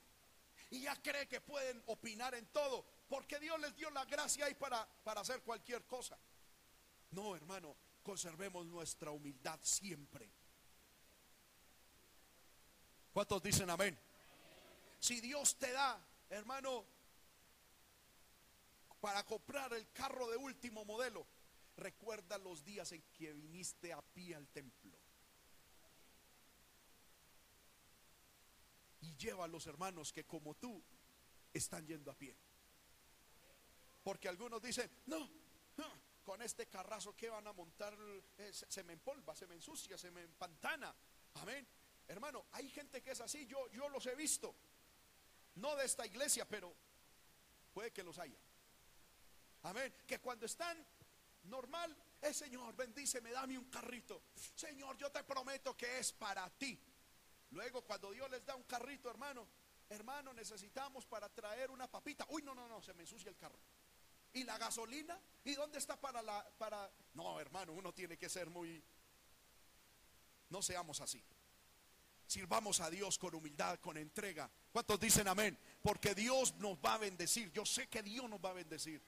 Y 0.69 0.82
ya 0.82 0.95
creen 1.01 1.27
que 1.27 1.41
pueden 1.41 1.84
opinar 1.86 2.34
en 2.34 2.47
todo, 2.47 2.86
porque 3.08 3.39
Dios 3.39 3.60
les 3.60 3.75
dio 3.75 3.91
la 3.91 4.06
gracia 4.06 4.45
ahí 4.45 4.56
para, 4.56 4.88
para 5.03 5.21
hacer 5.21 5.41
cualquier 5.43 5.86
cosa. 5.86 6.17
No, 7.12 7.36
hermano, 7.36 7.75
conservemos 8.01 8.65
nuestra 8.65 9.12
humildad 9.12 9.60
siempre. 9.62 10.32
¿Cuántos 13.13 13.43
dicen 13.43 13.69
amén? 13.69 13.95
Si 14.99 15.21
Dios 15.21 15.56
te 15.58 15.71
da, 15.71 16.04
hermano, 16.32 16.84
para 18.99 19.23
comprar 19.23 19.71
el 19.73 19.91
carro 19.91 20.28
de 20.32 20.38
último 20.38 20.84
modelo, 20.84 21.28
recuerda 21.78 22.39
los 22.39 22.63
días 22.63 22.91
en 22.91 23.04
que 23.13 23.32
viniste 23.34 23.93
a 23.93 24.02
pie 24.02 24.36
al 24.36 24.47
templo. 24.47 24.97
Y 29.02 29.15
lleva 29.17 29.45
a 29.45 29.47
los 29.47 29.67
hermanos 29.67 30.12
que 30.12 30.26
como 30.26 30.56
tú 30.56 30.82
están 31.54 31.86
yendo 31.86 32.10
a 32.10 32.15
pie. 32.15 32.36
Porque 34.04 34.28
algunos 34.28 34.60
dicen, 34.60 34.89
no, 35.06 35.30
con 36.23 36.41
este 36.41 36.65
carrazo 36.67 37.15
que 37.15 37.30
van 37.30 37.45
a 37.45 37.54
montar, 37.54 37.95
eh, 38.38 38.52
se 38.52 38.84
me 38.84 38.93
empolva, 38.93 39.36
se 39.36 39.45
me 39.45 39.54
ensucia, 39.54 39.97
se 39.99 40.10
me 40.10 40.23
empantana. 40.23 40.95
Amén. 41.36 41.67
Hermano, 42.07 42.45
hay 42.51 42.69
gente 42.69 43.01
que 43.01 43.11
es 43.11 43.21
así, 43.21 43.45
yo, 43.45 43.69
yo 43.71 43.89
los 43.89 44.05
he 44.05 44.15
visto. 44.15 44.55
No 45.55 45.75
de 45.75 45.85
esta 45.85 46.05
iglesia, 46.05 46.47
pero 46.47 46.73
puede 47.73 47.91
que 47.91 48.03
los 48.03 48.17
haya. 48.19 48.37
Amén. 49.63 49.93
Que 50.07 50.19
cuando 50.19 50.45
están 50.45 50.85
normal, 51.43 51.95
es 52.21 52.37
Señor, 52.37 52.75
bendíceme, 52.75 53.31
dame 53.31 53.57
un 53.57 53.69
carrito. 53.69 54.23
Señor, 54.55 54.97
yo 54.97 55.11
te 55.11 55.23
prometo 55.23 55.75
que 55.75 55.99
es 55.99 56.11
para 56.11 56.49
ti. 56.49 56.79
Luego, 57.51 57.83
cuando 57.83 58.11
Dios 58.11 58.29
les 58.31 58.45
da 58.45 58.55
un 58.55 58.63
carrito, 58.63 59.09
hermano, 59.09 59.47
hermano, 59.89 60.33
necesitamos 60.33 61.05
para 61.05 61.29
traer 61.29 61.69
una 61.69 61.89
papita. 61.89 62.25
Uy, 62.29 62.41
no, 62.41 62.55
no, 62.55 62.67
no, 62.67 62.81
se 62.81 62.93
me 62.93 63.01
ensucia 63.01 63.29
el 63.29 63.37
carro. 63.37 63.59
¿Y 64.33 64.43
la 64.43 64.57
gasolina? 64.57 65.19
¿Y 65.43 65.53
dónde 65.53 65.77
está 65.77 65.99
para 65.99 66.21
la 66.21 66.43
para 66.57 66.91
No, 67.13 67.39
hermano, 67.39 67.73
uno 67.73 67.93
tiene 67.93 68.17
que 68.17 68.29
ser 68.29 68.49
muy 68.49 68.83
No 70.49 70.61
seamos 70.61 70.99
así. 71.01 71.23
Sirvamos 72.33 72.79
a 72.79 72.89
Dios 72.89 73.19
con 73.19 73.35
humildad, 73.35 73.79
con 73.79 73.95
entrega. 73.95 74.49
¿Cuántos 74.71 74.99
dicen 74.99 75.27
amén? 75.27 75.55
Porque 75.83 76.15
Dios 76.15 76.55
nos 76.55 76.79
va 76.79 76.95
a 76.95 76.97
bendecir. 76.97 77.51
Yo 77.51 77.63
sé 77.63 77.85
que 77.85 78.01
Dios 78.01 78.27
nos 78.27 78.43
va 78.43 78.49
a 78.49 78.53
bendecir. 78.53 79.03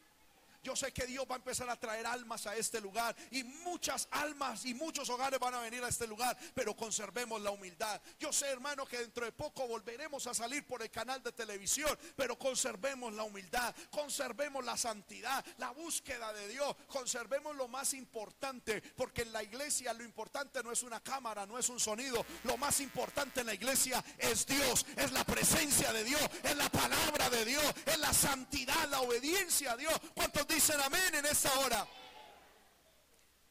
Yo 0.65 0.75
sé 0.75 0.91
que 0.91 1.05
Dios 1.05 1.27
va 1.29 1.35
a 1.35 1.37
empezar 1.37 1.69
a 1.69 1.79
traer 1.79 2.07
almas 2.07 2.47
a 2.47 2.55
este 2.55 2.81
lugar 2.81 3.15
y 3.29 3.43
muchas 3.43 4.07
almas 4.09 4.65
y 4.65 4.73
muchos 4.73 5.07
hogares 5.11 5.39
van 5.39 5.53
a 5.53 5.59
venir 5.59 5.83
a 5.83 5.89
este 5.89 6.07
lugar, 6.07 6.35
pero 6.55 6.75
conservemos 6.75 7.39
la 7.39 7.51
humildad. 7.51 8.01
Yo 8.19 8.33
sé, 8.33 8.47
hermano, 8.47 8.83
que 8.87 8.97
dentro 8.97 9.25
de 9.25 9.31
poco 9.31 9.67
volveremos 9.67 10.25
a 10.25 10.33
salir 10.33 10.65
por 10.65 10.81
el 10.81 10.89
canal 10.89 11.21
de 11.21 11.31
televisión, 11.33 11.95
pero 12.15 12.35
conservemos 12.39 13.13
la 13.13 13.21
humildad, 13.21 13.75
conservemos 13.91 14.65
la 14.65 14.75
santidad, 14.75 15.45
la 15.59 15.69
búsqueda 15.69 16.33
de 16.33 16.47
Dios, 16.47 16.75
conservemos 16.87 17.55
lo 17.55 17.67
más 17.67 17.93
importante, 17.93 18.81
porque 18.95 19.21
en 19.21 19.33
la 19.33 19.43
iglesia 19.43 19.93
lo 19.93 20.03
importante 20.03 20.63
no 20.63 20.71
es 20.71 20.81
una 20.81 20.99
cámara, 20.99 21.45
no 21.45 21.59
es 21.59 21.69
un 21.69 21.79
sonido, 21.79 22.25
lo 22.43 22.57
más 22.57 22.79
importante 22.79 23.41
en 23.41 23.45
la 23.45 23.53
iglesia 23.53 24.03
es 24.17 24.47
Dios, 24.47 24.83
es 24.95 25.11
la 25.11 25.23
presencia 25.25 25.93
de 25.93 26.03
Dios, 26.03 26.21
es 26.41 26.57
la 26.57 26.69
palabra 26.69 27.29
de 27.29 27.45
Dios, 27.45 27.63
es 27.85 27.99
la 27.99 28.11
santidad, 28.11 28.89
la 28.89 29.01
obediencia 29.01 29.73
a 29.73 29.77
Dios. 29.77 29.93
¿Cuántos 30.15 30.47
dicen 30.55 30.79
amén 30.79 31.13
en 31.13 31.25
esta 31.25 31.59
hora? 31.59 31.85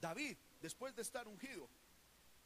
David, 0.01 0.37
después 0.63 0.97
de 0.97 1.03
estar 1.03 1.29
ungido, 1.29 1.69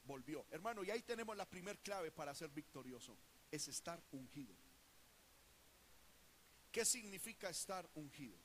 volvió. 0.04 0.44
Hermano, 0.50 0.82
y 0.82 0.90
ahí 0.90 1.02
tenemos 1.02 1.36
la 1.36 1.48
primer 1.48 1.78
clave 1.78 2.10
para 2.10 2.34
ser 2.34 2.50
victorioso. 2.50 3.16
Es 3.52 3.68
estar 3.68 4.02
ungido. 4.10 4.54
¿Qué 6.72 6.84
significa 6.84 7.48
estar 7.48 7.88
ungido? 7.94 8.36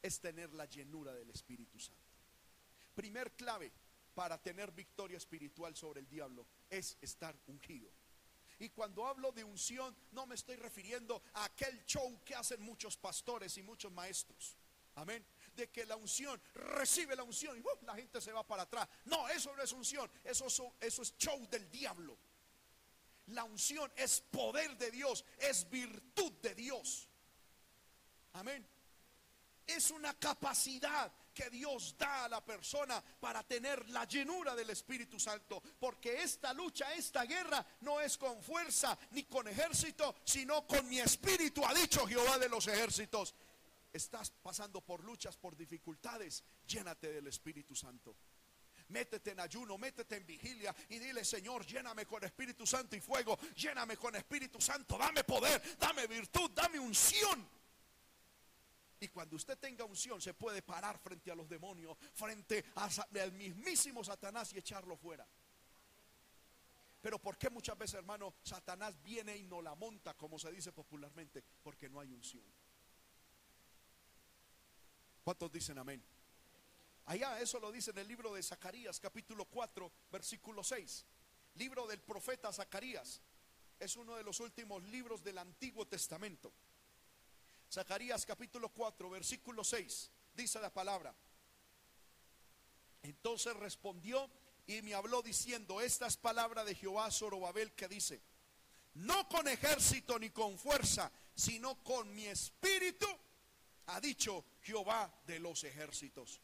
Es 0.00 0.20
tener 0.20 0.52
la 0.54 0.66
llenura 0.66 1.12
del 1.12 1.28
Espíritu 1.30 1.78
Santo. 1.80 2.00
Primer 2.94 3.32
clave 3.32 3.72
para 4.14 4.40
tener 4.40 4.70
victoria 4.70 5.16
espiritual 5.16 5.74
sobre 5.74 6.00
el 6.00 6.08
diablo 6.08 6.46
es 6.70 6.96
estar 7.00 7.36
ungido. 7.48 7.90
Y 8.60 8.68
cuando 8.68 9.06
hablo 9.06 9.32
de 9.32 9.42
unción, 9.42 9.96
no 10.12 10.24
me 10.24 10.36
estoy 10.36 10.54
refiriendo 10.54 11.20
a 11.34 11.46
aquel 11.46 11.84
show 11.84 12.22
que 12.24 12.36
hacen 12.36 12.62
muchos 12.62 12.96
pastores 12.96 13.58
y 13.58 13.62
muchos 13.62 13.90
maestros. 13.90 14.56
Amén. 14.96 15.24
De 15.54 15.70
que 15.70 15.84
la 15.84 15.96
unción, 15.96 16.40
recibe 16.54 17.16
la 17.16 17.22
unción 17.22 17.56
y 17.56 17.60
¡uh! 17.60 17.84
la 17.84 17.94
gente 17.94 18.20
se 18.20 18.32
va 18.32 18.46
para 18.46 18.62
atrás. 18.62 18.88
No, 19.04 19.28
eso 19.28 19.54
no 19.54 19.62
es 19.62 19.72
unción, 19.72 20.10
eso, 20.24 20.46
eso 20.80 21.02
es 21.02 21.16
show 21.16 21.46
del 21.50 21.70
diablo. 21.70 22.18
La 23.26 23.44
unción 23.44 23.90
es 23.96 24.20
poder 24.20 24.76
de 24.76 24.90
Dios, 24.90 25.24
es 25.38 25.68
virtud 25.70 26.32
de 26.42 26.54
Dios. 26.54 27.08
Amén. 28.32 28.66
Es 29.66 29.90
una 29.90 30.18
capacidad 30.18 31.12
que 31.32 31.48
Dios 31.50 31.96
da 31.96 32.24
a 32.24 32.28
la 32.28 32.44
persona 32.44 33.02
para 33.20 33.42
tener 33.42 33.88
la 33.90 34.04
llenura 34.04 34.54
del 34.54 34.70
Espíritu 34.70 35.18
Santo. 35.18 35.62
Porque 35.78 36.22
esta 36.22 36.52
lucha, 36.52 36.92
esta 36.94 37.24
guerra 37.24 37.64
no 37.80 38.00
es 38.00 38.18
con 38.18 38.42
fuerza 38.42 38.98
ni 39.12 39.24
con 39.24 39.48
ejército, 39.48 40.16
sino 40.24 40.66
con 40.66 40.88
mi 40.88 40.98
espíritu, 41.00 41.64
ha 41.64 41.74
dicho 41.74 42.06
Jehová 42.06 42.38
de 42.38 42.48
los 42.48 42.66
ejércitos 42.66 43.34
estás 43.92 44.30
pasando 44.30 44.80
por 44.80 45.04
luchas, 45.04 45.36
por 45.36 45.56
dificultades, 45.56 46.42
llénate 46.66 47.12
del 47.12 47.26
Espíritu 47.26 47.74
Santo. 47.74 48.16
Métete 48.88 49.30
en 49.30 49.40
ayuno, 49.40 49.78
métete 49.78 50.16
en 50.16 50.26
vigilia 50.26 50.74
y 50.88 50.98
dile, 50.98 51.24
Señor, 51.24 51.64
lléname 51.64 52.04
con 52.04 52.22
Espíritu 52.24 52.66
Santo 52.66 52.96
y 52.96 53.00
fuego, 53.00 53.38
lléname 53.54 53.96
con 53.96 54.14
Espíritu 54.16 54.60
Santo, 54.60 54.98
dame 54.98 55.24
poder, 55.24 55.78
dame 55.78 56.06
virtud, 56.06 56.50
dame 56.50 56.78
unción. 56.78 57.48
Y 59.00 59.08
cuando 59.08 59.36
usted 59.36 59.58
tenga 59.58 59.84
unción, 59.84 60.20
se 60.20 60.34
puede 60.34 60.62
parar 60.62 60.98
frente 60.98 61.30
a 61.30 61.34
los 61.34 61.48
demonios, 61.48 61.96
frente 62.12 62.64
al 62.74 63.32
mismísimo 63.32 64.04
Satanás 64.04 64.52
y 64.52 64.58
echarlo 64.58 64.96
fuera. 64.96 65.26
Pero 67.00 67.18
¿por 67.18 67.36
qué 67.36 67.50
muchas 67.50 67.76
veces, 67.76 67.94
hermano, 67.94 68.34
Satanás 68.44 69.02
viene 69.02 69.36
y 69.36 69.42
no 69.42 69.60
la 69.60 69.74
monta, 69.74 70.14
como 70.14 70.38
se 70.38 70.52
dice 70.52 70.70
popularmente? 70.70 71.42
Porque 71.62 71.88
no 71.88 71.98
hay 71.98 72.12
unción. 72.12 72.44
¿Cuántos 75.22 75.52
dicen 75.52 75.78
amén? 75.78 76.02
Allá 77.06 77.40
eso 77.40 77.60
lo 77.60 77.70
dice 77.70 77.90
en 77.90 77.98
el 77.98 78.08
libro 78.08 78.34
de 78.34 78.42
Zacarías 78.42 78.98
capítulo 78.98 79.44
4 79.44 79.90
versículo 80.10 80.64
6. 80.64 81.04
Libro 81.54 81.86
del 81.86 82.00
profeta 82.00 82.52
Zacarías. 82.52 83.20
Es 83.78 83.96
uno 83.96 84.16
de 84.16 84.22
los 84.22 84.40
últimos 84.40 84.82
libros 84.84 85.22
del 85.22 85.38
Antiguo 85.38 85.86
Testamento. 85.86 86.52
Zacarías 87.70 88.26
capítulo 88.26 88.68
4 88.68 89.10
versículo 89.10 89.62
6. 89.62 90.10
Dice 90.34 90.60
la 90.60 90.72
palabra. 90.72 91.14
Entonces 93.02 93.54
respondió 93.56 94.28
y 94.66 94.82
me 94.82 94.94
habló 94.94 95.22
diciendo, 95.22 95.80
esta 95.80 96.06
es 96.06 96.16
palabra 96.16 96.64
de 96.64 96.74
Jehová 96.74 97.10
Zorobabel 97.10 97.72
que 97.72 97.88
dice, 97.88 98.22
no 98.94 99.28
con 99.28 99.48
ejército 99.48 100.18
ni 100.18 100.30
con 100.30 100.56
fuerza, 100.58 101.10
sino 101.34 101.82
con 101.82 102.14
mi 102.14 102.26
espíritu, 102.26 103.06
ha 103.86 104.00
dicho 104.00 104.44
Jehová 104.62 105.12
de 105.26 105.38
los 105.38 105.64
ejércitos. 105.64 106.40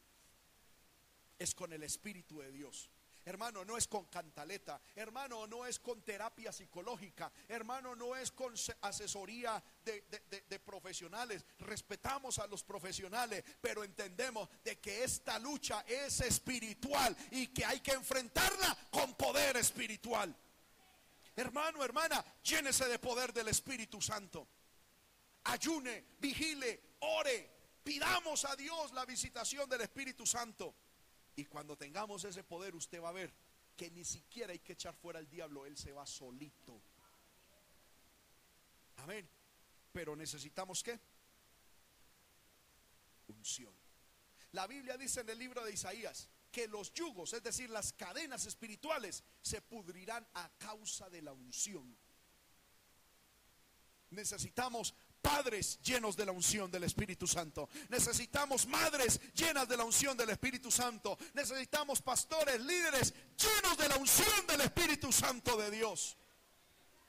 Es 1.38 1.54
con 1.54 1.72
el 1.72 1.82
espíritu 1.82 2.40
de 2.40 2.50
Dios. 2.50 2.90
Hermano, 3.28 3.62
no 3.62 3.76
es 3.76 3.86
con 3.86 4.06
cantaleta. 4.06 4.80
Hermano, 4.96 5.46
no 5.46 5.66
es 5.66 5.78
con 5.78 6.00
terapia 6.00 6.50
psicológica. 6.50 7.30
Hermano, 7.46 7.94
no 7.94 8.16
es 8.16 8.32
con 8.32 8.54
asesoría 8.80 9.62
de, 9.84 10.58
profesionales. 10.60 11.44
Respetamos 11.58 12.38
a 12.38 12.46
los 12.46 12.64
profesionales, 12.64 13.44
pero 13.60 13.84
entendemos 13.84 14.48
de 14.64 14.78
que 14.78 15.04
esta 15.04 15.38
lucha 15.38 15.84
es 15.86 16.22
espiritual 16.22 17.14
y 17.30 17.48
que 17.48 17.66
hay 17.66 17.80
que 17.80 17.92
enfrentarla 17.92 18.76
con 18.90 19.14
poder 19.14 19.58
espiritual. 19.58 20.34
Hermano, 21.36 21.84
hermana, 21.84 22.24
llénese 22.42 22.88
de 22.88 22.98
poder 22.98 23.34
del 23.34 23.48
Espíritu 23.48 24.00
Santo. 24.00 24.48
Ayune, 25.48 26.04
vigile, 26.20 26.96
ore, 27.00 27.50
pidamos 27.82 28.44
a 28.44 28.54
Dios 28.54 28.92
la 28.92 29.06
visitación 29.06 29.68
del 29.68 29.80
Espíritu 29.80 30.26
Santo. 30.26 30.74
Y 31.36 31.46
cuando 31.46 31.76
tengamos 31.76 32.24
ese 32.24 32.44
poder, 32.44 32.74
usted 32.74 33.00
va 33.00 33.08
a 33.08 33.12
ver 33.12 33.32
que 33.76 33.90
ni 33.90 34.04
siquiera 34.04 34.52
hay 34.52 34.58
que 34.58 34.74
echar 34.74 34.94
fuera 34.94 35.18
al 35.18 35.28
diablo, 35.28 35.64
él 35.64 35.76
se 35.76 35.92
va 35.92 36.04
solito. 36.04 36.82
Amén. 38.96 39.28
Pero 39.92 40.16
necesitamos 40.16 40.82
qué? 40.82 41.00
Unción. 43.28 43.72
La 44.52 44.66
Biblia 44.66 44.98
dice 44.98 45.20
en 45.20 45.30
el 45.30 45.38
libro 45.38 45.64
de 45.64 45.72
Isaías 45.72 46.28
que 46.50 46.66
los 46.68 46.92
yugos, 46.92 47.32
es 47.32 47.42
decir, 47.42 47.70
las 47.70 47.92
cadenas 47.92 48.46
espirituales, 48.46 49.22
se 49.40 49.62
pudrirán 49.62 50.26
a 50.34 50.50
causa 50.58 51.08
de 51.08 51.22
la 51.22 51.32
unción. 51.32 51.96
Necesitamos 54.10 54.94
padres 55.20 55.78
llenos 55.82 56.16
de 56.16 56.26
la 56.26 56.32
unción 56.32 56.70
del 56.70 56.84
Espíritu 56.84 57.26
Santo. 57.26 57.68
Necesitamos 57.88 58.66
madres 58.66 59.20
llenas 59.34 59.68
de 59.68 59.76
la 59.76 59.84
unción 59.84 60.16
del 60.16 60.30
Espíritu 60.30 60.70
Santo. 60.70 61.18
Necesitamos 61.34 62.02
pastores, 62.02 62.60
líderes 62.60 63.14
llenos 63.36 63.76
de 63.76 63.88
la 63.88 63.96
unción 63.96 64.46
del 64.46 64.62
Espíritu 64.62 65.12
Santo 65.12 65.56
de 65.56 65.70
Dios. 65.70 66.16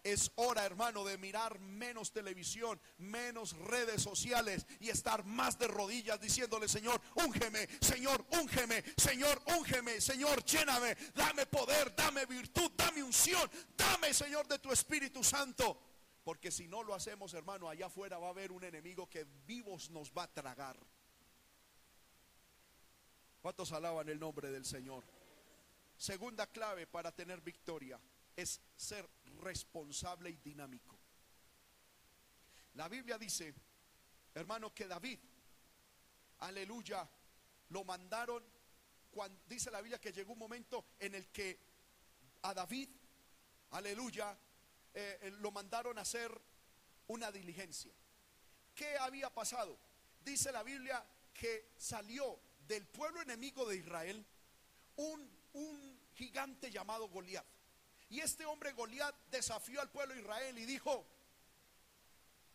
Es 0.04 0.32
hora, 0.36 0.66
hermano, 0.66 1.04
de 1.04 1.18
mirar 1.18 1.60
menos 1.60 2.14
televisión, 2.14 2.80
menos 2.98 3.58
redes 3.58 4.02
sociales 4.02 4.66
y 4.80 4.90
estar 4.90 5.26
más 5.26 5.60
de 5.60 5.68
rodillas 5.68 6.22
diciéndole, 6.22 6.70
Señor, 6.70 7.02
úngeme, 7.16 7.68
Señor, 7.82 8.26
úngeme, 8.42 8.84
Señor, 8.96 9.42
úngeme, 9.58 10.00
Señor, 10.00 10.44
lléname, 10.46 10.96
dame 11.14 11.46
poder, 11.48 11.94
dame 11.96 12.26
virtud, 12.26 12.72
dame 12.78 13.04
unción, 13.04 13.50
dame, 13.76 14.14
Señor, 14.14 14.48
de 14.48 14.60
tu 14.60 14.72
Espíritu 14.72 15.22
Santo. 15.22 15.89
Porque 16.30 16.52
si 16.52 16.68
no 16.68 16.84
lo 16.84 16.94
hacemos, 16.94 17.34
hermano, 17.34 17.68
allá 17.68 17.88
afuera 17.88 18.20
va 18.20 18.28
a 18.28 18.30
haber 18.30 18.52
un 18.52 18.64
enemigo 18.64 19.10
que 19.10 19.26
vivos 19.48 19.90
nos 19.90 20.12
va 20.12 20.26
a 20.26 20.32
tragar. 20.32 20.78
¿Cuántos 23.42 23.72
alaban 23.72 24.08
el 24.10 24.20
nombre 24.20 24.52
del 24.52 24.64
Señor? 24.64 25.04
Segunda 25.98 26.46
clave 26.46 26.86
para 26.86 27.12
tener 27.12 27.42
victoria 27.42 28.00
es 28.36 28.62
ser 28.76 29.10
responsable 29.42 30.30
y 30.30 30.38
dinámico. 30.38 31.00
La 32.76 32.88
Biblia 32.88 33.18
dice, 33.18 33.56
hermano, 34.36 34.72
que 34.72 34.86
David, 34.86 35.18
aleluya, 36.42 37.10
lo 37.70 37.84
mandaron, 37.86 38.44
cuando, 39.10 39.42
dice 39.48 39.72
la 39.72 39.82
Biblia 39.82 40.00
que 40.00 40.12
llegó 40.12 40.34
un 40.34 40.40
momento 40.40 40.86
en 41.00 41.16
el 41.16 41.28
que 41.30 41.60
a 42.44 42.54
David, 42.54 42.88
aleluya, 43.72 44.38
eh, 44.94 45.20
eh, 45.22 45.32
lo 45.32 45.52
mandaron 45.52 45.98
a 45.98 46.02
hacer 46.02 46.32
una 47.08 47.32
diligencia. 47.32 47.94
¿Qué 48.76 48.98
había 48.98 49.30
pasado? 49.30 49.78
Dice 50.22 50.52
la 50.52 50.64
Biblia 50.64 51.06
que 51.34 51.72
salió 51.78 52.40
del 52.68 52.86
pueblo 52.88 53.22
enemigo 53.22 53.68
de 53.68 53.78
Israel 53.78 54.26
un, 54.96 55.30
un 55.54 56.00
gigante 56.14 56.72
llamado 56.72 57.08
Goliat. 57.10 57.46
Y 58.10 58.20
este 58.22 58.46
hombre 58.46 58.74
Goliat 58.74 59.16
desafió 59.30 59.82
al 59.82 59.92
pueblo 59.92 60.14
de 60.16 60.22
Israel 60.22 60.58
y 60.58 60.66
dijo, 60.66 61.06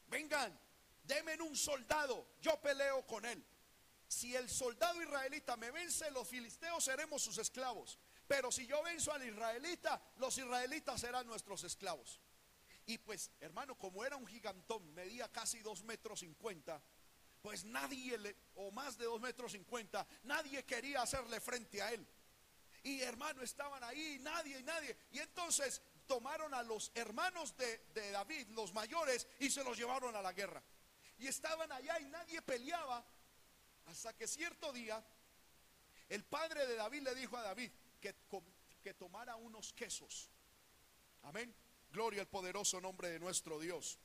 vengan, 0.08 0.58
denme 1.04 1.40
un 1.40 1.56
soldado, 1.56 2.26
yo 2.40 2.60
peleo 2.60 3.06
con 3.06 3.24
él. 3.24 3.44
Si 4.08 4.34
el 4.34 4.48
soldado 4.48 5.02
israelita 5.02 5.56
me 5.56 5.70
vence, 5.70 6.10
los 6.10 6.28
filisteos 6.28 6.84
seremos 6.84 7.22
sus 7.22 7.38
esclavos. 7.38 7.98
Pero 8.26 8.50
si 8.50 8.66
yo 8.66 8.82
venzo 8.82 9.12
al 9.12 9.26
israelita, 9.26 10.00
los 10.16 10.36
israelitas 10.38 11.00
serán 11.00 11.26
nuestros 11.26 11.64
esclavos. 11.64 12.20
Y 12.86 12.98
pues, 12.98 13.30
hermano, 13.40 13.76
como 13.78 14.04
era 14.04 14.16
un 14.16 14.26
gigantón, 14.26 14.92
medía 14.94 15.30
casi 15.32 15.60
dos 15.60 15.82
metros 15.84 16.20
cincuenta, 16.20 16.82
pues 17.40 17.64
nadie, 17.64 18.18
le, 18.18 18.36
o 18.56 18.70
más 18.70 18.98
de 18.98 19.06
dos 19.06 19.20
metros 19.20 19.52
cincuenta, 19.52 20.06
nadie 20.24 20.64
quería 20.64 21.02
hacerle 21.02 21.40
frente 21.40 21.80
a 21.80 21.92
él. 21.92 22.06
Y 22.82 23.00
hermano, 23.00 23.42
estaban 23.42 23.82
ahí, 23.84 24.18
nadie, 24.20 24.62
nadie. 24.62 24.96
Y 25.12 25.18
entonces 25.18 25.80
tomaron 26.06 26.52
a 26.52 26.62
los 26.62 26.92
hermanos 26.94 27.56
de, 27.56 27.78
de 27.94 28.10
David, 28.10 28.48
los 28.48 28.74
mayores, 28.74 29.26
y 29.38 29.50
se 29.50 29.64
los 29.64 29.78
llevaron 29.78 30.14
a 30.14 30.20
la 30.20 30.32
guerra. 30.32 30.62
Y 31.16 31.26
estaban 31.26 31.72
allá 31.72 31.98
y 32.00 32.04
nadie 32.06 32.42
peleaba, 32.42 33.06
hasta 33.86 34.14
que 34.14 34.26
cierto 34.26 34.72
día, 34.72 35.02
el 36.10 36.24
padre 36.24 36.66
de 36.66 36.76
David 36.76 37.02
le 37.02 37.14
dijo 37.14 37.38
a 37.38 37.42
David 37.42 37.70
que, 37.98 38.14
que 38.82 38.92
tomara 38.92 39.36
unos 39.36 39.72
quesos. 39.72 40.30
Amén 41.22 41.63
Gloria 41.94 42.22
al 42.22 42.26
poderoso 42.26 42.80
nombre 42.80 43.08
de 43.08 43.20
nuestro 43.20 43.60
Dios. 43.60 44.00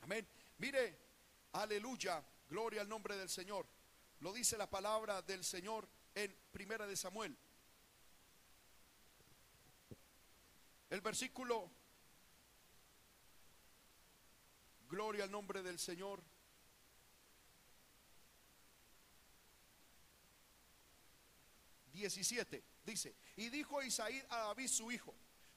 Amén. 0.00 0.26
Mire, 0.56 0.98
aleluya, 1.52 2.24
gloria 2.48 2.80
al 2.80 2.88
nombre 2.88 3.14
del 3.18 3.28
Señor. 3.28 3.68
Lo 4.20 4.32
dice 4.32 4.56
la 4.56 4.70
palabra 4.70 5.20
del 5.20 5.44
Señor 5.44 5.86
en 6.14 6.34
Primera 6.50 6.86
de 6.86 6.96
Samuel. 6.96 7.36
El 10.88 11.02
versículo 11.02 11.70
Gloria 14.88 15.24
al 15.24 15.30
nombre 15.30 15.62
del 15.62 15.78
Señor. 15.78 16.24
Diecisiete 21.92 22.64
dice, 22.82 23.14
y 23.36 23.50
dijo 23.50 23.82
Isaí 23.82 24.22
a 24.30 24.38
David 24.38 24.68
su 24.68 24.90
hijo, 24.90 25.14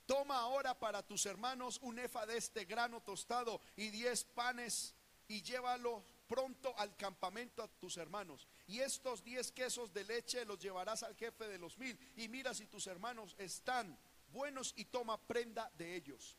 Toma 0.07 0.37
ahora 0.37 0.73
para 0.73 1.05
tus 1.05 1.25
hermanos 1.25 1.79
un 1.83 1.99
efa 1.99 2.25
de 2.25 2.37
este 2.37 2.63
grano 2.63 3.01
tostado 3.01 3.59
y 3.75 3.89
diez 3.89 4.23
panes 4.23 4.95
y 5.27 5.41
llévalo 5.41 6.01
pronto 6.29 6.73
al 6.77 6.95
campamento 6.95 7.61
a 7.61 7.67
tus 7.67 7.97
hermanos. 7.97 8.47
Y 8.67 8.79
estos 8.79 9.21
diez 9.21 9.51
quesos 9.51 9.93
de 9.93 10.05
leche 10.05 10.45
los 10.45 10.59
llevarás 10.59 11.03
al 11.03 11.17
jefe 11.17 11.49
de 11.49 11.59
los 11.59 11.77
mil. 11.77 11.99
Y 12.15 12.29
mira 12.29 12.53
si 12.53 12.67
tus 12.67 12.87
hermanos 12.87 13.35
están 13.37 13.99
buenos 14.29 14.73
y 14.77 14.85
toma 14.85 15.17
prenda 15.19 15.69
de 15.77 15.97
ellos. 15.97 16.37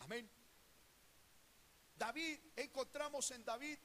Amén. 0.00 0.30
David, 1.96 2.38
encontramos 2.56 3.30
en 3.30 3.42
David 3.42 3.78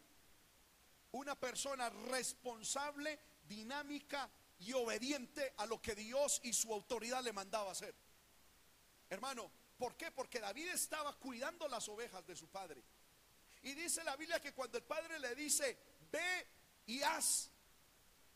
una 1.14 1.40
persona 1.40 1.90
responsable, 1.90 3.18
dinámica, 3.48 4.30
y 4.62 4.74
obediente 4.74 5.54
a 5.58 5.66
lo 5.66 5.82
que 5.82 5.96
Dios 5.96 6.40
y 6.44 6.54
su 6.54 6.72
autoridad 6.72 7.24
le 7.24 7.34
mandaba 7.34 7.72
hacer. 7.72 7.96
Hermano, 9.12 9.52
¿por 9.78 9.98
qué? 9.98 10.10
Porque 10.10 10.40
David 10.40 10.70
estaba 10.70 11.14
cuidando 11.20 11.68
las 11.68 11.88
ovejas 11.90 12.26
de 12.26 12.34
su 12.34 12.48
padre. 12.48 12.82
Y 13.62 13.74
dice 13.74 14.06
la 14.06 14.16
Biblia 14.16 14.40
que 14.40 14.54
cuando 14.54 14.78
el 14.78 14.86
padre 14.86 15.20
le 15.20 15.36
dice, 15.36 15.78
ve 16.10 16.48
y 16.86 17.04
haz 17.04 17.52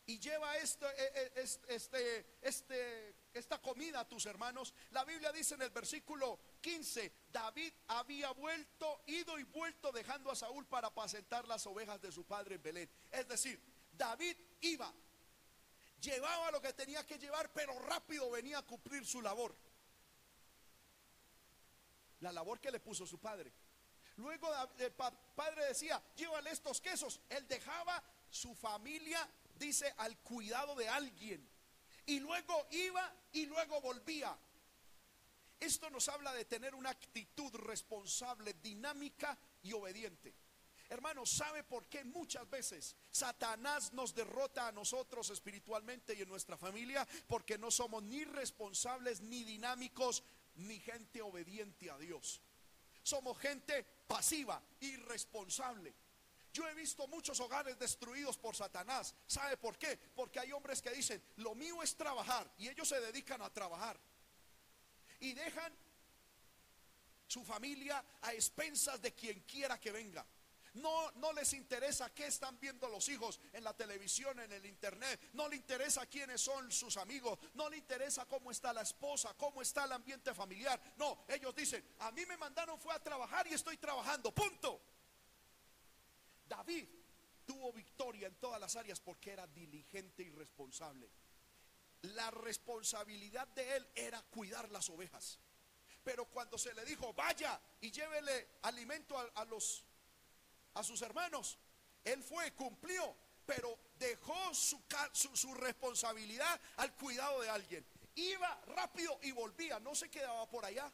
y 0.04 0.18
lleva 0.18 0.54
esto, 0.58 0.86
e, 0.86 1.32
e, 1.34 1.48
este, 1.68 2.36
este, 2.42 3.16
esta 3.32 3.60
comida 3.60 4.00
a 4.00 4.08
tus 4.08 4.26
hermanos, 4.26 4.74
la 4.90 5.02
Biblia 5.04 5.32
dice 5.32 5.54
en 5.54 5.62
el 5.62 5.70
versículo 5.70 6.38
15, 6.60 7.10
David 7.32 7.72
había 7.88 8.30
vuelto, 8.32 9.02
ido 9.06 9.38
y 9.38 9.44
vuelto 9.44 9.90
dejando 9.90 10.30
a 10.30 10.36
Saúl 10.36 10.66
para 10.66 10.88
apacentar 10.88 11.48
las 11.48 11.66
ovejas 11.66 12.02
de 12.02 12.12
su 12.12 12.24
padre 12.24 12.56
en 12.56 12.62
Belén. 12.62 12.90
Es 13.10 13.26
decir, 13.26 13.58
David 13.92 14.36
iba, 14.60 14.92
llevaba 16.02 16.50
lo 16.50 16.60
que 16.60 16.74
tenía 16.74 17.04
que 17.06 17.18
llevar, 17.18 17.50
pero 17.54 17.78
rápido 17.78 18.30
venía 18.30 18.58
a 18.58 18.62
cumplir 18.62 19.06
su 19.06 19.22
labor. 19.22 19.56
La 22.20 22.32
labor 22.32 22.60
que 22.60 22.70
le 22.70 22.80
puso 22.80 23.06
su 23.06 23.18
padre. 23.18 23.52
Luego 24.16 24.48
el 24.78 24.92
padre 24.92 25.66
decía, 25.66 26.02
llévale 26.16 26.50
estos 26.50 26.80
quesos. 26.80 27.20
Él 27.28 27.46
dejaba 27.46 28.02
su 28.30 28.54
familia, 28.54 29.28
dice, 29.54 29.92
al 29.98 30.18
cuidado 30.18 30.74
de 30.74 30.88
alguien. 30.88 31.46
Y 32.06 32.20
luego 32.20 32.66
iba 32.70 33.14
y 33.32 33.46
luego 33.46 33.80
volvía. 33.80 34.36
Esto 35.58 35.90
nos 35.90 36.08
habla 36.08 36.32
de 36.32 36.44
tener 36.44 36.74
una 36.74 36.90
actitud 36.90 37.54
responsable, 37.56 38.54
dinámica 38.54 39.38
y 39.62 39.72
obediente. 39.72 40.34
Hermanos, 40.88 41.30
¿sabe 41.30 41.64
por 41.64 41.86
qué 41.86 42.04
muchas 42.04 42.48
veces 42.48 42.94
Satanás 43.10 43.92
nos 43.92 44.14
derrota 44.14 44.68
a 44.68 44.72
nosotros 44.72 45.30
espiritualmente 45.30 46.14
y 46.14 46.22
en 46.22 46.28
nuestra 46.28 46.56
familia? 46.56 47.06
Porque 47.26 47.58
no 47.58 47.70
somos 47.70 48.02
ni 48.04 48.24
responsables, 48.24 49.20
ni 49.20 49.42
dinámicos, 49.42 50.22
ni 50.56 50.78
gente 50.80 51.22
obediente 51.22 51.90
a 51.90 51.98
Dios. 51.98 52.40
somos 53.02 53.38
gente 53.38 53.84
pasiva, 54.08 54.60
irresponsable. 54.80 55.94
Yo 56.52 56.66
he 56.68 56.74
visto 56.74 57.06
muchos 57.06 57.38
hogares 57.38 57.78
destruidos 57.78 58.36
por 58.36 58.56
Satanás. 58.56 59.14
¿Sabe 59.26 59.56
por 59.56 59.78
qué? 59.78 59.96
Porque 60.14 60.40
hay 60.40 60.50
hombres 60.52 60.82
que 60.82 60.90
dicen, 60.90 61.22
lo 61.36 61.54
mío 61.54 61.82
es 61.82 61.94
trabajar 61.94 62.50
y 62.58 62.68
ellos 62.68 62.88
se 62.88 62.98
dedican 63.00 63.42
a 63.42 63.52
trabajar. 63.52 64.00
Y 65.20 65.34
dejan 65.34 65.72
su 67.28 67.44
familia 67.44 68.04
a 68.22 68.32
expensas 68.32 69.00
de 69.00 69.12
quien 69.12 69.40
quiera 69.40 69.78
que 69.78 69.92
venga. 69.92 70.26
No, 70.76 71.10
no 71.12 71.32
les 71.32 71.52
interesa 71.54 72.12
qué 72.14 72.26
están 72.26 72.58
viendo 72.60 72.88
los 72.88 73.08
hijos 73.08 73.40
en 73.52 73.64
la 73.64 73.74
televisión, 73.74 74.38
en 74.40 74.52
el 74.52 74.66
internet. 74.66 75.20
No 75.32 75.48
le 75.48 75.56
interesa 75.56 76.06
quiénes 76.06 76.40
son 76.40 76.70
sus 76.70 76.96
amigos. 76.96 77.38
No 77.54 77.68
le 77.70 77.78
interesa 77.78 78.26
cómo 78.26 78.50
está 78.50 78.72
la 78.72 78.82
esposa, 78.82 79.34
cómo 79.38 79.62
está 79.62 79.84
el 79.84 79.92
ambiente 79.92 80.34
familiar. 80.34 80.80
No, 80.98 81.24
ellos 81.28 81.54
dicen, 81.54 81.82
a 82.00 82.12
mí 82.12 82.26
me 82.26 82.36
mandaron 82.36 82.78
fue 82.78 82.94
a 82.94 83.02
trabajar 83.02 83.46
y 83.46 83.54
estoy 83.54 83.78
trabajando. 83.78 84.32
Punto. 84.34 84.80
David 86.46 86.86
tuvo 87.46 87.72
victoria 87.72 88.26
en 88.26 88.34
todas 88.34 88.60
las 88.60 88.76
áreas 88.76 89.00
porque 89.00 89.32
era 89.32 89.46
diligente 89.46 90.22
y 90.22 90.30
responsable. 90.30 91.08
La 92.02 92.30
responsabilidad 92.30 93.48
de 93.48 93.76
él 93.76 93.88
era 93.94 94.20
cuidar 94.22 94.70
las 94.70 94.90
ovejas. 94.90 95.38
Pero 96.04 96.26
cuando 96.26 96.58
se 96.58 96.74
le 96.74 96.84
dijo, 96.84 97.12
vaya 97.14 97.60
y 97.80 97.90
llévele 97.90 98.58
alimento 98.62 99.18
a, 99.34 99.44
los 99.46 99.85
a 100.76 100.84
sus 100.84 101.00
hermanos, 101.02 101.58
él 102.04 102.22
fue, 102.22 102.52
cumplió, 102.52 103.16
pero 103.46 103.78
dejó 103.98 104.54
su, 104.54 104.78
su, 105.12 105.54
responsabilidad 105.54 106.60
al 106.76 106.94
cuidado 106.94 107.40
de 107.40 107.48
alguien. 107.48 107.86
Iba 108.14 108.62
rápido 108.66 109.18
y 109.22 109.32
volvía, 109.32 109.80
no 109.80 109.94
se 109.94 110.10
quedaba 110.10 110.46
por 110.48 110.64
allá. 110.66 110.92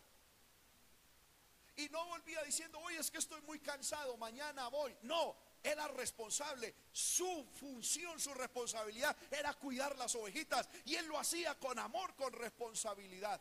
Y 1.75 1.89
no 1.89 2.07
volvía 2.07 2.43
diciendo, 2.45 2.79
hoy 2.79 2.95
es 2.95 3.11
que 3.11 3.19
estoy 3.19 3.41
muy 3.43 3.59
cansado, 3.59 4.17
mañana 4.17 4.69
voy. 4.69 4.97
No, 5.03 5.37
era 5.63 5.89
responsable. 5.89 6.75
Su 6.93 7.49
función, 7.55 8.21
su 8.21 8.33
responsabilidad 8.35 9.17
era 9.33 9.53
cuidar 9.55 9.99
las 9.99 10.15
ovejitas. 10.15 10.69
Y 10.85 10.95
él 10.95 11.07
lo 11.07 11.19
hacía 11.19 11.59
con 11.59 11.77
amor, 11.79 12.15
con 12.15 12.33
responsabilidad. 12.33 13.41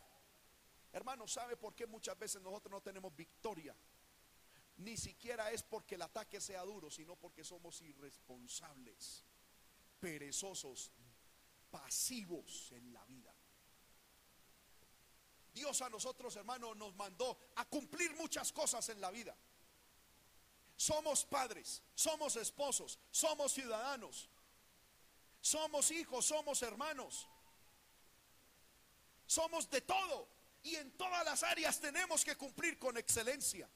Hermano, 0.92 1.28
¿sabe 1.28 1.56
por 1.56 1.74
qué 1.74 1.86
muchas 1.86 2.18
veces 2.18 2.42
nosotros 2.42 2.72
no 2.72 2.80
tenemos 2.80 3.14
victoria? 3.14 3.76
Ni 4.82 4.96
siquiera 4.96 5.50
es 5.52 5.62
porque 5.62 5.94
el 5.94 6.02
ataque 6.02 6.40
sea 6.40 6.62
duro, 6.62 6.90
sino 6.90 7.14
porque 7.14 7.44
somos 7.44 7.80
irresponsables, 7.82 9.24
perezosos, 10.00 10.90
pasivos 11.70 12.72
en 12.72 12.92
la 12.92 13.04
vida. 13.04 13.32
Dios 15.54 15.80
a 15.82 15.88
nosotros, 15.88 16.34
hermano, 16.34 16.74
nos 16.74 16.96
mandó 16.96 17.38
a 17.56 17.64
cumplir 17.66 18.14
muchas 18.16 18.52
cosas 18.52 18.88
en 18.88 19.00
la 19.00 19.12
vida. 19.12 19.36
Somos 20.76 21.24
padres, 21.26 21.80
somos 21.94 22.34
esposos, 22.34 22.98
somos 23.12 23.52
ciudadanos, 23.52 24.28
somos 25.40 25.92
hijos, 25.92 26.26
somos 26.26 26.60
hermanos, 26.62 27.28
somos 29.26 29.70
de 29.70 29.80
todo. 29.82 30.28
Y 30.64 30.74
en 30.74 30.96
todas 30.96 31.24
las 31.24 31.44
áreas 31.44 31.78
tenemos 31.80 32.24
que 32.24 32.36
cumplir 32.36 32.80
con 32.80 32.96
excelencia. 32.96 33.70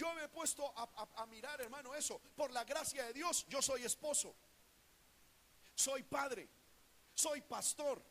Yo 0.00 0.14
me 0.14 0.24
he 0.24 0.28
puesto 0.28 0.72
a, 0.74 1.26
mirar, 1.26 1.60
hermano, 1.60 1.94
eso. 1.94 2.18
Por 2.34 2.50
la 2.52 2.64
gracia 2.64 3.04
de 3.04 3.12
Dios, 3.12 3.44
yo 3.50 3.60
soy 3.60 3.84
esposo. 3.84 4.34
Soy 5.74 6.02
padre. 6.04 6.48
Soy 7.12 7.42
pastor. 7.42 8.02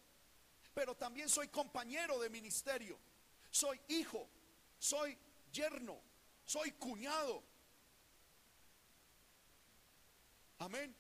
Pero 0.72 0.96
también 0.96 1.28
soy 1.28 1.48
compañero 1.48 2.20
de 2.20 2.30
ministerio. 2.30 3.00
Soy 3.50 3.82
hijo. 3.88 4.30
Soy 4.78 5.18
yerno. 5.52 6.00
Soy 6.46 6.74
cuñado. 6.74 7.44
Amén. 10.60 10.96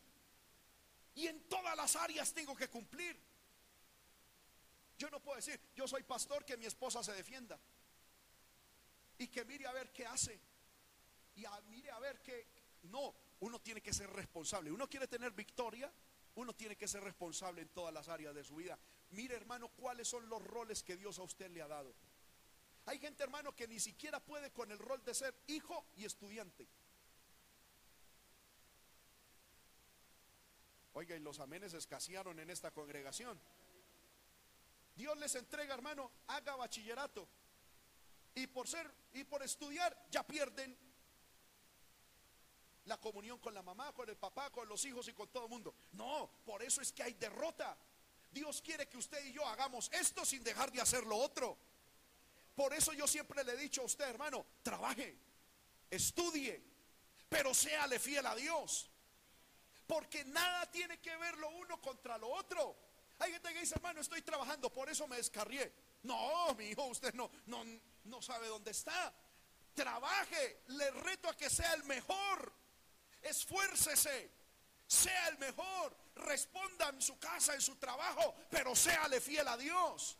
Y 1.13 1.27
en 1.27 1.47
todas 1.49 1.77
las 1.77 1.95
áreas 1.97 2.33
tengo 2.33 2.55
que 2.55 2.67
cumplir. 2.67 3.15
Yo 4.97 5.07
no 5.11 5.21
puedo 5.21 5.35
decir, 5.35 5.61
yo 5.75 5.87
soy 5.87 6.01
pastor, 6.01 6.43
que 6.43 6.57
mi 6.57 6.65
esposa 6.65 7.03
se 7.03 7.13
defienda. 7.13 7.59
Y 9.19 9.27
que 9.27 9.45
mire 9.45 9.67
a 9.67 9.71
ver 9.71 9.93
qué 9.93 10.07
hace. 10.07 10.48
Y 11.39 11.69
mire 11.69 11.91
a 11.91 11.99
ver 11.99 12.21
qué... 12.21 12.47
No, 12.83 13.15
uno 13.41 13.59
tiene 13.59 13.81
que 13.81 13.93
ser 13.93 14.09
responsable. 14.09 14.71
Uno 14.71 14.89
quiere 14.89 15.07
tener 15.07 15.31
victoria, 15.31 15.91
uno 16.35 16.53
tiene 16.53 16.75
que 16.75 16.87
ser 16.87 17.03
responsable 17.03 17.61
en 17.61 17.69
todas 17.69 17.93
las 17.93 18.07
áreas 18.07 18.35
de 18.35 18.43
su 18.43 18.55
vida. 18.55 18.77
Mire, 19.11 19.35
hermano, 19.35 19.69
cuáles 19.69 20.07
son 20.07 20.27
los 20.29 20.43
roles 20.43 20.83
que 20.83 20.97
Dios 20.97 21.19
a 21.19 21.23
usted 21.23 21.49
le 21.49 21.61
ha 21.61 21.67
dado. 21.67 21.93
Hay 22.85 22.99
gente, 22.99 23.23
hermano, 23.23 23.55
que 23.55 23.67
ni 23.67 23.79
siquiera 23.79 24.19
puede 24.19 24.51
con 24.51 24.71
el 24.71 24.79
rol 24.79 25.03
de 25.03 25.13
ser 25.13 25.35
hijo 25.47 25.85
y 25.95 26.05
estudiante. 26.05 26.67
Oiga, 30.93 31.15
y 31.15 31.19
los 31.19 31.39
amenes 31.39 31.73
escasearon 31.73 32.39
en 32.39 32.49
esta 32.49 32.71
congregación. 32.71 33.39
Dios 34.95 35.17
les 35.17 35.35
entrega, 35.35 35.73
hermano, 35.73 36.11
haga 36.27 36.55
bachillerato. 36.55 37.27
Y 38.35 38.47
por 38.47 38.67
ser 38.67 38.91
y 39.13 39.23
por 39.23 39.43
estudiar 39.43 40.07
ya 40.11 40.25
pierden 40.25 40.77
la 42.89 42.97
comunión 42.97 43.37
con 43.37 43.53
la 43.53 43.61
mamá, 43.61 43.93
con 43.93 44.09
el 44.09 44.17
papá, 44.17 44.49
con 44.49 44.67
los 44.67 44.83
hijos 44.83 45.07
y 45.07 45.13
con 45.13 45.29
todo 45.29 45.43
el 45.43 45.49
mundo. 45.49 45.73
No, 45.93 46.29
por 46.43 46.61
eso 46.63 46.81
es 46.81 46.91
que 46.91 47.03
hay 47.03 47.13
derrota. 47.13 47.77
Dios 48.31 48.61
quiere 48.61 48.89
que 48.89 48.97
usted 48.97 49.23
y 49.25 49.31
yo 49.31 49.45
hagamos 49.45 49.89
esto 49.93 50.25
sin 50.25 50.43
dejar 50.43 50.71
de 50.71 50.81
hacer 50.81 51.05
lo 51.05 51.15
otro. 51.15 51.57
Por 52.55 52.73
eso 52.73 52.91
yo 52.91 53.07
siempre 53.07 53.43
le 53.43 53.53
he 53.53 53.57
dicho 53.57 53.81
a 53.81 53.85
usted, 53.85 54.05
hermano, 54.09 54.45
trabaje, 54.63 55.15
estudie, 55.89 56.61
pero 57.29 57.53
séale 57.53 57.99
fiel 57.99 58.25
a 58.25 58.35
Dios. 58.35 58.89
Porque 59.87 60.25
nada 60.25 60.69
tiene 60.71 60.99
que 60.99 61.15
ver 61.15 61.37
lo 61.37 61.49
uno 61.49 61.79
contra 61.79 62.17
lo 62.17 62.29
otro. 62.29 62.75
Hay 63.19 63.31
gente 63.31 63.53
que 63.53 63.59
dice, 63.61 63.75
hermano, 63.75 64.01
estoy 64.01 64.21
trabajando, 64.23 64.73
por 64.73 64.89
eso 64.89 65.07
me 65.07 65.17
descarrié. 65.17 65.71
No, 66.03 66.53
mi 66.55 66.65
hijo, 66.65 66.85
usted 66.85 67.13
no, 67.13 67.29
no, 67.45 67.63
no 68.05 68.21
sabe 68.21 68.47
dónde 68.47 68.71
está. 68.71 69.13
Trabaje, 69.75 70.63
le 70.67 70.89
reto 70.91 71.29
a 71.29 71.37
que 71.37 71.49
sea 71.49 71.73
el 71.73 71.83
mejor. 71.83 72.58
Esfuércese, 73.21 74.31
sea 74.87 75.27
el 75.29 75.37
mejor. 75.37 75.97
Responda 76.15 76.89
en 76.89 77.01
su 77.01 77.17
casa, 77.17 77.53
en 77.53 77.61
su 77.61 77.75
trabajo, 77.77 78.35
pero 78.49 78.75
séale 78.75 79.21
fiel 79.21 79.47
a 79.47 79.55
Dios. 79.55 80.17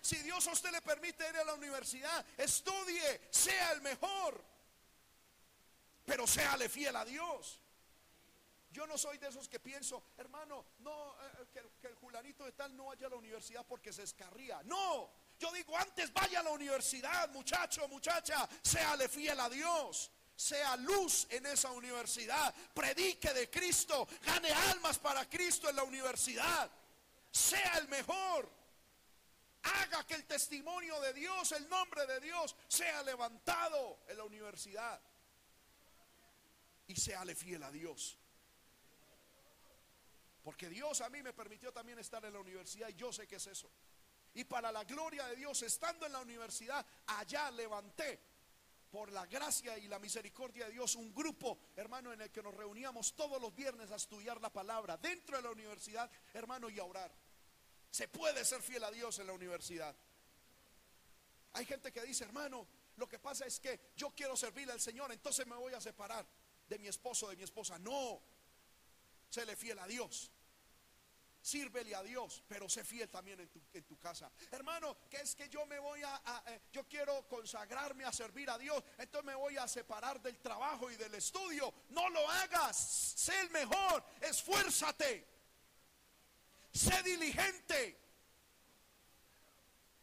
Si 0.00 0.16
Dios 0.16 0.46
a 0.46 0.52
usted 0.52 0.70
le 0.70 0.82
permite 0.82 1.28
ir 1.28 1.36
a 1.38 1.44
la 1.44 1.54
universidad, 1.54 2.24
estudie, 2.36 3.28
sea 3.30 3.72
el 3.72 3.80
mejor. 3.80 4.44
Pero 6.04 6.26
séale 6.26 6.68
fiel 6.68 6.94
a 6.94 7.04
Dios. 7.04 7.58
Yo 8.74 8.86
no 8.88 8.98
soy 8.98 9.18
de 9.18 9.28
esos 9.28 9.48
que 9.48 9.60
pienso, 9.60 10.02
hermano, 10.16 10.66
no, 10.80 11.12
eh, 11.22 11.46
eh, 11.54 11.68
que, 11.80 11.86
el 11.86 11.94
julanito 11.94 12.44
de 12.44 12.52
tal 12.52 12.76
no 12.76 12.86
vaya 12.86 13.06
a 13.06 13.10
la 13.10 13.16
universidad 13.16 13.64
porque 13.66 13.92
se 13.92 14.02
escarría. 14.02 14.62
No, 14.64 15.10
yo 15.38 15.52
digo, 15.52 15.78
antes 15.78 16.12
vaya 16.12 16.40
a 16.40 16.42
la 16.42 16.50
universidad, 16.50 17.30
muchacho, 17.30 17.86
muchacha, 17.86 18.48
séale 18.62 19.08
fiel 19.08 19.38
a 19.38 19.48
Dios. 19.48 20.10
Sea 20.36 20.76
luz 20.76 21.26
en 21.30 21.46
esa 21.46 21.70
universidad, 21.70 22.52
predique 22.74 23.32
de 23.32 23.48
Cristo, 23.48 24.08
gane 24.24 24.50
almas 24.50 24.98
para 24.98 25.28
Cristo 25.28 25.70
en 25.70 25.76
la 25.76 25.84
universidad, 25.84 26.70
sea 27.30 27.78
el 27.78 27.88
mejor. 27.88 28.50
Haga 29.62 30.06
que 30.06 30.14
el 30.14 30.24
testimonio 30.26 31.00
de 31.00 31.14
Dios, 31.14 31.52
el 31.52 31.68
nombre 31.68 32.06
de 32.06 32.20
Dios, 32.20 32.54
sea 32.68 33.02
levantado 33.02 34.00
en 34.08 34.18
la 34.18 34.24
universidad. 34.24 35.00
Y 36.86 36.96
séale 36.96 37.34
fiel 37.34 37.62
a 37.62 37.70
Dios. 37.70 38.18
Porque 40.42 40.68
Dios 40.68 41.00
a 41.00 41.08
mí 41.08 41.22
me 41.22 41.32
permitió 41.32 41.72
también 41.72 41.98
estar 41.98 42.22
en 42.26 42.34
la 42.34 42.40
universidad 42.40 42.90
y 42.90 42.94
yo 42.94 43.10
sé 43.10 43.26
que 43.26 43.36
es 43.36 43.46
eso. 43.46 43.70
Y 44.34 44.44
para 44.44 44.70
la 44.70 44.84
gloria 44.84 45.26
de 45.28 45.36
Dios, 45.36 45.62
estando 45.62 46.04
en 46.04 46.12
la 46.12 46.20
universidad, 46.20 46.84
allá 47.06 47.50
levanté 47.52 48.20
por 48.94 49.10
la 49.10 49.26
gracia 49.26 49.76
y 49.76 49.88
la 49.88 49.98
misericordia 49.98 50.66
de 50.66 50.70
Dios 50.70 50.94
un 50.94 51.12
grupo, 51.12 51.58
hermano, 51.74 52.12
en 52.12 52.20
el 52.20 52.30
que 52.30 52.40
nos 52.40 52.54
reuníamos 52.54 53.16
todos 53.16 53.42
los 53.42 53.52
viernes 53.52 53.90
a 53.90 53.96
estudiar 53.96 54.40
la 54.40 54.52
palabra 54.52 54.96
dentro 54.96 55.36
de 55.36 55.42
la 55.42 55.50
universidad, 55.50 56.08
hermano, 56.32 56.70
y 56.70 56.78
a 56.78 56.84
orar. 56.84 57.12
Se 57.90 58.06
puede 58.06 58.44
ser 58.44 58.62
fiel 58.62 58.84
a 58.84 58.92
Dios 58.92 59.18
en 59.18 59.26
la 59.26 59.32
universidad. 59.32 59.96
Hay 61.54 61.66
gente 61.66 61.90
que 61.90 62.02
dice, 62.02 62.22
hermano, 62.22 62.68
lo 62.94 63.08
que 63.08 63.18
pasa 63.18 63.44
es 63.46 63.58
que 63.58 63.80
yo 63.96 64.10
quiero 64.10 64.36
servirle 64.36 64.72
al 64.72 64.80
Señor, 64.80 65.10
entonces 65.10 65.44
me 65.44 65.56
voy 65.56 65.74
a 65.74 65.80
separar 65.80 66.24
de 66.68 66.78
mi 66.78 66.86
esposo, 66.86 67.28
de 67.28 67.34
mi 67.34 67.42
esposa. 67.42 67.76
No, 67.80 68.22
séle 69.28 69.56
fiel 69.56 69.80
a 69.80 69.88
Dios. 69.88 70.30
Sírvele 71.44 71.94
a 71.94 72.02
Dios, 72.02 72.42
pero 72.48 72.70
sé 72.70 72.82
fiel 72.84 73.10
también 73.10 73.38
en 73.38 73.84
tu, 73.84 73.98
casa. 73.98 74.32
Hermano, 74.50 74.96
que 75.10 75.18
es 75.18 75.34
que 75.36 75.46
yo 75.50 75.66
me 75.66 75.78
voy 75.78 76.00
a, 76.02 76.42
eh, 76.46 76.62
yo 76.72 76.88
quiero 76.88 77.28
consagrarme 77.28 78.02
a 78.06 78.12
servir 78.14 78.48
a 78.48 78.56
Dios, 78.56 78.82
entonces 78.96 79.26
me 79.26 79.34
voy 79.34 79.58
a 79.58 79.68
separar 79.68 80.22
del 80.22 80.38
trabajo 80.38 80.90
y 80.90 80.96
del 80.96 81.14
estudio. 81.14 81.70
No 81.90 82.08
lo 82.08 82.30
hagas, 82.30 82.78
sé 82.78 83.38
el 83.42 83.50
mejor, 83.50 84.02
esfuérzate, 84.22 85.28
sé 86.72 87.02
diligente. 87.02 88.00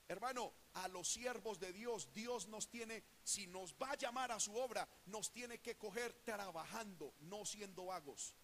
hermano, 0.09 0.53
a 0.75 0.87
los 0.89 1.07
siervos 1.07 1.59
de 1.59 1.73
Dios, 1.73 2.13
Dios 2.13 2.49
nos 2.49 2.69
tiene, 2.69 3.03
si 3.23 3.47
nos 3.47 3.73
va 3.73 3.93
a 3.93 3.97
llamar 3.97 4.31
a 4.31 4.39
su 4.39 4.55
obra, 4.55 4.87
nos 5.07 5.31
tiene 5.31 5.59
que 5.59 5.75
coger 5.75 6.13
trabajando, 6.23 7.15
no 7.21 7.45
siendo 7.45 7.85
vagos. 7.85 8.35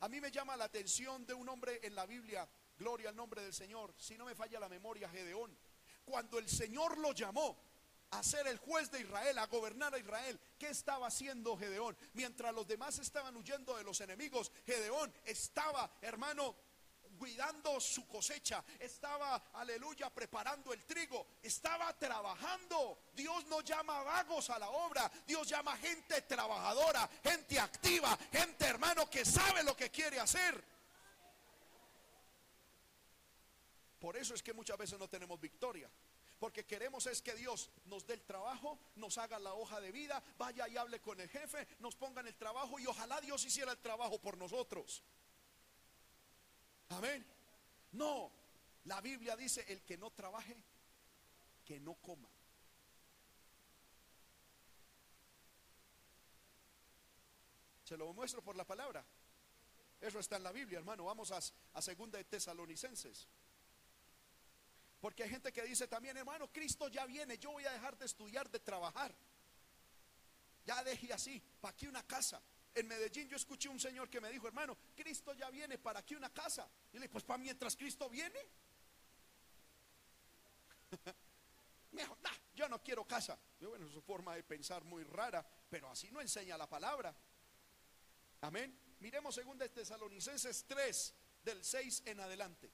A 0.00 0.08
mí 0.08 0.20
me 0.20 0.30
llama 0.30 0.56
la 0.56 0.64
atención 0.64 1.26
de 1.26 1.34
un 1.34 1.48
hombre 1.48 1.80
en 1.82 1.94
la 1.94 2.06
Biblia, 2.06 2.48
gloria 2.78 3.10
al 3.10 3.16
nombre 3.16 3.42
del 3.42 3.52
Señor, 3.52 3.94
si 3.98 4.16
no 4.16 4.24
me 4.24 4.34
falla 4.34 4.58
la 4.58 4.68
memoria, 4.68 5.08
Gedeón. 5.08 5.56
Cuando 6.04 6.38
el 6.38 6.48
Señor 6.48 6.98
lo 6.98 7.12
llamó, 7.12 7.70
a 8.10 8.22
ser 8.22 8.46
el 8.48 8.58
juez 8.58 8.90
de 8.90 9.00
Israel, 9.00 9.38
a 9.38 9.46
gobernar 9.46 9.94
a 9.94 9.98
Israel. 9.98 10.40
¿Qué 10.58 10.68
estaba 10.68 11.06
haciendo 11.06 11.56
Gedeón? 11.56 11.96
Mientras 12.14 12.52
los 12.52 12.66
demás 12.66 12.98
estaban 12.98 13.36
huyendo 13.36 13.76
de 13.76 13.84
los 13.84 14.00
enemigos, 14.00 14.50
Gedeón 14.66 15.12
estaba, 15.24 15.90
hermano, 16.00 16.56
cuidando 17.20 17.78
su 17.78 18.08
cosecha, 18.08 18.64
estaba, 18.78 19.50
aleluya, 19.52 20.08
preparando 20.08 20.72
el 20.72 20.86
trigo, 20.86 21.26
estaba 21.42 21.92
trabajando. 21.98 23.10
Dios 23.12 23.44
no 23.44 23.60
llama 23.60 24.02
vagos 24.02 24.48
a 24.48 24.58
la 24.58 24.70
obra, 24.70 25.12
Dios 25.26 25.46
llama 25.46 25.76
gente 25.76 26.22
trabajadora, 26.22 27.06
gente 27.22 27.60
activa, 27.60 28.18
gente 28.32 28.64
hermano 28.64 29.10
que 29.10 29.26
sabe 29.26 29.62
lo 29.62 29.76
que 29.76 29.90
quiere 29.90 30.18
hacer. 30.18 30.64
Por 33.98 34.16
eso 34.16 34.32
es 34.32 34.42
que 34.42 34.54
muchas 34.54 34.78
veces 34.78 34.98
no 34.98 35.06
tenemos 35.06 35.38
victoria. 35.38 35.90
Porque 36.38 36.64
queremos 36.64 37.04
es 37.04 37.20
que 37.20 37.34
Dios 37.34 37.68
nos 37.84 38.06
dé 38.06 38.14
el 38.14 38.22
trabajo, 38.22 38.78
nos 38.96 39.18
haga 39.18 39.38
la 39.38 39.52
hoja 39.52 39.78
de 39.78 39.92
vida, 39.92 40.22
vaya 40.38 40.66
y 40.68 40.78
hable 40.78 41.02
con 41.02 41.20
el 41.20 41.28
jefe, 41.28 41.68
nos 41.80 41.96
ponga 41.96 42.22
en 42.22 42.28
el 42.28 42.34
trabajo 42.34 42.78
y 42.78 42.86
ojalá 42.86 43.20
Dios 43.20 43.44
hiciera 43.44 43.72
el 43.72 43.78
trabajo 43.78 44.18
por 44.18 44.38
nosotros. 44.38 45.02
Amén. 46.90 47.24
No, 47.92 48.30
la 48.84 49.00
Biblia 49.00 49.36
dice, 49.36 49.64
el 49.68 49.82
que 49.82 49.96
no 49.96 50.10
trabaje, 50.10 50.56
que 51.64 51.80
no 51.80 51.94
coma. 51.94 52.28
Se 57.84 57.96
lo 57.96 58.12
muestro 58.12 58.42
por 58.42 58.56
la 58.56 58.64
palabra. 58.64 59.04
Eso 60.00 60.18
está 60.18 60.36
en 60.36 60.44
la 60.44 60.52
Biblia, 60.52 60.78
hermano. 60.78 61.04
Vamos 61.04 61.32
a, 61.32 61.40
a 61.74 61.82
segunda 61.82 62.18
de 62.18 62.24
Tesalonicenses. 62.24 63.26
Porque 65.00 65.22
hay 65.24 65.30
gente 65.30 65.52
que 65.52 65.62
dice 65.62 65.88
también, 65.88 66.16
hermano, 66.16 66.52
Cristo 66.52 66.88
ya 66.88 67.06
viene, 67.06 67.38
yo 67.38 67.52
voy 67.52 67.64
a 67.64 67.72
dejar 67.72 67.96
de 67.96 68.06
estudiar, 68.06 68.50
de 68.50 68.60
trabajar. 68.60 69.14
Ya 70.66 70.84
dejé 70.84 71.12
así, 71.12 71.42
¿para 71.60 71.74
qué 71.76 71.88
una 71.88 72.02
casa? 72.06 72.40
En 72.74 72.86
Medellín 72.86 73.28
yo 73.28 73.36
escuché 73.36 73.68
un 73.68 73.80
señor 73.80 74.08
que 74.08 74.20
me 74.20 74.30
dijo, 74.30 74.46
hermano, 74.46 74.76
Cristo 74.94 75.34
ya 75.34 75.50
viene, 75.50 75.78
¿para 75.78 76.04
qué 76.04 76.14
una 76.16 76.32
casa? 76.32 76.70
Y 76.92 76.94
le 76.94 77.00
dije, 77.00 77.12
pues 77.12 77.24
para 77.24 77.38
mientras 77.38 77.76
Cristo 77.76 78.08
viene. 78.08 78.38
yo 82.54 82.68
no 82.68 82.82
quiero 82.82 83.06
casa. 83.06 83.38
Yo, 83.58 83.70
bueno, 83.70 83.86
es 83.86 83.92
su 83.92 84.02
forma 84.02 84.34
de 84.34 84.42
pensar 84.42 84.84
muy 84.84 85.02
rara, 85.02 85.46
pero 85.68 85.88
así 85.90 86.10
no 86.10 86.20
enseña 86.20 86.58
la 86.58 86.68
palabra. 86.68 87.14
Amén. 88.42 88.78
Miremos 89.00 89.34
según 89.34 89.56
de 89.56 89.68
Tesalonicenses 89.70 90.64
3, 90.66 91.14
del 91.42 91.64
6 91.64 92.02
en 92.06 92.20
adelante. 92.20 92.70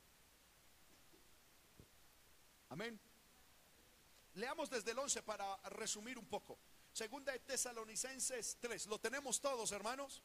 Amén. 2.68 2.98
Leamos 4.34 4.68
desde 4.68 4.90
el 4.90 4.98
11 4.98 5.22
para 5.22 5.56
resumir 5.70 6.18
un 6.18 6.26
poco. 6.26 6.58
Segunda 6.96 7.30
de 7.32 7.40
Tesalonicenses 7.40 8.56
3. 8.58 8.86
¿Lo 8.86 8.98
tenemos 8.98 9.38
todos, 9.38 9.70
hermanos? 9.70 10.22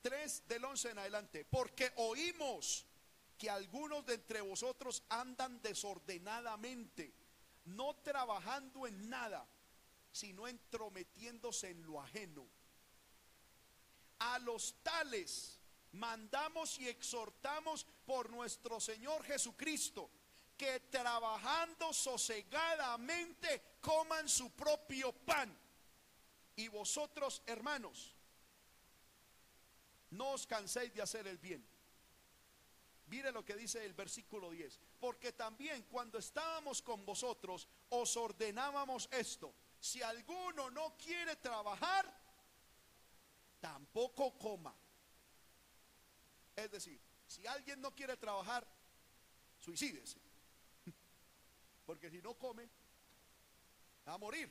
3 0.00 0.48
del 0.48 0.64
11 0.64 0.92
en 0.92 0.98
adelante. 0.98 1.44
Porque 1.44 1.92
oímos 1.96 2.86
que 3.36 3.50
algunos 3.50 4.06
de 4.06 4.14
entre 4.14 4.40
vosotros 4.40 5.02
andan 5.10 5.60
desordenadamente, 5.60 7.12
no 7.66 7.96
trabajando 7.96 8.86
en 8.86 9.10
nada, 9.10 9.46
sino 10.10 10.48
entrometiéndose 10.48 11.68
en 11.68 11.84
lo 11.84 12.00
ajeno. 12.00 12.46
A 14.20 14.38
los 14.38 14.74
tales 14.82 15.60
mandamos 15.92 16.78
y 16.78 16.88
exhortamos 16.88 17.84
por 18.06 18.30
nuestro 18.30 18.80
Señor 18.80 19.22
Jesucristo 19.22 20.10
que 20.56 20.80
trabajando 20.80 21.92
sosegadamente 21.92 23.67
coman 23.80 24.28
su 24.28 24.50
propio 24.50 25.12
pan. 25.12 25.56
Y 26.56 26.68
vosotros, 26.68 27.42
hermanos, 27.46 28.14
no 30.10 30.32
os 30.32 30.46
canséis 30.46 30.92
de 30.94 31.02
hacer 31.02 31.26
el 31.26 31.38
bien. 31.38 31.64
Mire 33.06 33.32
lo 33.32 33.44
que 33.44 33.56
dice 33.56 33.84
el 33.84 33.94
versículo 33.94 34.50
10. 34.50 34.78
Porque 35.00 35.32
también 35.32 35.84
cuando 35.84 36.18
estábamos 36.18 36.82
con 36.82 37.06
vosotros 37.06 37.68
os 37.90 38.16
ordenábamos 38.16 39.08
esto. 39.12 39.54
Si 39.80 40.02
alguno 40.02 40.70
no 40.70 40.96
quiere 40.98 41.36
trabajar, 41.36 42.12
tampoco 43.60 44.36
coma. 44.36 44.74
Es 46.56 46.70
decir, 46.70 47.00
si 47.26 47.46
alguien 47.46 47.80
no 47.80 47.94
quiere 47.94 48.16
trabajar, 48.16 48.66
suicídese. 49.58 50.20
Porque 51.86 52.10
si 52.10 52.20
no 52.20 52.34
come, 52.34 52.68
a 54.14 54.18
morir. 54.18 54.50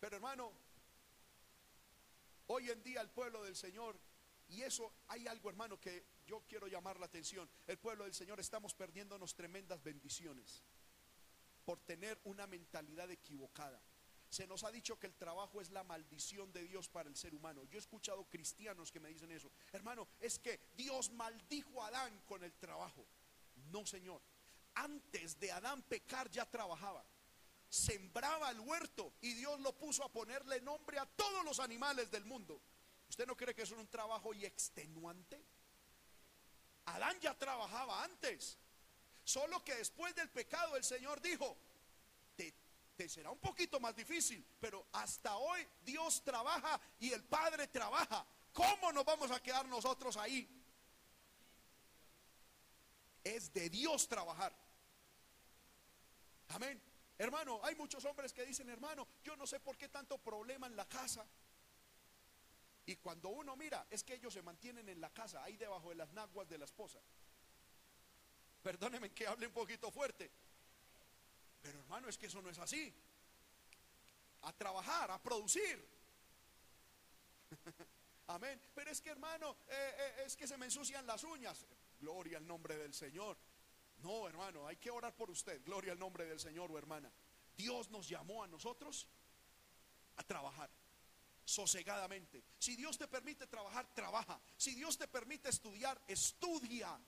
Pero 0.00 0.16
hermano, 0.16 0.52
hoy 2.46 2.70
en 2.70 2.82
día 2.82 3.00
el 3.00 3.10
pueblo 3.10 3.42
del 3.42 3.56
Señor, 3.56 3.98
y 4.48 4.62
eso 4.62 4.92
hay 5.08 5.26
algo 5.26 5.48
hermano 5.48 5.80
que 5.80 6.04
yo 6.26 6.42
quiero 6.48 6.66
llamar 6.66 6.98
la 7.00 7.06
atención, 7.06 7.48
el 7.66 7.78
pueblo 7.78 8.04
del 8.04 8.14
Señor 8.14 8.40
estamos 8.40 8.74
perdiéndonos 8.74 9.34
tremendas 9.34 9.82
bendiciones 9.82 10.62
por 11.64 11.80
tener 11.80 12.20
una 12.24 12.46
mentalidad 12.46 13.10
equivocada. 13.10 13.80
Se 14.28 14.46
nos 14.46 14.64
ha 14.64 14.70
dicho 14.70 14.98
que 14.98 15.06
el 15.06 15.14
trabajo 15.14 15.60
es 15.60 15.70
la 15.70 15.84
maldición 15.84 16.52
de 16.52 16.64
Dios 16.64 16.88
para 16.88 17.08
el 17.08 17.16
ser 17.16 17.34
humano. 17.34 17.64
Yo 17.64 17.76
he 17.76 17.80
escuchado 17.80 18.24
cristianos 18.24 18.90
que 18.90 18.98
me 18.98 19.08
dicen 19.08 19.30
eso. 19.30 19.50
Hermano, 19.72 20.08
es 20.18 20.38
que 20.38 20.60
Dios 20.76 21.10
maldijo 21.12 21.82
a 21.82 21.88
Adán 21.88 22.20
con 22.26 22.42
el 22.42 22.52
trabajo. 22.54 23.06
No, 23.70 23.86
Señor 23.86 24.20
antes 24.74 25.38
de 25.38 25.52
Adán 25.52 25.82
pecar 25.82 26.30
ya 26.30 26.44
trabajaba. 26.44 27.04
Sembraba 27.74 28.52
el 28.52 28.60
huerto 28.60 29.14
y 29.20 29.34
Dios 29.34 29.58
lo 29.58 29.76
puso 29.76 30.04
a 30.04 30.08
ponerle 30.08 30.60
nombre 30.60 30.96
a 30.96 31.06
todos 31.06 31.44
los 31.44 31.58
animales 31.58 32.08
del 32.08 32.24
mundo. 32.24 32.62
¿Usted 33.08 33.26
no 33.26 33.36
cree 33.36 33.52
que 33.52 33.62
eso 33.62 33.74
es 33.74 33.80
un 33.80 33.88
trabajo 33.88 34.32
y 34.32 34.46
extenuante? 34.46 35.44
Adán 36.84 37.18
ya 37.18 37.36
trabajaba 37.36 38.04
antes. 38.04 38.56
Solo 39.24 39.64
que 39.64 39.74
después 39.74 40.14
del 40.14 40.30
pecado 40.30 40.76
el 40.76 40.84
Señor 40.84 41.20
dijo, 41.20 41.56
te, 42.36 42.54
te, 42.94 43.08
será 43.08 43.32
un 43.32 43.40
poquito 43.40 43.80
más 43.80 43.96
difícil, 43.96 44.46
pero 44.60 44.86
hasta 44.92 45.36
hoy 45.36 45.66
Dios 45.82 46.22
trabaja 46.22 46.80
y 47.00 47.10
el 47.10 47.24
Padre 47.24 47.66
trabaja. 47.66 48.24
¿Cómo 48.52 48.92
nos 48.92 49.04
vamos 49.04 49.32
a 49.32 49.42
quedar 49.42 49.66
nosotros 49.66 50.16
ahí? 50.16 50.48
Es 53.24 53.52
de 53.52 53.68
Dios 53.68 54.06
trabajar. 54.06 54.56
Amén. 56.50 56.93
Hermano, 57.16 57.60
hay 57.62 57.74
muchos 57.76 58.04
hombres 58.04 58.32
que 58.32 58.44
dicen, 58.44 58.68
hermano, 58.68 59.06
yo 59.22 59.36
no 59.36 59.46
sé 59.46 59.60
por 59.60 59.76
qué 59.76 59.88
tanto 59.88 60.18
problema 60.18 60.66
en 60.66 60.76
la 60.76 60.88
casa. 60.88 61.24
Y 62.86 62.96
cuando 62.96 63.30
uno 63.30 63.56
mira, 63.56 63.86
es 63.90 64.02
que 64.02 64.14
ellos 64.14 64.34
se 64.34 64.42
mantienen 64.42 64.88
en 64.88 65.00
la 65.00 65.10
casa, 65.10 65.42
ahí 65.42 65.56
debajo 65.56 65.90
de 65.90 65.94
las 65.94 66.12
naguas 66.12 66.48
de 66.48 66.58
la 66.58 66.64
esposa. 66.64 67.00
Perdóneme 68.62 69.12
que 69.12 69.26
hable 69.26 69.46
un 69.46 69.52
poquito 69.52 69.90
fuerte. 69.90 70.30
Pero 71.62 71.78
hermano, 71.78 72.08
es 72.08 72.18
que 72.18 72.26
eso 72.26 72.42
no 72.42 72.50
es 72.50 72.58
así. 72.58 72.92
A 74.42 74.52
trabajar, 74.52 75.10
a 75.10 75.22
producir. 75.22 75.86
Amén. 78.26 78.60
Pero 78.74 78.90
es 78.90 79.00
que 79.00 79.10
hermano, 79.10 79.56
eh, 79.68 79.94
eh, 79.98 80.22
es 80.26 80.36
que 80.36 80.46
se 80.46 80.58
me 80.58 80.66
ensucian 80.66 81.06
las 81.06 81.24
uñas. 81.24 81.64
Gloria 82.00 82.38
al 82.38 82.46
nombre 82.46 82.76
del 82.76 82.92
Señor. 82.92 83.38
No, 84.04 84.28
hermano, 84.28 84.66
hay 84.66 84.76
que 84.76 84.90
orar 84.90 85.16
por 85.16 85.30
usted. 85.30 85.64
Gloria 85.64 85.92
al 85.92 85.98
nombre 85.98 86.26
del 86.26 86.38
Señor 86.38 86.70
o 86.70 86.76
hermana. 86.76 87.10
Dios 87.56 87.90
nos 87.90 88.06
llamó 88.06 88.44
a 88.44 88.46
nosotros 88.46 89.08
a 90.16 90.22
trabajar 90.22 90.68
sosegadamente. 91.42 92.44
Si 92.58 92.76
Dios 92.76 92.98
te 92.98 93.08
permite 93.08 93.46
trabajar, 93.46 93.86
trabaja. 93.94 94.38
Si 94.58 94.74
Dios 94.74 94.98
te 94.98 95.08
permite 95.08 95.48
estudiar, 95.48 95.98
estudia. 96.06 97.00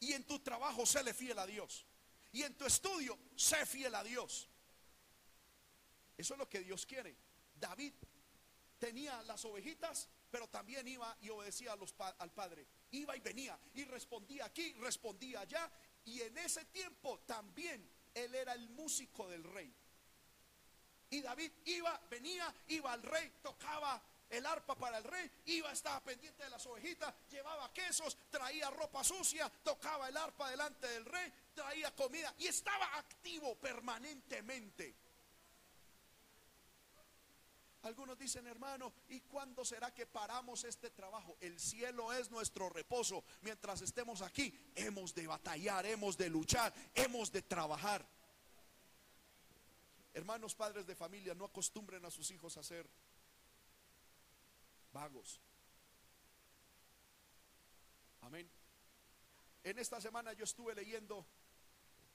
Y 0.00 0.12
en 0.12 0.26
tu 0.26 0.40
trabajo, 0.40 0.84
séle 0.84 1.14
fiel 1.14 1.38
a 1.38 1.46
Dios. 1.46 1.86
Y 2.30 2.42
en 2.42 2.58
tu 2.58 2.66
estudio, 2.66 3.18
sé 3.36 3.64
fiel 3.64 3.94
a 3.94 4.04
Dios. 4.04 4.50
Eso 6.18 6.34
es 6.34 6.38
lo 6.38 6.46
que 6.46 6.60
Dios 6.60 6.84
quiere. 6.84 7.16
David 7.54 7.94
tenía 8.78 9.22
las 9.22 9.46
ovejitas 9.46 10.10
pero 10.30 10.48
también 10.48 10.86
iba 10.86 11.16
y 11.20 11.30
obedecía 11.30 11.76
al 12.18 12.32
Padre. 12.32 12.66
Iba 12.90 13.16
y 13.16 13.20
venía 13.20 13.58
y 13.74 13.84
respondía 13.84 14.46
aquí, 14.46 14.72
respondía 14.74 15.40
allá. 15.40 15.70
Y 16.04 16.20
en 16.22 16.38
ese 16.38 16.64
tiempo 16.66 17.20
también 17.20 17.88
él 18.14 18.34
era 18.34 18.52
el 18.52 18.68
músico 18.70 19.28
del 19.28 19.44
rey. 19.44 19.74
Y 21.10 21.20
David 21.20 21.50
iba, 21.64 21.98
venía, 22.10 22.54
iba 22.68 22.92
al 22.92 23.02
rey, 23.02 23.32
tocaba 23.42 24.02
el 24.28 24.44
arpa 24.44 24.74
para 24.74 24.98
el 24.98 25.04
rey, 25.04 25.30
iba, 25.46 25.72
estaba 25.72 26.02
pendiente 26.02 26.44
de 26.44 26.50
las 26.50 26.66
ovejitas, 26.66 27.14
llevaba 27.30 27.72
quesos, 27.72 28.18
traía 28.30 28.70
ropa 28.70 29.02
sucia, 29.02 29.50
tocaba 29.62 30.08
el 30.08 30.16
arpa 30.16 30.50
delante 30.50 30.86
del 30.86 31.06
rey, 31.06 31.32
traía 31.54 31.94
comida 31.94 32.34
y 32.38 32.46
estaba 32.46 32.98
activo 32.98 33.54
permanentemente. 33.56 35.07
Algunos 37.88 38.18
dicen, 38.18 38.46
hermano, 38.46 38.92
¿y 39.08 39.20
cuándo 39.22 39.64
será 39.64 39.94
que 39.94 40.04
paramos 40.04 40.62
este 40.64 40.90
trabajo? 40.90 41.38
El 41.40 41.58
cielo 41.58 42.12
es 42.12 42.30
nuestro 42.30 42.68
reposo. 42.68 43.24
Mientras 43.40 43.80
estemos 43.80 44.20
aquí, 44.20 44.52
hemos 44.74 45.14
de 45.14 45.26
batallar, 45.26 45.86
hemos 45.86 46.18
de 46.18 46.28
luchar, 46.28 46.70
hemos 46.94 47.32
de 47.32 47.40
trabajar. 47.40 48.06
Hermanos, 50.12 50.54
padres 50.54 50.86
de 50.86 50.94
familia, 50.94 51.34
no 51.34 51.46
acostumbren 51.46 52.04
a 52.04 52.10
sus 52.10 52.30
hijos 52.30 52.58
a 52.58 52.62
ser 52.62 52.86
vagos. 54.92 55.40
Amén. 58.20 58.50
En 59.64 59.78
esta 59.78 59.98
semana 59.98 60.34
yo 60.34 60.44
estuve 60.44 60.74
leyendo 60.74 61.26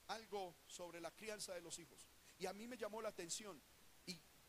algo 0.06 0.54
sobre 0.68 1.00
la 1.00 1.10
crianza 1.10 1.52
de 1.52 1.62
los 1.62 1.80
hijos 1.80 2.06
y 2.38 2.46
a 2.46 2.52
mí 2.52 2.68
me 2.68 2.76
llamó 2.76 3.02
la 3.02 3.08
atención 3.08 3.60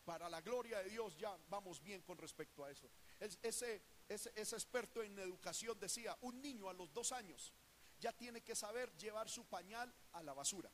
para 0.05 0.29
la 0.29 0.39
gloria 0.41 0.81
de 0.83 0.89
Dios 0.89 1.17
ya 1.17 1.35
vamos 1.49 1.81
bien 1.81 2.01
con 2.03 2.17
respecto 2.17 2.63
a 2.63 2.71
eso. 2.71 2.89
Ese, 3.19 3.81
ese, 4.07 4.29
experto 4.55 5.01
en 5.01 5.17
educación 5.19 5.77
decía, 5.79 6.15
un 6.21 6.41
niño 6.41 6.69
a 6.69 6.73
los 6.73 6.93
dos 6.93 7.11
años 7.11 7.51
ya 7.99 8.13
tiene 8.13 8.41
que 8.41 8.55
saber 8.55 8.95
llevar 8.97 9.27
su 9.27 9.45
pañal 9.45 9.93
a 10.13 10.21
la 10.21 10.33
basura. 10.33 10.71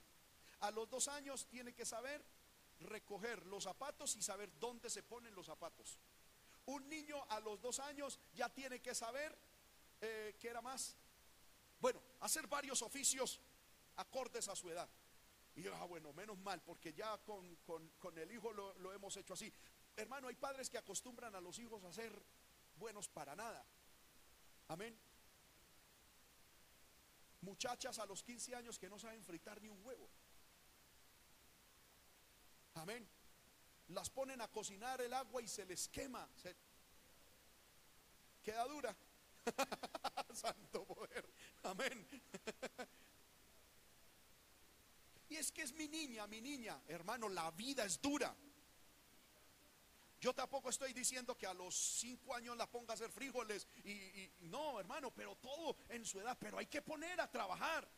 A 0.60 0.70
los 0.72 0.90
dos 0.90 1.08
años 1.08 1.48
tiene 1.48 1.74
que 1.74 1.86
saber 1.86 2.24
recoger 2.82 3.46
los 3.46 3.64
zapatos 3.64 4.16
y 4.16 4.22
saber 4.22 4.52
dónde 4.60 4.90
se 4.90 5.02
ponen 5.02 5.34
los 5.34 5.46
zapatos. 5.46 5.98
Un 6.66 6.88
niño 6.90 7.24
a 7.30 7.40
los 7.40 7.60
dos 7.62 7.80
años 7.80 8.20
ya 8.34 8.50
tiene 8.50 8.82
que 8.82 8.94
saber, 8.94 9.36
eh, 10.02 10.36
¿qué 10.40 10.50
era 10.50 10.62
más? 10.62 10.96
Bueno, 11.80 12.02
hacer 12.20 12.48
varios 12.48 12.82
oficios 12.82 13.40
acordes 13.96 14.48
a 14.50 14.56
su 14.56 14.70
edad. 14.70 14.90
Y 15.56 15.64
yo, 15.64 15.76
ah, 15.76 15.86
bueno, 15.86 16.14
menos 16.14 16.38
mal, 16.40 16.62
porque 16.62 16.94
ya 16.94 17.18
con, 17.20 17.56
con, 17.66 18.18
el 18.18 18.32
hijo 18.32 18.54
lo, 18.54 18.74
lo 18.76 18.94
hemos 18.94 19.16
hecho 19.18 19.34
así. 19.34 19.54
Hermano, 19.96 20.28
hay 20.28 20.36
padres 20.36 20.70
que 20.70 20.78
acostumbran 20.78 21.36
a 21.36 21.42
los 21.42 21.60
hijos 21.60 21.84
a 21.84 21.92
ser 21.92 22.24
buenos 22.76 23.10
para 23.10 23.36
nada. 23.36 23.66
Amén. 24.70 24.98
Muchachas 27.42 28.00
a 28.00 28.06
los 28.06 28.24
15 28.24 28.56
años 28.56 28.80
que 28.80 28.90
no 28.90 29.00
saben 29.00 29.24
fritar 29.24 29.62
ni 29.62 29.68
un 29.68 29.84
huevo. 29.84 30.10
Amén. 32.76 33.08
Las 33.88 34.10
ponen 34.10 34.40
a 34.42 34.48
cocinar 34.48 35.02
el 35.02 35.14
agua 35.14 35.42
y 35.42 35.48
se 35.48 35.66
les 35.66 35.90
quema. 35.90 36.30
queda 38.44 38.66
dura. 38.66 38.96
Santo 40.34 40.86
poder. 40.86 41.34
Amén. 41.64 42.08
y 45.32 45.38
es 45.38 45.50
que 45.54 45.62
es 45.62 45.72
mi 45.72 45.88
niña, 45.88 46.28
mi 46.28 46.42
niña. 46.42 46.82
Hermano, 46.90 47.30
la 47.30 47.50
vida 47.52 47.86
es 47.86 48.02
dura. 48.02 48.36
Yo 50.20 50.36
tampoco 50.36 50.70
estoy 50.70 50.92
diciendo 50.92 51.38
que 51.38 51.48
a 51.48 51.54
los 51.54 51.74
cinco 51.74 52.36
años 52.36 52.58
la 52.58 52.70
ponga 52.70 52.92
a 52.92 52.96
hacer 52.96 53.10
frijoles 53.10 53.66
y, 53.86 54.30
no, 54.42 54.78
hermano, 54.78 55.12
pero 55.12 55.38
todo 55.38 55.78
en 55.88 56.06
su 56.06 56.20
edad, 56.20 56.38
pero 56.38 56.58
hay 56.58 56.66
que 56.66 56.82
poner 56.82 57.22
a 57.22 57.32
trabajar. 57.32 57.90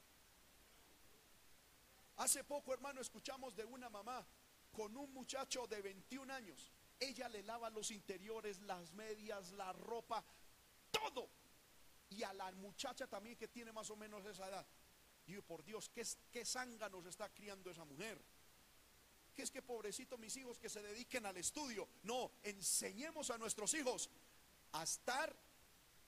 Hace 2.17 2.43
poco, 2.43 2.71
hermano, 2.71 3.01
escuchamos 3.01 3.55
de 3.55 3.65
una 3.65 3.89
mamá 3.89 4.23
con 4.71 4.95
un 4.95 5.11
muchacho 5.11 5.65
de 5.65 5.81
21 5.81 6.31
años. 6.31 6.71
Ella 6.99 7.27
le 7.29 7.41
lava 7.41 7.71
los 7.71 7.89
interiores, 7.89 8.61
las 8.61 8.93
medias, 8.93 9.51
la 9.53 9.73
ropa, 9.73 10.23
todo. 10.91 11.31
Y 12.09 12.21
a 12.21 12.31
la 12.33 12.51
muchacha 12.51 13.07
también 13.07 13.35
que 13.35 13.47
tiene 13.47 13.71
más 13.71 13.89
o 13.89 13.95
menos 13.95 14.23
esa 14.23 14.47
edad. 14.47 14.67
Digo, 15.25 15.41
por 15.43 15.63
Dios, 15.63 15.89
¿qué, 15.89 16.05
qué 16.31 16.43
nos 16.91 17.05
está 17.05 17.29
criando 17.29 17.69
esa 17.69 17.85
mujer? 17.85 18.21
¿Qué 19.35 19.41
es 19.41 19.51
que 19.51 19.61
pobrecito 19.61 20.17
mis 20.17 20.35
hijos 20.37 20.59
que 20.59 20.69
se 20.69 20.81
dediquen 20.81 21.25
al 21.25 21.37
estudio? 21.37 21.87
No, 22.03 22.31
enseñemos 22.43 23.31
a 23.31 23.37
nuestros 23.37 23.73
hijos 23.73 24.09
a 24.73 24.83
estar 24.83 25.35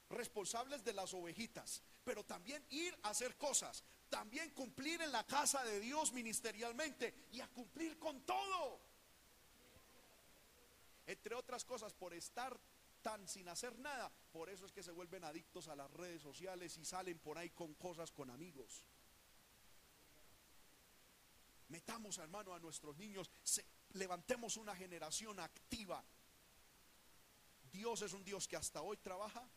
responsables 0.09 0.83
de 0.83 0.93
las 0.93 1.13
ovejitas, 1.13 1.81
pero 2.03 2.23
también 2.23 2.63
ir 2.69 2.95
a 3.03 3.09
hacer 3.09 3.35
cosas, 3.37 3.83
también 4.09 4.51
cumplir 4.51 5.01
en 5.01 5.11
la 5.11 5.25
casa 5.25 5.63
de 5.63 5.79
Dios 5.79 6.13
ministerialmente 6.13 7.13
y 7.31 7.41
a 7.41 7.47
cumplir 7.47 7.97
con 7.97 8.21
todo. 8.21 8.79
Entre 11.07 11.35
otras 11.35 11.65
cosas, 11.65 11.93
por 11.93 12.13
estar 12.13 12.59
tan 13.01 13.27
sin 13.27 13.47
hacer 13.49 13.77
nada, 13.79 14.11
por 14.31 14.49
eso 14.49 14.65
es 14.65 14.71
que 14.71 14.83
se 14.83 14.91
vuelven 14.91 15.23
adictos 15.23 15.67
a 15.67 15.75
las 15.75 15.91
redes 15.91 16.21
sociales 16.21 16.77
y 16.77 16.85
salen 16.85 17.19
por 17.19 17.37
ahí 17.37 17.49
con 17.51 17.73
cosas 17.75 18.11
con 18.11 18.29
amigos. 18.29 18.83
Metamos, 21.69 22.17
hermano, 22.17 22.53
a 22.53 22.59
nuestros 22.59 22.95
niños, 22.97 23.31
levantemos 23.93 24.57
una 24.57 24.75
generación 24.75 25.39
activa. 25.39 26.03
Dios 27.71 28.01
es 28.01 28.13
un 28.13 28.23
Dios 28.23 28.47
que 28.47 28.55
hasta 28.55 28.81
hoy 28.81 28.97
trabaja 28.97 29.47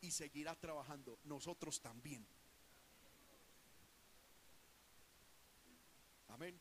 y 0.00 0.10
seguirá 0.10 0.54
trabajando. 0.54 1.18
Nosotros 1.24 1.80
también. 1.80 2.26
Amén. 6.28 6.60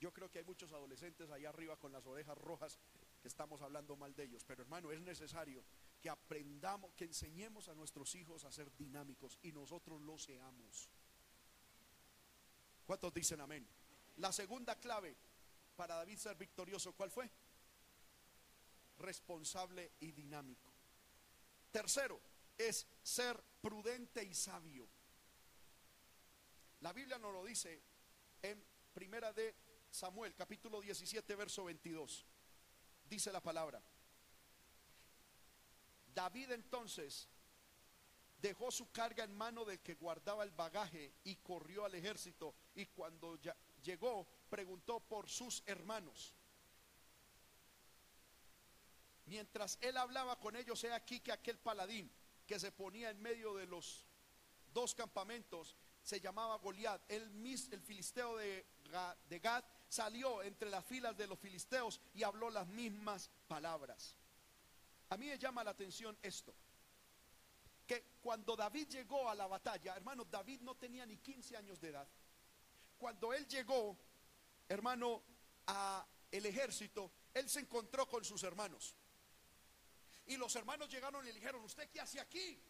Yo 0.00 0.12
creo 0.12 0.30
que 0.30 0.38
hay 0.38 0.44
muchos 0.44 0.72
adolescentes 0.72 1.28
allá 1.30 1.48
arriba 1.48 1.76
con 1.76 1.90
las 1.90 2.06
orejas 2.06 2.38
rojas 2.38 2.78
que 3.20 3.26
estamos 3.26 3.60
hablando 3.62 3.96
mal 3.96 4.14
de 4.14 4.24
ellos. 4.24 4.44
Pero 4.44 4.62
hermano, 4.62 4.92
es 4.92 5.00
necesario 5.00 5.64
que 6.00 6.08
aprendamos, 6.08 6.94
que 6.94 7.04
enseñemos 7.04 7.68
a 7.68 7.74
nuestros 7.74 8.14
hijos 8.14 8.44
a 8.44 8.52
ser 8.52 8.70
dinámicos 8.76 9.38
y 9.42 9.50
nosotros 9.50 10.00
lo 10.02 10.16
seamos. 10.18 10.88
¿Cuántos 12.88 13.12
dicen 13.12 13.38
amén? 13.42 13.68
La 14.16 14.32
segunda 14.32 14.74
clave 14.76 15.14
para 15.76 15.96
David 15.96 16.16
ser 16.16 16.36
victorioso, 16.36 16.94
¿cuál 16.94 17.10
fue? 17.10 17.30
Responsable 18.96 19.92
y 20.00 20.12
dinámico. 20.12 20.72
Tercero, 21.70 22.18
es 22.56 22.86
ser 23.02 23.38
prudente 23.60 24.24
y 24.24 24.32
sabio. 24.32 24.88
La 26.80 26.94
Biblia 26.94 27.18
nos 27.18 27.34
lo 27.34 27.44
dice 27.44 27.82
en 28.40 28.64
Primera 28.94 29.34
de 29.34 29.54
Samuel, 29.90 30.34
capítulo 30.34 30.80
17, 30.80 31.36
verso 31.36 31.64
22. 31.64 32.24
Dice 33.04 33.30
la 33.30 33.42
palabra. 33.42 33.82
David 36.14 36.52
entonces 36.52 37.28
dejó 38.40 38.70
su 38.70 38.90
carga 38.92 39.24
en 39.24 39.36
mano 39.36 39.66
del 39.66 39.80
que 39.80 39.94
guardaba 39.94 40.42
el 40.42 40.52
bagaje 40.52 41.12
y 41.24 41.36
corrió 41.36 41.84
al 41.84 41.94
ejército 41.94 42.54
y 42.78 42.86
cuando 42.86 43.36
llegó 43.82 44.24
preguntó 44.48 45.00
por 45.00 45.28
sus 45.28 45.64
hermanos. 45.66 46.32
Mientras 49.26 49.78
él 49.80 49.96
hablaba 49.96 50.38
con 50.38 50.54
ellos, 50.54 50.82
he 50.84 50.92
aquí 50.92 51.18
que 51.18 51.32
aquel 51.32 51.58
paladín 51.58 52.10
que 52.46 52.58
se 52.60 52.70
ponía 52.70 53.10
en 53.10 53.20
medio 53.20 53.54
de 53.56 53.66
los 53.66 54.06
dos 54.72 54.94
campamentos 54.94 55.76
se 56.04 56.20
llamaba 56.20 56.56
Goliat. 56.58 57.02
El, 57.10 57.24
el 57.72 57.82
filisteo 57.82 58.36
de, 58.36 58.64
de 59.28 59.38
Gad 59.40 59.64
salió 59.88 60.40
entre 60.42 60.70
las 60.70 60.84
filas 60.84 61.16
de 61.16 61.26
los 61.26 61.38
filisteos 61.38 62.00
y 62.14 62.22
habló 62.22 62.48
las 62.48 62.68
mismas 62.68 63.28
palabras. 63.48 64.14
A 65.10 65.16
mí 65.16 65.26
me 65.26 65.38
llama 65.38 65.64
la 65.64 65.72
atención 65.72 66.16
esto. 66.22 66.54
Que 67.88 68.18
cuando 68.20 68.54
David 68.54 68.88
llegó 68.88 69.28
a 69.28 69.34
la 69.34 69.48
batalla, 69.48 69.96
hermano, 69.96 70.24
David 70.24 70.60
no 70.60 70.76
tenía 70.76 71.04
ni 71.04 71.16
15 71.16 71.56
años 71.56 71.80
de 71.80 71.88
edad. 71.88 72.08
Cuando 72.98 73.32
él 73.32 73.46
llegó, 73.46 73.96
hermano, 74.68 75.22
a 75.66 76.06
el 76.30 76.44
ejército, 76.46 77.10
él 77.32 77.48
se 77.48 77.60
encontró 77.60 78.06
con 78.08 78.24
sus 78.24 78.42
hermanos. 78.42 78.94
Y 80.26 80.36
los 80.36 80.54
hermanos 80.56 80.88
llegaron 80.90 81.24
y 81.24 81.28
le 81.28 81.34
dijeron, 81.34 81.64
¿usted 81.64 81.88
qué 81.90 82.00
hace 82.00 82.20
aquí? 82.20 82.60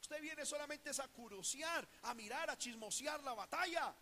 Usted 0.00 0.20
viene 0.20 0.44
solamente 0.44 0.90
a 0.90 1.08
curiosear, 1.08 1.88
a 2.02 2.14
mirar, 2.14 2.50
a 2.50 2.56
chismosear 2.56 3.22
la 3.22 3.34
batalla. 3.34 3.94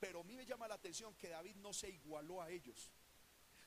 Pero 0.00 0.20
a 0.20 0.24
mí 0.24 0.34
me 0.34 0.44
llama 0.44 0.66
la 0.66 0.74
atención 0.74 1.14
que 1.14 1.28
David 1.28 1.56
no 1.56 1.72
se 1.72 1.90
igualó 1.90 2.42
a 2.42 2.50
ellos. 2.50 2.90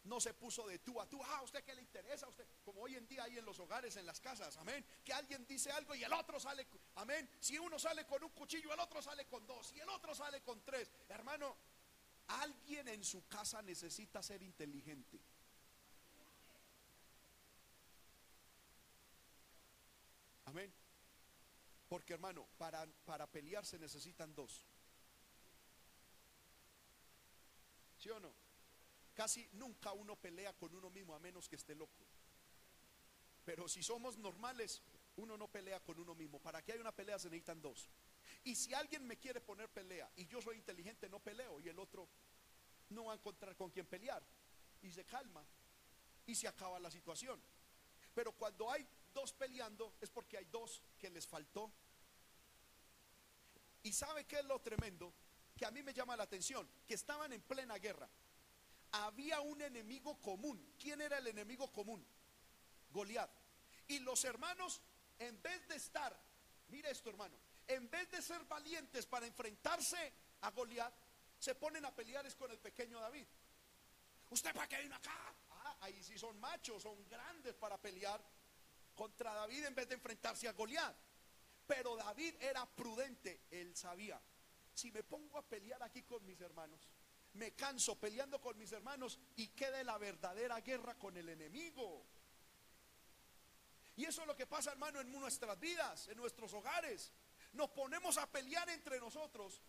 No 0.03 0.19
se 0.19 0.33
puso 0.33 0.67
de 0.67 0.79
tú 0.79 0.99
a 1.01 1.07
tú. 1.07 1.21
Ah, 1.23 1.41
¿usted 1.43 1.63
qué 1.63 1.75
le 1.75 1.81
interesa? 1.81 2.27
usted, 2.27 2.45
como 2.63 2.81
hoy 2.81 2.95
en 2.95 3.07
día 3.07 3.23
hay 3.23 3.37
en 3.37 3.45
los 3.45 3.59
hogares, 3.59 3.95
en 3.97 4.05
las 4.05 4.21
casas. 4.21 4.55
Amén. 4.57 4.85
Que 5.03 5.13
alguien 5.13 5.45
dice 5.45 5.71
algo 5.71 5.95
y 5.95 6.03
el 6.03 6.13
otro 6.13 6.39
sale. 6.39 6.67
Amén. 6.95 7.29
Si 7.39 7.57
uno 7.59 7.77
sale 7.77 8.05
con 8.05 8.23
un 8.23 8.31
cuchillo, 8.31 8.73
el 8.73 8.79
otro 8.79 9.01
sale 9.01 9.25
con 9.25 9.45
dos. 9.45 9.73
Y 9.75 9.79
el 9.79 9.89
otro 9.89 10.15
sale 10.15 10.41
con 10.41 10.63
tres. 10.63 10.89
Hermano, 11.09 11.55
alguien 12.27 12.87
en 12.87 13.03
su 13.03 13.27
casa 13.27 13.61
necesita 13.61 14.23
ser 14.23 14.41
inteligente. 14.41 15.19
Amén. 20.45 20.73
Porque 21.89 22.13
hermano, 22.13 22.47
para, 22.57 22.85
para 23.05 23.27
pelear 23.27 23.65
se 23.65 23.77
necesitan 23.77 24.33
dos. 24.33 24.65
¿Sí 27.97 28.09
o 28.09 28.19
no? 28.19 28.46
Casi 29.17 29.49
nunca 29.53 29.93
uno 29.93 30.15
pelea 30.15 30.53
con 30.53 30.75
uno 30.75 30.91
mismo 30.91 31.15
a 31.15 31.19
menos 31.19 31.49
que 31.49 31.55
esté 31.55 31.73
loco. 31.73 32.05
Pero 33.43 33.67
si 33.67 33.81
somos 33.81 34.15
normales, 34.19 34.83
uno 35.15 35.35
no 35.35 35.47
pelea 35.47 35.79
con 35.79 35.99
uno 35.99 36.13
mismo. 36.13 36.39
Para 36.39 36.61
que 36.61 36.73
haya 36.73 36.81
una 36.81 36.95
pelea 36.95 37.17
se 37.17 37.27
necesitan 37.27 37.59
dos. 37.59 37.89
Y 38.43 38.53
si 38.53 38.75
alguien 38.75 39.07
me 39.07 39.17
quiere 39.17 39.41
poner 39.41 39.69
pelea 39.69 40.07
y 40.17 40.27
yo 40.27 40.39
soy 40.39 40.57
inteligente, 40.57 41.09
no 41.09 41.19
peleo 41.19 41.59
y 41.59 41.67
el 41.67 41.79
otro 41.79 42.07
no 42.89 43.05
va 43.05 43.13
a 43.13 43.15
encontrar 43.15 43.55
con 43.55 43.71
quien 43.71 43.87
pelear 43.87 44.23
y 44.83 44.91
se 44.91 45.03
calma 45.03 45.43
y 46.27 46.35
se 46.35 46.47
acaba 46.47 46.79
la 46.79 46.91
situación. 46.91 47.41
Pero 48.13 48.33
cuando 48.33 48.69
hay 48.69 48.85
dos 49.15 49.33
peleando 49.33 49.95
es 49.99 50.11
porque 50.11 50.37
hay 50.37 50.45
dos 50.45 50.83
que 50.99 51.09
les 51.09 51.25
faltó. 51.25 51.71
Y 53.81 53.93
sabe 53.93 54.25
qué 54.25 54.37
es 54.37 54.45
lo 54.45 54.59
tremendo 54.59 55.11
que 55.57 55.65
a 55.65 55.71
mí 55.71 55.81
me 55.81 55.91
llama 55.91 56.15
la 56.15 56.23
atención, 56.23 56.69
que 56.87 56.93
estaban 56.93 57.33
en 57.33 57.41
plena 57.41 57.79
guerra. 57.79 58.07
Había 58.91 59.41
un 59.41 59.61
enemigo 59.61 60.19
común. 60.21 60.75
¿Quién 60.79 61.01
era 61.01 61.17
el 61.17 61.27
enemigo 61.27 61.71
común? 61.71 62.05
Goliat. 62.89 63.29
Y 63.87 63.99
los 63.99 64.23
hermanos, 64.25 64.81
en 65.19 65.41
vez 65.41 65.67
de 65.67 65.75
estar, 65.75 66.17
mire 66.69 66.91
esto 66.91 67.09
hermano, 67.09 67.37
en 67.67 67.89
vez 67.89 68.09
de 68.11 68.21
ser 68.21 68.43
valientes 68.45 69.05
para 69.05 69.25
enfrentarse 69.25 70.13
a 70.41 70.51
Goliat, 70.51 70.93
se 71.39 71.55
ponen 71.55 71.85
a 71.85 71.93
pelear 71.93 72.25
con 72.35 72.51
el 72.51 72.59
pequeño 72.59 72.99
David. 72.99 73.25
¿Usted 74.29 74.53
para 74.53 74.67
qué 74.67 74.81
vino 74.81 74.95
acá? 74.95 75.35
Ah, 75.51 75.77
ahí 75.81 76.01
sí 76.03 76.17
son 76.17 76.39
machos, 76.39 76.83
son 76.83 77.07
grandes 77.07 77.55
para 77.55 77.77
pelear 77.77 78.21
contra 78.95 79.33
David 79.33 79.65
en 79.65 79.75
vez 79.75 79.87
de 79.87 79.95
enfrentarse 79.95 80.47
a 80.47 80.53
Goliat. 80.53 80.95
Pero 81.65 81.95
David 81.95 82.35
era 82.39 82.65
prudente, 82.65 83.41
él 83.51 83.75
sabía, 83.75 84.21
si 84.73 84.91
me 84.91 85.03
pongo 85.03 85.37
a 85.37 85.45
pelear 85.45 85.83
aquí 85.83 86.03
con 86.03 86.25
mis 86.25 86.39
hermanos, 86.39 86.87
me 87.33 87.53
canso 87.53 87.99
peleando 87.99 88.41
con 88.41 88.57
mis 88.57 88.71
hermanos 88.71 89.19
y 89.35 89.49
quede 89.49 89.83
la 89.83 89.97
verdadera 89.97 90.59
guerra 90.61 90.95
con 90.95 91.15
el 91.17 91.29
enemigo. 91.29 92.05
Y 93.95 94.05
eso 94.05 94.21
es 94.21 94.27
lo 94.27 94.35
que 94.35 94.45
pasa, 94.45 94.71
hermano, 94.71 95.01
en 95.01 95.11
nuestras 95.11 95.59
vidas, 95.59 96.07
en 96.07 96.17
nuestros 96.17 96.53
hogares. 96.53 97.11
Nos 97.53 97.69
ponemos 97.71 98.17
a 98.17 98.29
pelear 98.31 98.69
entre 98.69 98.99
nosotros, 98.99 99.61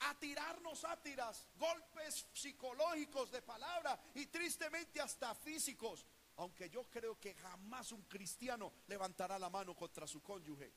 a 0.00 0.18
tirarnos 0.18 0.80
sátiras, 0.80 1.48
golpes 1.56 2.26
psicológicos 2.32 3.30
de 3.30 3.42
palabra 3.42 4.00
y 4.14 4.26
tristemente 4.26 5.00
hasta 5.00 5.34
físicos. 5.34 6.06
Aunque 6.36 6.70
yo 6.70 6.88
creo 6.88 7.20
que 7.20 7.34
jamás 7.34 7.92
un 7.92 8.02
cristiano 8.04 8.72
levantará 8.86 9.38
la 9.38 9.50
mano 9.50 9.76
contra 9.76 10.06
su 10.06 10.22
cónyuge 10.22 10.72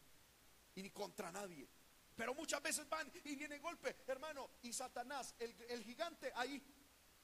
y 0.75 0.83
ni 0.83 0.91
contra 0.91 1.31
nadie. 1.31 1.69
Pero 2.15 2.33
muchas 2.33 2.61
veces 2.61 2.87
van 2.87 3.11
y 3.25 3.35
viene 3.35 3.59
golpe, 3.59 3.97
hermano, 4.07 4.51
y 4.61 4.71
Satanás, 4.71 5.35
el, 5.37 5.83
gigante 5.83 6.31
ahí, 6.35 6.61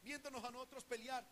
viéndonos 0.01 0.43
a 0.43 0.51
nosotros 0.51 0.83
pelear 0.83 1.25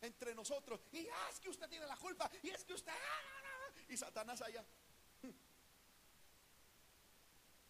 entre 0.00 0.34
nosotros. 0.34 0.80
Y 0.90 1.06
ah, 1.06 1.28
es 1.30 1.38
que 1.38 1.48
usted 1.48 1.68
tiene 1.68 1.86
la 1.86 1.96
culpa, 1.96 2.30
y 2.42 2.50
es 2.50 2.64
que 2.64 2.74
usted... 2.74 2.92
Ah, 2.92 3.72
y 3.88 3.96
Satanás 3.96 4.42
allá. 4.42 4.64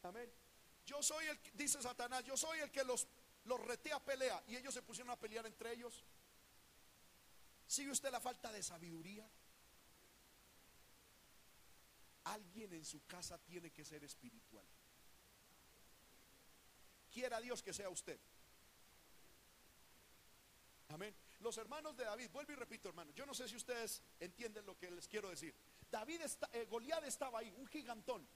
Amén. 0.02 0.32
Yo 0.86 1.02
soy 1.02 1.26
el, 1.26 1.38
dice 1.54 1.82
Satanás, 1.82 2.24
yo 2.24 2.36
soy 2.36 2.60
el 2.60 2.70
que 2.70 2.84
los, 2.84 3.06
los 3.44 3.60
retea 3.60 4.02
pelea. 4.02 4.42
Y 4.48 4.56
ellos 4.56 4.72
se 4.72 4.82
pusieron 4.82 5.10
a 5.10 5.18
pelear 5.18 5.46
entre 5.46 5.72
ellos. 5.72 6.04
¿Sigue 7.66 7.90
usted 7.90 8.10
la 8.10 8.20
falta 8.20 8.50
de 8.50 8.62
sabiduría? 8.62 9.28
Alguien 12.24 12.72
en 12.72 12.84
su 12.84 13.04
casa 13.06 13.38
tiene 13.38 13.70
que 13.70 13.84
ser 13.84 14.04
espiritual. 14.04 14.66
Quiera 17.12 17.40
Dios 17.40 17.62
que 17.62 17.72
sea 17.72 17.90
usted. 17.90 18.18
Amén. 20.88 21.14
Los 21.40 21.56
hermanos 21.58 21.96
de 21.96 22.04
David, 22.04 22.30
vuelvo 22.30 22.52
y 22.52 22.56
repito, 22.56 22.88
hermano. 22.88 23.12
Yo 23.12 23.26
no 23.26 23.34
sé 23.34 23.48
si 23.48 23.56
ustedes 23.56 24.02
entienden 24.20 24.64
lo 24.64 24.78
que 24.78 24.90
les 24.90 25.06
quiero 25.08 25.28
decir. 25.28 25.54
David 25.90 26.22
está, 26.22 26.48
eh, 26.52 26.66
Goliat 26.66 27.04
estaba 27.04 27.40
ahí, 27.40 27.52
un 27.58 27.66
gigantón. 27.66 28.26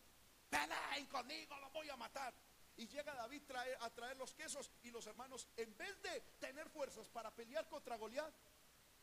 Peleen 0.50 1.06
conmigo, 1.06 1.58
lo 1.58 1.70
voy 1.70 1.88
a 1.88 1.96
matar. 1.96 2.34
Y 2.76 2.86
llega 2.88 3.14
David 3.14 3.42
a 3.80 3.90
traer 3.90 4.16
los 4.18 4.34
quesos 4.34 4.70
y 4.82 4.90
los 4.90 5.06
hermanos, 5.06 5.48
en 5.56 5.74
vez 5.78 6.00
de 6.02 6.20
tener 6.38 6.68
fuerzas 6.68 7.08
para 7.08 7.34
pelear 7.34 7.66
contra 7.68 7.96
Goliat, 7.96 8.34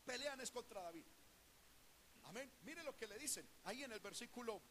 pelean 0.04 0.40
es 0.40 0.50
contra 0.50 0.82
David. 0.82 1.04
Amén. 2.24 2.52
Mire 2.62 2.84
lo 2.84 2.96
que 2.96 3.06
le 3.06 3.18
dicen 3.18 3.48
ahí 3.64 3.82
en 3.82 3.92
el 3.92 4.00
versículo, 4.00 4.62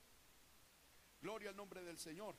gloria 1.22 1.50
al 1.50 1.56
nombre 1.56 1.84
del 1.84 2.00
Señor. 2.00 2.36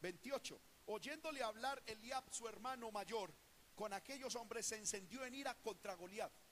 28. 0.00 0.60
Oyéndole 0.86 1.42
hablar 1.42 1.82
Eliab, 1.86 2.24
su 2.32 2.48
hermano 2.48 2.90
mayor, 2.90 3.32
con 3.74 3.92
aquellos 3.92 4.34
hombres 4.36 4.66
se 4.66 4.76
encendió 4.76 5.24
en 5.24 5.34
ira 5.34 5.54
contra 5.54 5.94
Goliat. 5.94 6.32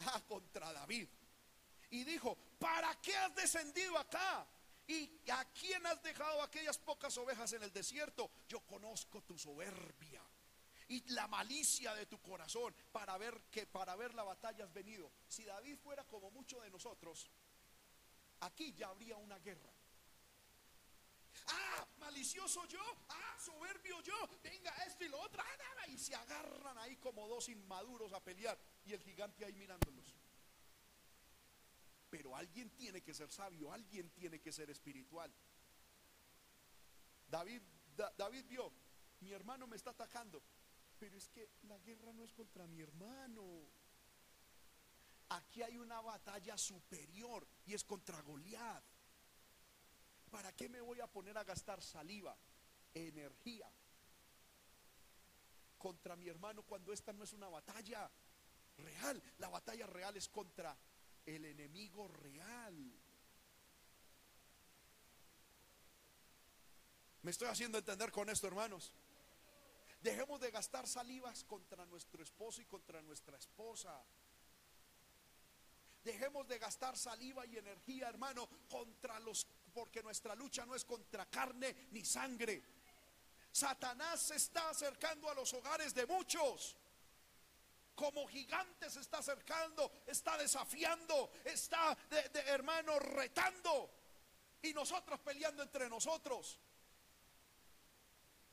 Ah, 0.00 0.22
contra 0.28 0.72
David. 0.72 1.08
Y 1.90 2.04
dijo, 2.04 2.36
¿para 2.60 2.94
qué 3.00 3.16
has 3.16 3.34
descendido 3.34 3.98
acá? 3.98 4.46
¿Y 4.86 5.10
a 5.30 5.44
quién 5.46 5.84
has 5.86 6.00
dejado 6.02 6.40
aquellas 6.40 6.78
pocas 6.78 7.16
ovejas 7.18 7.52
en 7.52 7.64
el 7.64 7.72
desierto? 7.72 8.30
Yo 8.48 8.60
conozco 8.60 9.22
tu 9.22 9.36
soberbia 9.36 10.22
y 10.88 11.02
la 11.12 11.28
malicia 11.28 11.94
de 11.94 12.06
tu 12.06 12.18
corazón 12.20 12.74
para 12.90 13.16
ver 13.18 13.42
que 13.50 13.66
para 13.66 13.94
ver 13.96 14.14
la 14.14 14.22
batalla 14.22 14.64
has 14.64 14.72
venido. 14.72 15.10
Si 15.28 15.44
David 15.44 15.76
fuera 15.76 16.04
como 16.04 16.30
muchos 16.30 16.62
de 16.62 16.70
nosotros, 16.70 17.28
aquí 18.40 18.72
ya 18.72 18.88
habría 18.88 19.16
una 19.16 19.38
guerra. 19.38 19.70
Ah, 21.48 21.86
malicioso 22.08 22.64
yo, 22.66 22.80
ah, 23.10 23.36
soberbio 23.38 24.00
yo, 24.00 24.14
venga 24.42 24.70
esto 24.86 25.04
y 25.04 25.08
lo 25.08 25.20
otro, 25.20 25.42
ah, 25.42 25.88
y 25.88 25.98
se 25.98 26.14
agarran 26.14 26.78
ahí 26.78 26.96
como 26.96 27.28
dos 27.28 27.48
inmaduros 27.48 28.12
a 28.12 28.20
pelear 28.22 28.58
y 28.86 28.94
el 28.94 29.00
gigante 29.02 29.44
ahí 29.44 29.54
mirándolos. 29.54 30.14
Pero 32.08 32.34
alguien 32.34 32.70
tiene 32.70 33.02
que 33.02 33.12
ser 33.12 33.30
sabio, 33.30 33.70
alguien 33.70 34.10
tiene 34.10 34.40
que 34.40 34.52
ser 34.52 34.70
espiritual. 34.70 35.30
David, 37.28 37.60
David 38.16 38.44
vio, 38.46 38.72
mi 39.20 39.32
hermano 39.32 39.66
me 39.66 39.76
está 39.76 39.90
atacando, 39.90 40.42
pero 40.98 41.16
es 41.16 41.28
que 41.28 41.50
la 41.64 41.78
guerra 41.78 42.12
no 42.14 42.24
es 42.24 42.32
contra 42.32 42.66
mi 42.66 42.80
hermano. 42.80 43.44
Aquí 45.28 45.62
hay 45.62 45.76
una 45.76 46.00
batalla 46.00 46.56
superior 46.56 47.46
y 47.66 47.74
es 47.74 47.84
contra 47.84 48.22
Goliat. 48.22 48.97
¿Para 50.30 50.54
qué 50.54 50.68
me 50.68 50.80
voy 50.80 51.00
a 51.00 51.06
poner 51.06 51.36
a 51.38 51.44
gastar 51.44 51.82
saliva, 51.82 52.36
energía 52.94 53.70
contra 55.78 56.16
mi 56.16 56.28
hermano 56.28 56.62
cuando 56.62 56.92
esta 56.92 57.12
no 57.12 57.24
es 57.24 57.32
una 57.32 57.48
batalla 57.48 58.10
real? 58.78 59.22
La 59.38 59.48
batalla 59.48 59.86
real 59.86 60.16
es 60.16 60.28
contra 60.28 60.76
el 61.24 61.44
enemigo 61.44 62.08
real. 62.08 62.92
¿Me 67.22 67.30
estoy 67.30 67.48
haciendo 67.48 67.78
entender 67.78 68.10
con 68.10 68.28
esto, 68.28 68.46
hermanos? 68.46 68.92
Dejemos 70.00 70.40
de 70.40 70.50
gastar 70.50 70.86
salivas 70.86 71.44
contra 71.44 71.84
nuestro 71.86 72.22
esposo 72.22 72.60
y 72.62 72.64
contra 72.66 73.02
nuestra 73.02 73.36
esposa. 73.36 74.02
Dejemos 76.04 76.46
de 76.46 76.58
gastar 76.58 76.96
saliva 76.96 77.44
y 77.46 77.56
energía, 77.56 78.08
hermano, 78.08 78.48
contra 78.70 79.18
los 79.20 79.46
porque 79.78 80.02
nuestra 80.02 80.34
lucha 80.34 80.66
no 80.66 80.74
es 80.74 80.84
contra 80.84 81.26
carne 81.26 81.86
ni 81.92 82.04
sangre. 82.04 82.60
Satanás 83.52 84.20
se 84.20 84.34
está 84.34 84.70
acercando 84.70 85.30
a 85.30 85.34
los 85.34 85.54
hogares 85.54 85.94
de 85.94 86.04
muchos. 86.04 86.76
Como 87.94 88.26
gigante 88.26 88.90
se 88.90 88.98
está 88.98 89.18
acercando, 89.18 89.92
está 90.04 90.36
desafiando, 90.36 91.30
está 91.44 91.96
de, 92.10 92.40
hermano 92.46 92.98
retando. 92.98 93.88
Y 94.62 94.72
nosotros 94.72 95.20
peleando 95.20 95.62
entre 95.62 95.88
nosotros. 95.88 96.58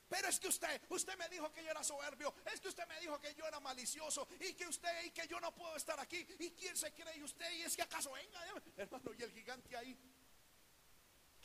Pero 0.08 0.28
es 0.28 0.40
que 0.40 0.50
usted, 0.50 0.80
usted 0.90 1.18
me 1.18 1.28
dijo 1.30 1.52
que 1.52 1.64
yo 1.64 1.72
era 1.72 1.84
soberbio, 1.84 2.36
es 2.54 2.62
que 2.62 2.68
usted 2.68 2.86
me 2.88 3.00
dijo 3.00 3.20
que 3.20 3.34
yo 3.34 3.48
era 3.48 3.60
malicioso 3.60 4.28
y 4.40 4.54
que 4.54 4.68
usted 4.68 5.06
y 5.06 5.10
que 5.10 5.28
yo 5.28 5.40
no 5.40 5.52
puedo 5.56 5.76
estar 5.76 6.00
aquí. 6.00 6.24
¿Y 6.38 6.52
quién 6.52 6.78
se 6.78 6.94
cree 6.94 7.24
usted? 7.24 7.52
Y 7.54 7.64
es 7.64 7.76
que 7.76 7.82
acaso 7.82 8.12
venga, 8.12 8.40
hermano, 8.78 9.12
y 9.18 9.24
el 9.24 9.32
gigante 9.32 9.76
ahí. 9.76 9.98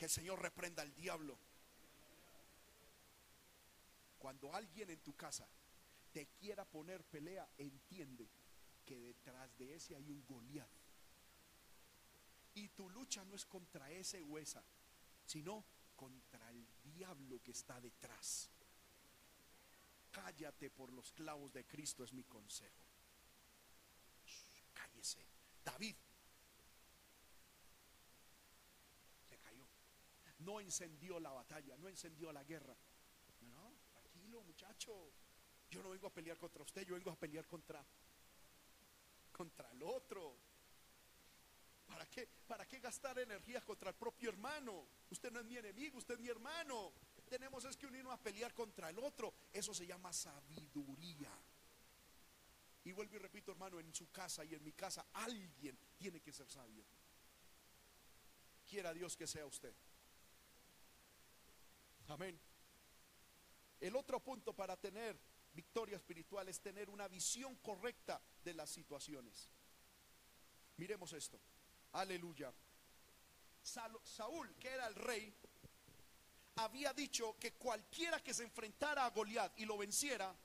Que 0.01 0.05
el 0.05 0.11
Señor 0.11 0.41
reprenda 0.41 0.81
al 0.81 0.95
diablo. 0.95 1.37
Cuando 4.17 4.51
alguien 4.51 4.89
en 4.89 4.99
tu 5.01 5.15
casa 5.15 5.47
te 6.11 6.25
quiera 6.39 6.65
poner 6.65 7.03
pelea, 7.03 7.47
entiende 7.59 8.27
que 8.83 8.99
detrás 8.99 9.55
de 9.59 9.75
ese 9.75 9.95
hay 9.95 10.09
un 10.09 10.25
Goliat. 10.25 10.67
Y 12.55 12.69
tu 12.69 12.89
lucha 12.89 13.23
no 13.25 13.35
es 13.35 13.45
contra 13.45 13.91
ese 13.91 14.23
o 14.23 14.39
esa, 14.39 14.63
sino 15.27 15.63
contra 15.95 16.49
el 16.49 16.65
diablo 16.81 17.39
que 17.43 17.51
está 17.51 17.79
detrás. 17.79 18.49
Cállate 20.09 20.71
por 20.71 20.91
los 20.91 21.11
clavos 21.11 21.53
de 21.53 21.63
Cristo 21.65 22.03
es 22.03 22.11
mi 22.11 22.23
consejo. 22.23 22.87
cállese. 24.73 25.23
David 25.63 25.95
se 29.29 29.37
cayó. 29.37 29.67
No 30.43 30.59
encendió 30.59 31.19
la 31.19 31.31
batalla, 31.31 31.77
no 31.77 31.87
encendió 31.87 32.31
la 32.31 32.43
guerra. 32.43 32.75
No, 33.41 33.73
tranquilo 33.91 34.41
muchacho. 34.41 35.11
Yo 35.69 35.81
no 35.81 35.89
vengo 35.89 36.07
a 36.07 36.13
pelear 36.13 36.37
contra 36.37 36.63
usted, 36.63 36.85
yo 36.85 36.95
vengo 36.95 37.11
a 37.11 37.15
pelear 37.15 37.47
contra 37.47 37.83
contra 39.31 39.71
el 39.71 39.81
otro. 39.83 40.35
¿Para 41.87 42.05
qué? 42.07 42.27
¿Para 42.47 42.67
qué 42.67 42.79
gastar 42.79 43.17
energías 43.19 43.63
contra 43.63 43.89
el 43.89 43.95
propio 43.95 44.29
hermano? 44.29 44.85
Usted 45.09 45.31
no 45.31 45.39
es 45.39 45.45
mi 45.45 45.57
enemigo, 45.57 45.97
usted 45.97 46.15
es 46.15 46.19
mi 46.19 46.29
hermano. 46.29 46.93
Tenemos 47.29 47.63
es 47.65 47.77
que 47.77 47.87
unirnos 47.87 48.13
a 48.13 48.21
pelear 48.21 48.53
contra 48.53 48.89
el 48.89 48.99
otro. 48.99 49.33
Eso 49.53 49.73
se 49.73 49.87
llama 49.87 50.11
sabiduría. 50.11 51.31
Y 52.83 52.91
vuelvo 52.91 53.15
y 53.15 53.19
repito, 53.19 53.51
hermano, 53.51 53.79
en 53.79 53.93
su 53.93 54.11
casa 54.11 54.43
y 54.43 54.53
en 54.53 54.63
mi 54.63 54.73
casa 54.73 55.05
alguien 55.13 55.77
tiene 55.97 56.19
que 56.19 56.33
ser 56.33 56.49
sabio. 56.49 56.83
Quiera 58.67 58.93
Dios 58.93 59.15
que 59.15 59.27
sea 59.27 59.45
usted. 59.45 59.73
Amén. 62.07 62.39
El 63.79 63.95
otro 63.95 64.19
punto 64.19 64.53
para 64.53 64.77
tener 64.77 65.19
victoria 65.53 65.97
espiritual 65.97 66.47
es 66.49 66.61
tener 66.61 66.89
una 66.89 67.07
visión 67.07 67.55
correcta 67.57 68.21
de 68.43 68.53
las 68.53 68.69
situaciones. 68.69 69.49
Miremos 70.77 71.13
esto. 71.13 71.39
Aleluya. 71.93 72.53
Saúl, 73.61 74.55
que 74.59 74.69
era 74.69 74.87
el 74.87 74.95
rey, 74.95 75.33
había 76.55 76.93
dicho 76.93 77.37
que 77.39 77.53
cualquiera 77.53 78.19
que 78.21 78.33
se 78.33 78.43
enfrentara 78.43 79.05
a 79.05 79.09
Goliat 79.09 79.57
y 79.59 79.65
lo 79.65 79.77
venciera, 79.77 80.35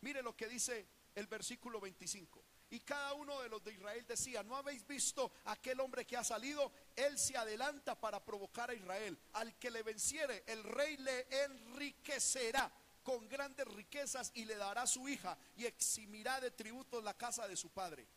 mire 0.00 0.22
lo 0.22 0.36
que 0.36 0.48
dice 0.48 0.86
el 1.14 1.26
versículo 1.26 1.80
25. 1.80 2.43
Y 2.74 2.80
cada 2.80 3.14
uno 3.14 3.40
de 3.40 3.48
los 3.48 3.62
de 3.62 3.72
Israel 3.72 4.04
decía, 4.04 4.42
¿no 4.42 4.56
habéis 4.56 4.84
visto 4.84 5.30
aquel 5.44 5.78
hombre 5.78 6.04
que 6.04 6.16
ha 6.16 6.24
salido? 6.24 6.72
Él 6.96 7.16
se 7.16 7.36
adelanta 7.36 7.94
para 7.94 8.24
provocar 8.24 8.68
a 8.68 8.74
Israel. 8.74 9.16
Al 9.34 9.56
que 9.60 9.70
le 9.70 9.84
venciere, 9.84 10.42
el 10.48 10.64
rey 10.64 10.96
le 10.96 11.24
enriquecerá 11.44 12.68
con 13.04 13.28
grandes 13.28 13.68
riquezas 13.68 14.32
y 14.34 14.44
le 14.44 14.56
dará 14.56 14.88
su 14.88 15.08
hija 15.08 15.38
y 15.54 15.66
eximirá 15.66 16.40
de 16.40 16.50
tributos 16.50 17.04
la 17.04 17.14
casa 17.14 17.46
de 17.46 17.56
su 17.56 17.70
padre. 17.70 18.08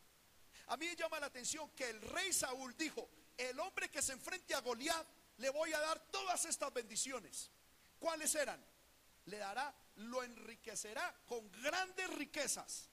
A 0.70 0.78
mí 0.78 0.88
me 0.88 0.96
llama 0.96 1.20
la 1.20 1.28
atención 1.28 1.70
que 1.76 1.92
el 1.92 2.02
rey 2.02 2.34
Saúl 2.34 2.76
dijo, 2.76 3.08
el 3.38 3.60
hombre 3.60 3.92
que 3.92 4.02
se 4.02 4.14
enfrente 4.14 4.56
a 4.56 4.62
Goliat, 4.62 5.08
le 5.38 5.52
voy 5.52 5.72
a 5.72 5.80
dar 5.80 6.00
todas 6.10 6.46
estas 6.46 6.74
bendiciones. 6.74 7.52
¿Cuáles 8.00 8.34
eran? 8.34 8.66
Le 9.26 9.38
dará, 9.38 9.72
lo 9.98 10.24
enriquecerá 10.24 11.16
con 11.28 11.52
grandes 11.52 12.10
riquezas. 12.16 12.90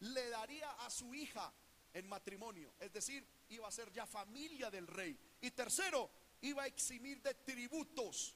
Le 0.00 0.30
daría 0.30 0.70
a 0.84 0.90
su 0.90 1.14
hija 1.14 1.52
en 1.92 2.08
matrimonio, 2.08 2.74
es 2.78 2.92
decir, 2.92 3.26
iba 3.48 3.66
a 3.66 3.72
ser 3.72 3.92
ya 3.92 4.06
familia 4.06 4.70
del 4.70 4.86
rey. 4.86 5.18
Y 5.40 5.50
tercero, 5.50 6.10
iba 6.42 6.62
a 6.62 6.66
eximir 6.66 7.20
de 7.20 7.34
tributos 7.34 8.34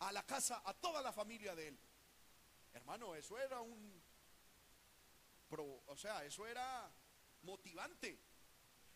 a 0.00 0.12
la 0.12 0.24
casa, 0.24 0.62
a 0.64 0.74
toda 0.74 1.00
la 1.02 1.12
familia 1.12 1.54
de 1.54 1.68
él. 1.68 1.78
Hermano, 2.74 3.14
eso 3.14 3.38
era 3.38 3.60
un, 3.60 4.02
o 5.86 5.96
sea, 5.96 6.24
eso 6.24 6.46
era 6.46 6.90
motivante. 7.42 8.18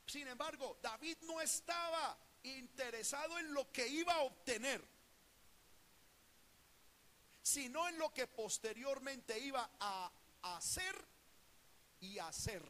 Sin 0.07 0.29
embargo, 0.29 0.79
David 0.83 1.19
no 1.23 1.41
estaba 1.41 2.19
interesado 2.43 3.39
en 3.39 3.55
lo 3.55 3.71
que 3.73 3.87
iba 3.89 4.15
a 4.15 4.21
obtener, 4.21 4.87
sino 7.43 7.89
en 7.89 7.99
lo 7.99 8.13
que 8.13 8.27
posteriormente 8.27 9.39
iba 9.39 9.71
a 9.81 10.13
hacer 10.43 11.11
y 12.01 12.19
hacer. 12.19 12.63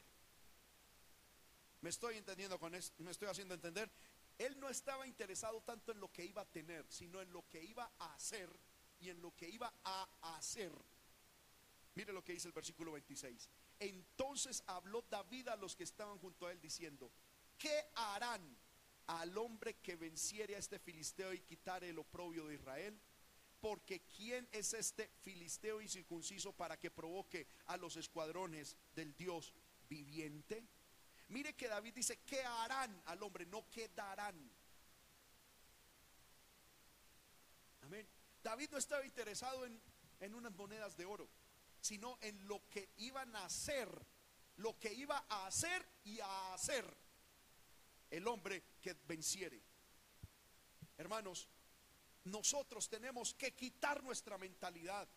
Me 1.80 1.90
estoy 1.90 2.16
entendiendo 2.16 2.58
con 2.58 2.74
esto, 2.74 3.02
me 3.02 3.10
estoy 3.10 3.28
haciendo 3.28 3.54
entender. 3.54 3.90
Él 4.38 4.58
no 4.58 4.68
estaba 4.68 5.06
interesado 5.06 5.62
tanto 5.62 5.92
en 5.92 6.00
lo 6.00 6.12
que 6.12 6.24
iba 6.24 6.42
a 6.42 6.50
tener, 6.50 6.86
sino 6.90 7.20
en 7.20 7.32
lo 7.32 7.46
que 7.48 7.62
iba 7.62 7.90
a 7.98 8.14
hacer 8.14 8.50
y 8.98 9.08
en 9.10 9.20
lo 9.20 9.34
que 9.34 9.48
iba 9.48 9.72
a 9.84 10.08
hacer. 10.36 10.72
Mire 11.94 12.12
lo 12.12 12.24
que 12.24 12.32
dice 12.32 12.48
el 12.48 12.54
versículo 12.54 12.92
26. 12.92 13.48
Entonces 13.78 14.62
habló 14.66 15.02
David 15.10 15.48
a 15.48 15.56
los 15.56 15.74
que 15.74 15.84
estaban 15.84 16.18
junto 16.18 16.46
a 16.46 16.52
él 16.52 16.60
diciendo, 16.60 17.10
¿qué 17.58 17.86
harán 17.94 18.56
al 19.06 19.36
hombre 19.38 19.74
que 19.76 19.96
venciere 19.96 20.54
a 20.54 20.58
este 20.58 20.78
filisteo 20.78 21.32
y 21.32 21.40
quitare 21.40 21.88
el 21.88 21.98
oprobio 21.98 22.46
de 22.46 22.54
Israel? 22.54 23.00
Porque 23.60 24.00
¿quién 24.16 24.48
es 24.52 24.72
este 24.74 25.10
filisteo 25.20 25.80
incircunciso 25.80 26.52
para 26.52 26.78
que 26.78 26.90
provoque 26.90 27.46
a 27.66 27.76
los 27.76 27.96
escuadrones 27.96 28.76
del 28.94 29.14
Dios 29.16 29.52
viviente? 29.88 30.66
Mire 31.28 31.54
que 31.54 31.68
David 31.68 31.94
dice, 31.94 32.20
¿qué 32.26 32.42
harán 32.42 33.02
al 33.06 33.22
hombre? 33.22 33.46
No 33.46 33.68
quedarán. 33.70 34.50
Amén. 37.82 38.08
David 38.42 38.70
no 38.70 38.78
estaba 38.78 39.04
interesado 39.04 39.66
en, 39.66 39.80
en 40.20 40.34
unas 40.34 40.52
monedas 40.54 40.96
de 40.96 41.04
oro, 41.04 41.28
sino 41.80 42.18
en 42.22 42.48
lo 42.48 42.66
que 42.68 42.88
iban 42.96 43.34
a 43.36 43.44
hacer, 43.44 43.88
lo 44.56 44.78
que 44.78 44.92
iba 44.92 45.24
a 45.28 45.46
hacer 45.46 45.86
y 46.04 46.18
a 46.20 46.54
hacer 46.54 46.84
el 48.10 48.26
hombre 48.26 48.62
que 48.80 48.94
venciere. 49.06 49.60
Hermanos, 50.96 51.48
nosotros 52.24 52.88
tenemos 52.88 53.34
que 53.34 53.52
quitar 53.54 54.02
nuestra 54.02 54.36
mentalidad 54.38 55.08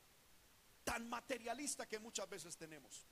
tan 0.84 1.10
materialista 1.10 1.88
que 1.88 2.00
muchas 2.00 2.30
veces 2.30 2.58
tenemos. 2.58 3.06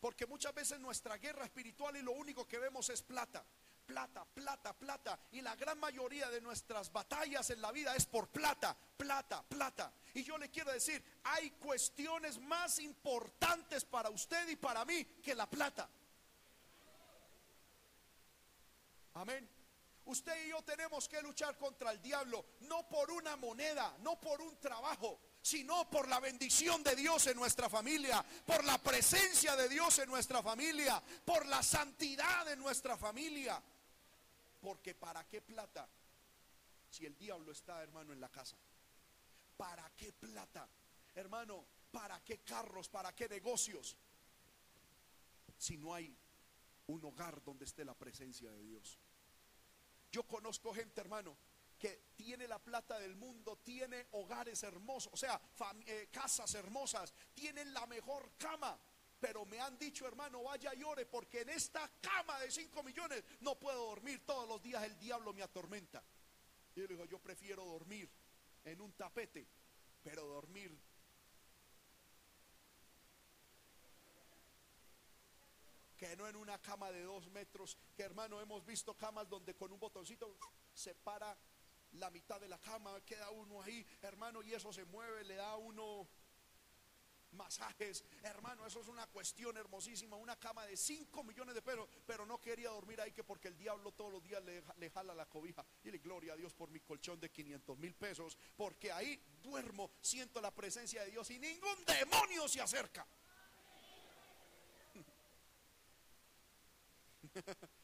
Porque 0.00 0.26
muchas 0.26 0.54
veces 0.54 0.80
nuestra 0.80 1.16
guerra 1.18 1.44
espiritual 1.44 1.96
y 1.96 2.02
lo 2.02 2.12
único 2.12 2.48
que 2.48 2.58
vemos 2.58 2.88
es 2.88 3.02
plata. 3.02 3.44
Plata, 3.86 4.24
plata, 4.24 4.72
plata. 4.72 5.20
Y 5.32 5.40
la 5.40 5.56
gran 5.56 5.78
mayoría 5.78 6.30
de 6.30 6.40
nuestras 6.40 6.92
batallas 6.92 7.50
en 7.50 7.60
la 7.60 7.72
vida 7.72 7.94
es 7.94 8.06
por 8.06 8.28
plata, 8.28 8.76
plata, 8.96 9.42
plata. 9.42 9.92
Y 10.14 10.22
yo 10.22 10.38
le 10.38 10.48
quiero 10.48 10.72
decir, 10.72 11.04
hay 11.24 11.50
cuestiones 11.52 12.38
más 12.38 12.78
importantes 12.78 13.84
para 13.84 14.10
usted 14.10 14.48
y 14.48 14.56
para 14.56 14.84
mí 14.84 15.04
que 15.22 15.34
la 15.34 15.50
plata. 15.50 15.90
Amén. 19.14 19.59
Usted 20.06 20.46
y 20.46 20.50
yo 20.50 20.62
tenemos 20.62 21.08
que 21.08 21.22
luchar 21.22 21.56
contra 21.56 21.92
el 21.92 22.00
diablo, 22.02 22.44
no 22.60 22.88
por 22.88 23.10
una 23.10 23.36
moneda, 23.36 23.96
no 24.00 24.20
por 24.20 24.40
un 24.40 24.58
trabajo, 24.58 25.20
sino 25.42 25.88
por 25.88 26.08
la 26.08 26.20
bendición 26.20 26.82
de 26.82 26.96
Dios 26.96 27.26
en 27.26 27.36
nuestra 27.36 27.68
familia, 27.68 28.24
por 28.44 28.64
la 28.64 28.78
presencia 28.78 29.54
de 29.56 29.68
Dios 29.68 29.98
en 29.98 30.08
nuestra 30.08 30.42
familia, 30.42 31.02
por 31.24 31.46
la 31.46 31.62
santidad 31.62 32.46
de 32.46 32.56
nuestra 32.56 32.96
familia. 32.96 33.62
Porque 34.60 34.94
¿para 34.94 35.26
qué 35.28 35.40
plata? 35.40 35.88
Si 36.88 37.06
el 37.06 37.16
diablo 37.16 37.52
está, 37.52 37.82
hermano, 37.82 38.12
en 38.12 38.20
la 38.20 38.28
casa. 38.28 38.56
¿Para 39.56 39.88
qué 39.96 40.12
plata? 40.12 40.68
Hermano, 41.14 41.64
¿para 41.92 42.22
qué 42.24 42.38
carros? 42.38 42.88
¿Para 42.88 43.14
qué 43.14 43.28
negocios? 43.28 43.96
Si 45.56 45.76
no 45.76 45.94
hay 45.94 46.16
un 46.86 47.04
hogar 47.04 47.42
donde 47.44 47.64
esté 47.64 47.84
la 47.84 47.94
presencia 47.94 48.50
de 48.50 48.62
Dios. 48.62 48.98
Yo 50.10 50.24
conozco 50.24 50.72
gente, 50.74 51.00
hermano, 51.00 51.36
que 51.78 52.10
tiene 52.14 52.46
la 52.46 52.58
plata 52.58 52.98
del 52.98 53.16
mundo, 53.16 53.58
tiene 53.58 54.06
hogares 54.12 54.62
hermosos, 54.62 55.12
o 55.12 55.16
sea, 55.16 55.40
eh, 55.86 56.08
casas 56.10 56.54
hermosas, 56.54 57.14
tienen 57.34 57.72
la 57.72 57.86
mejor 57.86 58.32
cama. 58.36 58.78
Pero 59.18 59.44
me 59.44 59.60
han 59.60 59.78
dicho, 59.78 60.06
hermano, 60.06 60.42
vaya 60.42 60.74
y 60.74 60.82
ore, 60.82 61.04
porque 61.04 61.42
en 61.42 61.50
esta 61.50 61.90
cama 62.00 62.40
de 62.40 62.50
5 62.50 62.82
millones 62.82 63.22
no 63.40 63.58
puedo 63.58 63.86
dormir. 63.86 64.24
Todos 64.24 64.48
los 64.48 64.62
días 64.62 64.82
el 64.82 64.98
diablo 64.98 65.34
me 65.34 65.42
atormenta. 65.42 66.02
Y 66.74 66.80
yo 66.80 66.86
le 66.86 66.94
digo, 66.94 67.04
yo 67.04 67.18
prefiero 67.18 67.64
dormir 67.66 68.08
en 68.64 68.80
un 68.80 68.92
tapete, 68.92 69.46
pero 70.02 70.24
dormir 70.24 70.74
que 76.00 76.16
no 76.16 76.26
en 76.26 76.34
una 76.34 76.56
cama 76.62 76.90
de 76.90 77.02
dos 77.02 77.28
metros, 77.28 77.76
que 77.94 78.04
hermano 78.04 78.40
hemos 78.40 78.64
visto 78.64 78.96
camas 78.96 79.28
donde 79.28 79.54
con 79.54 79.70
un 79.70 79.78
botoncito 79.78 80.34
se 80.72 80.94
para 80.94 81.36
la 81.92 82.10
mitad 82.10 82.40
de 82.40 82.48
la 82.48 82.58
cama, 82.58 82.98
queda 83.04 83.28
uno 83.28 83.60
ahí, 83.60 83.86
hermano, 84.00 84.42
y 84.42 84.54
eso 84.54 84.72
se 84.72 84.86
mueve, 84.86 85.24
le 85.24 85.34
da 85.34 85.56
uno 85.56 86.08
masajes, 87.32 88.02
hermano, 88.22 88.66
eso 88.66 88.80
es 88.80 88.88
una 88.88 89.06
cuestión 89.08 89.58
hermosísima, 89.58 90.16
una 90.16 90.36
cama 90.36 90.64
de 90.64 90.74
5 90.74 91.22
millones 91.22 91.54
de 91.54 91.60
pesos, 91.60 91.86
pero 92.06 92.24
no 92.24 92.40
quería 92.40 92.70
dormir 92.70 92.98
ahí 93.02 93.12
que 93.12 93.22
porque 93.22 93.48
el 93.48 93.58
diablo 93.58 93.92
todos 93.92 94.10
los 94.10 94.22
días 94.22 94.42
le, 94.42 94.64
le 94.78 94.90
jala 94.90 95.14
la 95.14 95.26
cobija. 95.26 95.64
Y 95.84 95.90
le 95.90 95.98
gloria 95.98 96.32
a 96.32 96.36
Dios 96.36 96.54
por 96.54 96.70
mi 96.70 96.80
colchón 96.80 97.20
de 97.20 97.30
500 97.30 97.76
mil 97.78 97.94
pesos, 97.94 98.38
porque 98.56 98.90
ahí 98.90 99.22
duermo, 99.42 99.90
siento 100.00 100.40
la 100.40 100.50
presencia 100.50 101.04
de 101.04 101.10
Dios 101.10 101.30
y 101.30 101.38
ningún 101.38 101.84
demonio 101.84 102.48
se 102.48 102.62
acerca. 102.62 103.06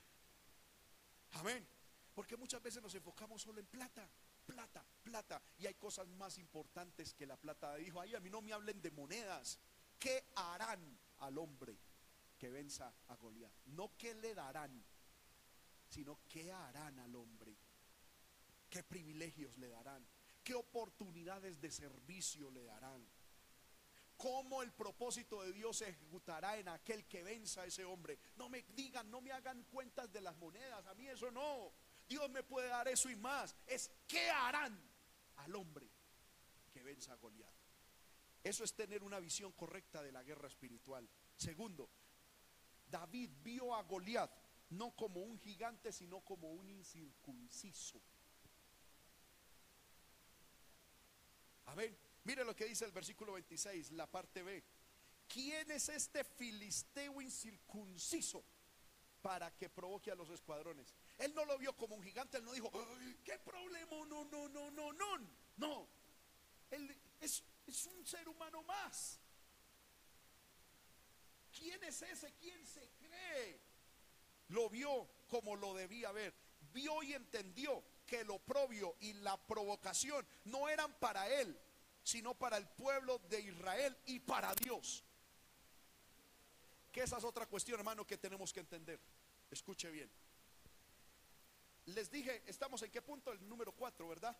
Amén. 1.32 1.66
Porque 2.14 2.36
muchas 2.36 2.62
veces 2.62 2.82
nos 2.82 2.94
enfocamos 2.94 3.42
solo 3.42 3.60
en 3.60 3.66
plata, 3.66 4.08
plata, 4.46 4.84
plata. 5.02 5.42
Y 5.58 5.66
hay 5.66 5.74
cosas 5.74 6.08
más 6.08 6.38
importantes 6.38 7.12
que 7.12 7.26
la 7.26 7.36
plata. 7.36 7.74
Dijo, 7.76 8.00
ay, 8.00 8.14
a 8.14 8.20
mí 8.20 8.30
no 8.30 8.40
me 8.40 8.52
hablen 8.52 8.80
de 8.80 8.90
monedas. 8.90 9.58
¿Qué 9.98 10.24
harán 10.34 10.98
al 11.18 11.36
hombre 11.38 11.78
que 12.38 12.48
venza 12.48 12.94
a 13.08 13.16
Goliat? 13.16 13.52
No 13.66 13.96
qué 13.98 14.14
le 14.14 14.34
darán, 14.34 14.82
sino 15.90 16.20
qué 16.28 16.52
harán 16.52 16.98
al 17.00 17.14
hombre. 17.14 17.56
¿Qué 18.70 18.82
privilegios 18.82 19.56
le 19.58 19.68
darán? 19.68 20.06
¿Qué 20.42 20.54
oportunidades 20.54 21.60
de 21.60 21.70
servicio 21.70 22.50
le 22.50 22.64
darán? 22.64 23.06
Cómo 24.16 24.62
el 24.62 24.72
propósito 24.72 25.42
de 25.42 25.52
Dios 25.52 25.78
se 25.78 25.88
ejecutará 25.88 26.58
en 26.58 26.68
aquel 26.68 27.06
que 27.06 27.22
venza 27.22 27.62
a 27.62 27.66
ese 27.66 27.84
hombre. 27.84 28.18
No 28.36 28.48
me 28.48 28.62
digan, 28.74 29.10
no 29.10 29.20
me 29.20 29.32
hagan 29.32 29.64
cuentas 29.64 30.12
de 30.12 30.20
las 30.20 30.36
monedas, 30.36 30.86
a 30.86 30.94
mí 30.94 31.06
eso 31.06 31.30
no. 31.30 31.72
Dios 32.08 32.30
me 32.30 32.42
puede 32.42 32.68
dar 32.68 32.88
eso 32.88 33.10
y 33.10 33.16
más. 33.16 33.54
Es 33.66 33.90
qué 34.06 34.30
harán 34.30 34.78
al 35.36 35.54
hombre 35.54 35.90
que 36.72 36.82
venza 36.82 37.12
a 37.12 37.16
Goliat. 37.16 37.52
Eso 38.42 38.64
es 38.64 38.74
tener 38.74 39.02
una 39.02 39.18
visión 39.18 39.52
correcta 39.52 40.02
de 40.02 40.12
la 40.12 40.22
guerra 40.22 40.46
espiritual. 40.46 41.08
Segundo, 41.36 41.90
David 42.88 43.30
vio 43.42 43.74
a 43.74 43.82
Goliat 43.82 44.30
no 44.70 44.94
como 44.94 45.20
un 45.20 45.38
gigante, 45.38 45.92
sino 45.92 46.20
como 46.20 46.52
un 46.52 46.68
incircunciso. 46.68 48.00
A 51.66 51.74
ver, 51.74 51.98
mire 52.26 52.44
lo 52.44 52.54
que 52.54 52.66
dice 52.66 52.84
el 52.84 52.92
versículo 52.92 53.32
26, 53.34 53.92
la 53.92 54.06
parte 54.06 54.42
B. 54.42 54.62
¿Quién 55.28 55.70
es 55.70 55.88
este 55.88 56.24
filisteo 56.24 57.20
incircunciso 57.20 58.44
para 59.22 59.50
que 59.56 59.68
provoque 59.68 60.10
a 60.10 60.14
los 60.14 60.28
escuadrones? 60.30 60.92
Él 61.18 61.32
no 61.34 61.44
lo 61.44 61.56
vio 61.56 61.76
como 61.76 61.94
un 61.94 62.02
gigante, 62.02 62.38
él 62.38 62.44
no 62.44 62.52
dijo, 62.52 62.70
¿qué 63.24 63.38
problema? 63.38 63.90
No, 64.06 64.24
no, 64.24 64.48
no, 64.48 64.70
no, 64.70 64.92
no. 64.92 65.18
No, 65.56 65.88
él 66.70 66.94
es, 67.20 67.42
es 67.66 67.86
un 67.86 68.04
ser 68.04 68.28
humano 68.28 68.62
más. 68.64 69.18
¿Quién 71.56 71.82
es 71.84 72.02
ese? 72.02 72.34
¿Quién 72.34 72.66
se 72.66 72.90
cree? 72.98 73.60
Lo 74.48 74.68
vio 74.68 75.08
como 75.28 75.56
lo 75.56 75.74
debía 75.74 76.12
ver. 76.12 76.34
Vio 76.72 77.02
y 77.02 77.14
entendió 77.14 77.82
que 78.06 78.20
el 78.20 78.30
oprobio 78.30 78.96
y 79.00 79.14
la 79.14 79.36
provocación 79.46 80.26
no 80.44 80.68
eran 80.68 80.92
para 80.98 81.28
él, 81.28 81.58
sino 82.06 82.34
para 82.34 82.56
el 82.56 82.68
pueblo 82.68 83.18
de 83.28 83.40
Israel 83.40 83.98
y 84.06 84.20
para 84.20 84.54
Dios. 84.54 85.02
Que 86.92 87.02
esa 87.02 87.18
es 87.18 87.24
otra 87.24 87.46
cuestión, 87.46 87.80
hermano, 87.80 88.06
que 88.06 88.16
tenemos 88.16 88.52
que 88.52 88.60
entender. 88.60 89.00
Escuche 89.50 89.90
bien. 89.90 90.08
Les 91.86 92.08
dije, 92.08 92.44
estamos 92.46 92.80
en 92.82 92.92
qué 92.92 93.02
punto? 93.02 93.32
El 93.32 93.48
número 93.48 93.72
cuatro, 93.72 94.06
¿verdad? 94.06 94.36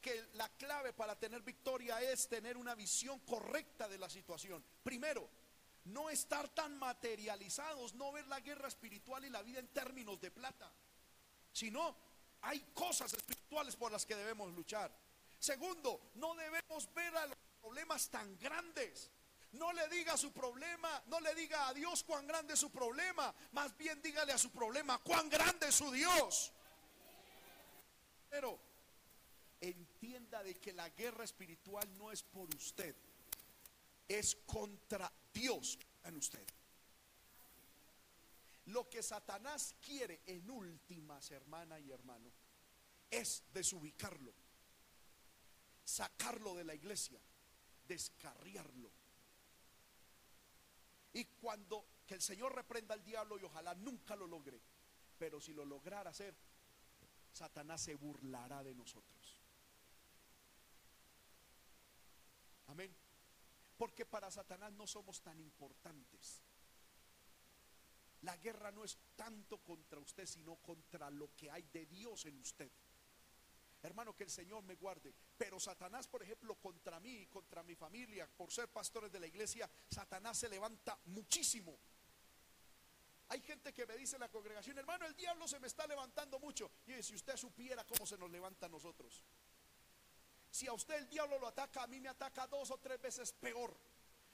Que 0.00 0.30
la 0.32 0.48
clave 0.56 0.94
para 0.94 1.14
tener 1.18 1.42
victoria 1.42 2.00
es 2.00 2.26
tener 2.26 2.56
una 2.56 2.74
visión 2.74 3.20
correcta 3.20 3.86
de 3.86 3.98
la 3.98 4.08
situación. 4.08 4.64
Primero, 4.82 5.28
no 5.84 6.08
estar 6.08 6.48
tan 6.54 6.78
materializados, 6.78 7.92
no 7.92 8.12
ver 8.12 8.26
la 8.28 8.40
guerra 8.40 8.68
espiritual 8.68 9.26
y 9.26 9.28
la 9.28 9.42
vida 9.42 9.58
en 9.58 9.68
términos 9.68 10.18
de 10.22 10.30
plata, 10.30 10.72
sino 11.52 11.94
hay 12.40 12.60
cosas 12.72 13.12
espirituales 13.12 13.76
por 13.76 13.92
las 13.92 14.06
que 14.06 14.16
debemos 14.16 14.50
luchar. 14.54 15.01
Segundo, 15.42 16.12
no 16.14 16.36
debemos 16.36 16.94
ver 16.94 17.16
a 17.16 17.26
los 17.26 17.36
problemas 17.60 18.08
tan 18.08 18.38
grandes. 18.38 19.10
No 19.54 19.72
le 19.72 19.88
diga 19.88 20.16
su 20.16 20.32
problema, 20.32 21.02
no 21.06 21.18
le 21.18 21.34
diga 21.34 21.66
a 21.66 21.74
Dios 21.74 22.04
cuán 22.04 22.28
grande 22.28 22.54
es 22.54 22.60
su 22.60 22.70
problema, 22.70 23.34
más 23.50 23.76
bien 23.76 24.00
dígale 24.00 24.32
a 24.32 24.38
su 24.38 24.52
problema 24.52 24.98
cuán 24.98 25.28
grande 25.28 25.66
es 25.66 25.74
su 25.74 25.90
Dios. 25.90 26.52
Pero 28.30 28.56
entienda 29.60 30.44
de 30.44 30.60
que 30.60 30.72
la 30.74 30.88
guerra 30.90 31.24
espiritual 31.24 31.88
no 31.98 32.12
es 32.12 32.22
por 32.22 32.48
usted, 32.54 32.94
es 34.06 34.36
contra 34.46 35.12
Dios 35.34 35.76
en 36.04 36.16
usted. 36.18 36.46
Lo 38.66 38.88
que 38.88 39.02
Satanás 39.02 39.74
quiere 39.84 40.20
en 40.24 40.48
últimas, 40.48 41.32
hermana 41.32 41.80
y 41.80 41.90
hermano, 41.90 42.30
es 43.10 43.42
desubicarlo, 43.52 44.32
sacarlo 45.84 46.54
de 46.54 46.64
la 46.64 46.74
iglesia, 46.74 47.20
descarriarlo. 47.86 48.90
Y 51.12 51.24
cuando 51.24 51.86
que 52.06 52.14
el 52.14 52.22
Señor 52.22 52.54
reprenda 52.54 52.94
al 52.94 53.04
diablo 53.04 53.38
y 53.38 53.44
ojalá 53.44 53.74
nunca 53.74 54.16
lo 54.16 54.26
logre, 54.26 54.60
pero 55.18 55.40
si 55.40 55.52
lo 55.52 55.64
lograra 55.64 56.10
hacer, 56.10 56.34
Satanás 57.32 57.82
se 57.82 57.94
burlará 57.94 58.62
de 58.62 58.74
nosotros. 58.74 59.40
Amén. 62.66 62.94
Porque 63.76 64.06
para 64.06 64.30
Satanás 64.30 64.72
no 64.72 64.86
somos 64.86 65.20
tan 65.20 65.38
importantes. 65.40 66.42
La 68.22 68.36
guerra 68.36 68.70
no 68.70 68.84
es 68.84 68.98
tanto 69.16 69.58
contra 69.58 69.98
usted, 69.98 70.26
sino 70.26 70.56
contra 70.56 71.10
lo 71.10 71.34
que 71.34 71.50
hay 71.50 71.62
de 71.72 71.86
Dios 71.86 72.24
en 72.26 72.38
usted. 72.38 72.70
Hermano, 73.82 74.14
que 74.14 74.24
el 74.24 74.30
Señor 74.30 74.62
me 74.62 74.76
guarde. 74.76 75.12
Pero 75.36 75.58
Satanás, 75.58 76.06
por 76.06 76.22
ejemplo, 76.22 76.54
contra 76.54 77.00
mí 77.00 77.22
y 77.22 77.26
contra 77.26 77.62
mi 77.62 77.74
familia, 77.74 78.28
por 78.28 78.52
ser 78.52 78.68
pastores 78.68 79.10
de 79.10 79.18
la 79.18 79.26
iglesia, 79.26 79.68
Satanás 79.88 80.38
se 80.38 80.48
levanta 80.48 80.98
muchísimo. 81.06 81.76
Hay 83.28 83.40
gente 83.40 83.72
que 83.72 83.86
me 83.86 83.96
dice 83.96 84.16
en 84.16 84.20
la 84.20 84.28
congregación, 84.28 84.78
hermano, 84.78 85.06
el 85.06 85.16
diablo 85.16 85.48
se 85.48 85.58
me 85.58 85.66
está 85.66 85.86
levantando 85.86 86.38
mucho. 86.38 86.70
Y 86.86 87.02
si 87.02 87.14
usted 87.14 87.36
supiera 87.36 87.84
cómo 87.84 88.06
se 88.06 88.18
nos 88.18 88.30
levanta 88.30 88.66
a 88.66 88.68
nosotros. 88.68 89.24
Si 90.50 90.66
a 90.66 90.72
usted 90.74 90.96
el 90.96 91.08
diablo 91.08 91.38
lo 91.38 91.48
ataca, 91.48 91.82
a 91.82 91.86
mí 91.86 91.98
me 91.98 92.10
ataca 92.10 92.46
dos 92.46 92.70
o 92.70 92.78
tres 92.78 93.00
veces 93.00 93.32
peor. 93.32 93.74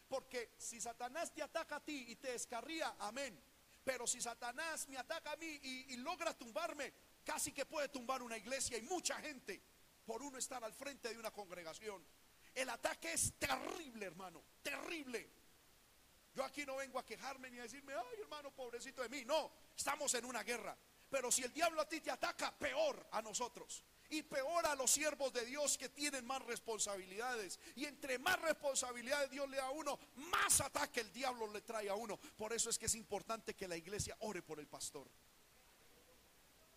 Porque 0.08 0.52
si 0.58 0.80
Satanás 0.80 1.32
te 1.32 1.42
ataca 1.42 1.76
a 1.76 1.84
ti 1.84 2.06
y 2.08 2.16
te 2.16 2.32
descarría, 2.32 2.96
amén. 2.98 3.40
Pero 3.84 4.06
si 4.06 4.20
Satanás 4.20 4.88
me 4.88 4.98
ataca 4.98 5.32
a 5.32 5.36
mí 5.36 5.60
y, 5.62 5.94
y 5.94 5.96
logra 5.98 6.36
tumbarme, 6.36 6.92
casi 7.28 7.52
que 7.52 7.66
puede 7.66 7.90
tumbar 7.90 8.22
una 8.22 8.38
iglesia 8.38 8.78
y 8.78 8.82
mucha 8.82 9.20
gente 9.20 9.62
por 10.06 10.22
uno 10.22 10.38
estar 10.38 10.64
al 10.64 10.72
frente 10.72 11.10
de 11.10 11.18
una 11.18 11.30
congregación. 11.30 12.02
El 12.54 12.70
ataque 12.70 13.12
es 13.12 13.34
terrible, 13.38 14.06
hermano, 14.06 14.42
terrible. 14.62 15.30
Yo 16.32 16.42
aquí 16.42 16.64
no 16.64 16.76
vengo 16.76 16.98
a 16.98 17.04
quejarme 17.04 17.50
ni 17.50 17.58
a 17.58 17.64
decirme, 17.64 17.92
ay 17.92 18.20
hermano, 18.22 18.50
pobrecito 18.50 19.02
de 19.02 19.10
mí. 19.10 19.26
No, 19.26 19.52
estamos 19.76 20.14
en 20.14 20.24
una 20.24 20.42
guerra. 20.42 20.74
Pero 21.10 21.30
si 21.30 21.42
el 21.42 21.52
diablo 21.52 21.82
a 21.82 21.88
ti 21.88 22.00
te 22.00 22.10
ataca, 22.10 22.50
peor 22.56 23.06
a 23.12 23.20
nosotros. 23.20 23.84
Y 24.08 24.22
peor 24.22 24.64
a 24.64 24.74
los 24.74 24.90
siervos 24.90 25.30
de 25.34 25.44
Dios 25.44 25.76
que 25.76 25.90
tienen 25.90 26.24
más 26.24 26.40
responsabilidades. 26.46 27.60
Y 27.76 27.84
entre 27.84 28.18
más 28.18 28.40
responsabilidades 28.40 29.30
Dios 29.30 29.50
le 29.50 29.58
da 29.58 29.66
a 29.66 29.70
uno, 29.70 29.98
más 30.16 30.62
ataque 30.62 31.00
el 31.00 31.12
diablo 31.12 31.46
le 31.52 31.60
trae 31.60 31.90
a 31.90 31.94
uno. 31.94 32.16
Por 32.16 32.54
eso 32.54 32.70
es 32.70 32.78
que 32.78 32.86
es 32.86 32.94
importante 32.94 33.54
que 33.54 33.68
la 33.68 33.76
iglesia 33.76 34.16
ore 34.20 34.40
por 34.40 34.58
el 34.60 34.66
pastor. 34.66 35.10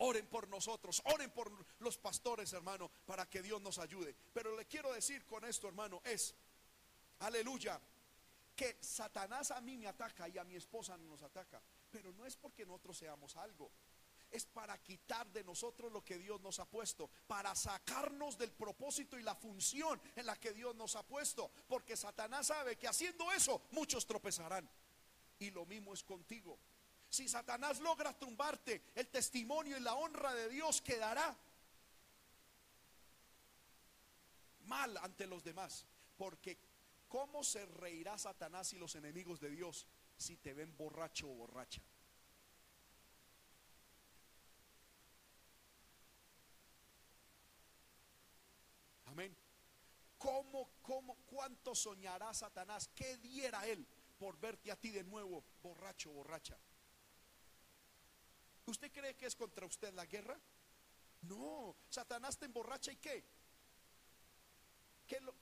Oren 0.04 0.26
por 0.28 0.47
nosotros, 0.47 1.02
oren 1.06 1.30
por 1.30 1.52
los 1.80 1.97
pastores, 1.97 2.52
hermano, 2.54 2.89
para 3.06 3.30
que 3.30 3.41
Dios 3.41 3.62
nos 3.62 3.78
ayude. 3.78 4.16
Pero 4.34 4.56
le 4.56 4.66
quiero 4.66 4.91
decir 4.93 5.26
con 5.26 5.45
esto, 5.45 5.68
hermano, 5.68 6.02
es, 6.04 6.34
aleluya, 7.20 7.80
que 8.56 8.78
Satanás 8.82 9.52
a 9.52 9.62
mí 9.62 9.78
me 9.78 9.88
ataca 9.88 10.28
y 10.28 10.39
a 10.39 10.43
mi 10.43 10.56
esposa 10.56 10.97
no 10.97 11.06
nos 11.06 11.22
ataca. 11.22 11.62
Pero 11.91 12.12
no 12.14 12.26
es 12.26 12.36
porque 12.36 12.66
nosotros 12.66 12.97
seamos 12.97 13.36
algo 13.36 13.72
es 14.32 14.45
para 14.45 14.82
quitar 14.82 15.30
de 15.32 15.43
nosotros 15.43 15.91
lo 15.91 16.04
que 16.04 16.18
Dios 16.18 16.39
nos 16.41 16.60
ha 16.60 16.66
puesto, 16.66 17.10
para 17.28 17.54
sacarnos 17.54 18.38
del 18.38 18.52
propósito 18.52 19.20
y 19.20 19.24
la 19.24 19.36
función 19.36 20.02
en 20.16 20.26
la 20.26 20.39
que 20.39 20.54
Dios 20.54 20.74
nos 20.76 20.95
ha 20.95 21.04
puesto, 21.04 21.52
porque 21.68 21.97
Satanás 21.97 22.47
sabe 22.47 22.78
que 22.78 22.88
haciendo 22.88 23.30
eso 23.32 23.62
muchos 23.72 24.06
tropezarán. 24.06 24.70
Y 25.39 25.52
lo 25.52 25.66
mismo 25.66 25.93
es 25.93 26.04
contigo. 26.04 26.58
Si 27.12 27.28
Satanás 27.28 27.82
logra 27.82 28.18
tumbarte, 28.18 28.84
el 28.95 29.09
testimonio 29.09 29.76
y 29.76 29.82
la 29.82 29.95
honra 29.95 30.34
de 30.34 30.47
Dios 30.47 30.82
quedará 30.82 31.38
mal 34.62 34.95
ante 34.95 35.28
los 35.28 35.43
demás, 35.43 35.86
porque 36.18 36.57
¿cómo 37.09 37.43
se 37.43 37.66
reirá 37.66 38.18
Satanás 38.18 38.72
y 38.72 38.78
los 38.78 38.95
enemigos 38.95 39.41
de 39.41 39.49
Dios 39.49 39.86
si 40.16 40.38
te 40.38 40.53
ven 40.53 40.74
borracho 40.78 41.30
o 41.30 41.34
borracha? 41.34 41.82
Amén. 49.07 49.36
¿Cómo, 50.18 50.70
cómo, 50.82 51.18
cuánto 51.26 51.76
soñará 51.76 52.34
Satanás? 52.34 52.89
¿Qué 52.95 53.18
diera 53.18 53.68
él 53.68 53.86
por 54.18 54.39
verte 54.39 54.72
a 54.72 54.78
ti 54.78 54.91
de 54.91 55.03
nuevo, 55.03 55.43
borracho, 55.62 56.09
borracha? 56.12 56.57
¿Usted 58.66 58.91
cree 58.91 59.16
que 59.16 59.26
es 59.26 59.36
contra 59.36 59.66
usted 59.66 59.93
la 59.93 60.05
guerra? 60.05 60.39
No, 61.22 61.76
Satanás 61.89 62.38
te 62.38 62.45
emborracha 62.45 62.91
y 62.91 62.97
qué? 62.97 63.24
¿Qué, 65.07 65.20
lo, 65.20 65.36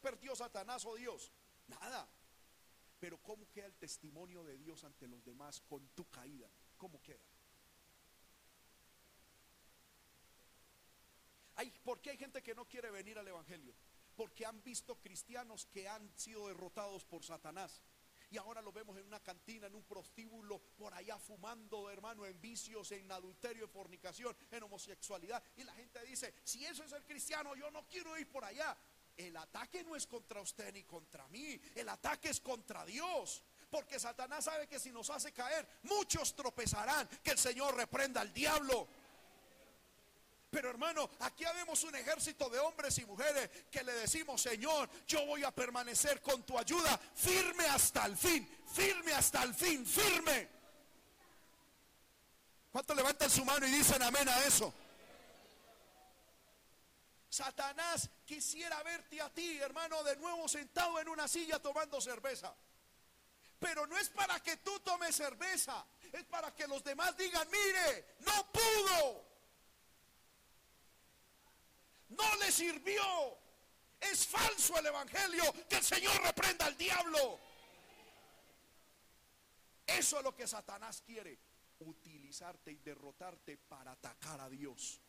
perdió 0.00 0.34
Satanás 0.34 0.84
o 0.84 0.94
Dios? 0.96 1.32
Nada. 1.68 2.08
Pero 2.98 3.18
¿cómo 3.18 3.48
queda 3.50 3.66
el 3.66 3.76
testimonio 3.76 4.42
de 4.42 4.56
Dios 4.58 4.84
ante 4.84 5.06
los 5.06 5.24
demás 5.24 5.60
con 5.60 5.86
tu 5.88 6.08
caída? 6.08 6.50
¿Cómo 6.76 7.00
queda? 7.02 7.20
Hay, 11.56 11.70
¿Por 11.70 12.00
qué 12.00 12.10
hay 12.10 12.18
gente 12.18 12.42
que 12.42 12.54
no 12.54 12.66
quiere 12.66 12.90
venir 12.90 13.18
al 13.18 13.28
Evangelio? 13.28 13.74
Porque 14.14 14.44
han 14.44 14.62
visto 14.62 14.98
cristianos 14.98 15.66
que 15.66 15.88
han 15.88 16.10
sido 16.18 16.48
derrotados 16.48 17.04
por 17.04 17.24
Satanás. 17.24 17.80
Y 18.30 18.38
ahora 18.38 18.60
lo 18.60 18.72
vemos 18.72 18.96
en 18.98 19.06
una 19.06 19.20
cantina, 19.20 19.66
en 19.66 19.74
un 19.74 19.84
prostíbulo, 19.84 20.60
por 20.76 20.92
allá 20.94 21.18
fumando, 21.18 21.88
hermano, 21.90 22.26
en 22.26 22.40
vicios, 22.40 22.90
en 22.92 23.10
adulterio, 23.12 23.64
en 23.64 23.70
fornicación, 23.70 24.36
en 24.50 24.62
homosexualidad. 24.62 25.42
Y 25.56 25.64
la 25.64 25.74
gente 25.74 26.04
dice, 26.04 26.34
si 26.44 26.64
eso 26.64 26.84
es 26.84 26.92
el 26.92 27.04
cristiano, 27.04 27.54
yo 27.54 27.70
no 27.70 27.86
quiero 27.86 28.18
ir 28.18 28.28
por 28.28 28.44
allá. 28.44 28.76
el 29.16 29.34
ataque 29.36 29.82
no 29.82 29.96
es 29.96 30.06
contra 30.06 30.42
usted 30.42 30.74
ni 30.74 30.82
contra 30.84 31.26
mí, 31.28 31.58
el 31.74 31.88
ataque 31.88 32.28
es 32.28 32.40
contra 32.40 32.84
Dios. 32.84 33.42
Porque 33.70 33.98
Satanás 33.98 34.44
sabe 34.44 34.68
que 34.68 34.78
si 34.78 34.92
nos 34.92 35.10
hace 35.10 35.32
caer, 35.32 35.66
muchos 35.82 36.34
tropezarán. 36.34 37.08
Que 37.22 37.32
el 37.32 37.38
Señor 37.38 37.74
reprenda 37.74 38.20
al 38.20 38.32
diablo. 38.32 38.88
Pero 40.50 40.70
hermano, 40.70 41.10
aquí 41.20 41.44
habemos 41.44 41.82
un 41.84 41.94
ejército 41.96 42.48
de 42.48 42.58
hombres 42.58 42.96
y 42.98 43.04
mujeres 43.04 43.50
que 43.70 43.82
le 43.82 43.92
decimos, 43.92 44.40
Señor, 44.40 44.88
yo 45.06 45.26
voy 45.26 45.42
a 45.44 45.50
permanecer 45.50 46.22
con 46.22 46.44
tu 46.44 46.58
ayuda 46.58 46.98
firme 47.14 47.66
hasta 47.66 48.06
el 48.06 48.16
fin, 48.16 48.48
firme 48.72 49.12
hasta 49.12 49.42
el 49.42 49.54
fin, 49.54 49.84
firme. 49.84 50.48
¿Cuántos 52.70 52.96
levantan 52.96 53.30
su 53.30 53.44
mano 53.44 53.66
y 53.66 53.70
dicen 53.70 54.02
amén 54.02 54.28
a 54.28 54.44
eso? 54.44 54.72
Satanás 57.28 58.08
quisiera 58.24 58.82
verte 58.82 59.20
a 59.20 59.28
ti, 59.32 59.58
hermano, 59.58 60.02
de 60.04 60.16
nuevo 60.16 60.48
sentado 60.48 60.98
en 61.00 61.08
una 61.08 61.26
silla 61.26 61.58
tomando 61.58 62.00
cerveza. 62.00 62.54
Pero 63.58 63.86
no 63.86 63.98
es 63.98 64.10
para 64.10 64.40
que 64.40 64.58
tú 64.58 64.78
tomes 64.80 65.16
cerveza, 65.16 65.84
es 66.12 66.24
para 66.24 66.54
que 66.54 66.66
los 66.66 66.84
demás 66.84 67.16
digan, 67.16 67.46
mire, 67.50 68.16
no 68.20 68.52
pudo 68.52 69.25
no 72.08 72.36
le 72.36 72.52
sirvió. 72.52 73.02
Es 74.00 74.26
falso 74.26 74.78
el 74.78 74.86
Evangelio. 74.86 75.42
Que 75.68 75.76
el 75.76 75.84
Señor 75.84 76.20
reprenda 76.22 76.66
al 76.66 76.76
diablo. 76.76 77.38
Eso 79.86 80.18
es 80.18 80.24
lo 80.24 80.34
que 80.34 80.46
Satanás 80.46 81.02
quiere. 81.04 81.38
Utilizarte 81.80 82.72
y 82.72 82.76
derrotarte 82.76 83.56
para 83.56 83.92
atacar 83.92 84.40
a 84.40 84.48
Dios. 84.48 85.00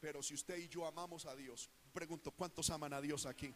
Pero 0.00 0.22
si 0.22 0.34
usted 0.34 0.56
y 0.58 0.68
yo 0.68 0.86
amamos 0.86 1.24
a 1.24 1.34
Dios, 1.34 1.70
pregunto, 1.92 2.30
¿cuántos 2.32 2.68
aman 2.70 2.92
a 2.92 3.00
Dios 3.00 3.26
aquí? 3.26 3.54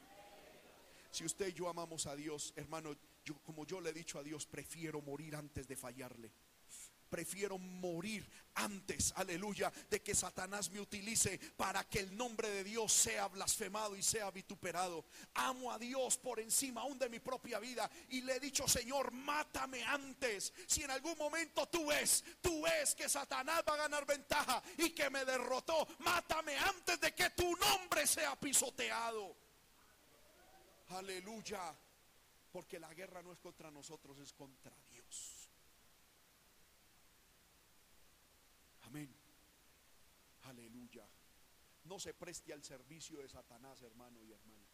Si 1.11 1.24
usted 1.24 1.49
y 1.49 1.53
yo 1.53 1.68
amamos 1.68 2.07
a 2.07 2.16
Dios, 2.16 2.53
hermano, 2.57 2.97
yo 3.24 3.34
como 3.43 3.66
yo 3.66 3.80
le 3.80 3.91
he 3.91 3.93
dicho 3.93 4.18
a 4.18 4.22
Dios, 4.22 4.47
prefiero 4.47 5.03
morir 5.03 5.36
antes 5.36 5.66
de 5.66 5.76
fallarle 5.76 6.32
prefiero 7.09 7.59
morir 7.59 8.28
antes, 8.54 9.12
aleluya, 9.16 9.72
de 9.88 10.02
que 10.02 10.14
Satanás 10.14 10.70
me 10.70 10.80
utilice 10.80 11.38
para 11.56 11.84
que 11.84 12.00
el 12.00 12.16
nombre 12.16 12.48
de 12.50 12.64
Dios 12.64 12.92
sea 12.92 13.28
blasfemado 13.28 13.96
y 13.96 14.02
sea 14.02 14.30
vituperado. 14.30 15.04
Amo 15.34 15.72
a 15.72 15.78
Dios 15.78 16.18
por 16.18 16.40
encima 16.40 16.80
aún 16.80 16.98
de 16.98 17.09
mi 17.09 17.20
propia 17.20 17.59
vida 17.59 17.88
y 18.09 18.22
le 18.22 18.36
he 18.36 18.40
dicho, 18.40 18.66
Señor, 18.66 19.12
mátame 19.12 19.84
antes. 19.84 20.52
Si 20.66 20.82
en 20.82 20.90
algún 20.90 21.16
momento 21.16 21.66
tú 21.68 21.86
ves, 21.86 22.24
tú 22.40 22.62
ves 22.62 22.94
que 22.94 23.09
Satanás 23.09 23.62
va 23.68 23.74
a 23.74 23.88
ganar 23.88 24.04
ventaja 24.06 24.62
y 24.76 24.90
que 24.90 25.09
me 25.11 25.24
derrotó, 25.24 25.86
mátame 26.00 26.56
antes 26.56 27.00
de 27.00 27.14
que 27.14 27.30
tu 27.30 27.56
nombre 27.56 28.06
sea 28.06 28.34
pisoteado. 28.38 29.36
Aleluya. 30.88 31.76
Porque 32.50 32.80
la 32.80 32.92
guerra 32.94 33.22
no 33.22 33.32
es 33.32 33.38
contra 33.38 33.70
nosotros, 33.70 34.18
es 34.18 34.32
contra 34.32 34.74
Dios. 34.90 35.50
Amén. 38.89 39.14
Aleluya. 40.45 41.07
No 41.84 41.99
se 41.99 42.14
preste 42.14 42.55
al 42.55 42.64
servicio 42.64 43.20
de 43.20 43.28
Satanás, 43.28 43.82
hermano 43.82 44.22
y 44.24 44.32
hermana. 44.32 44.66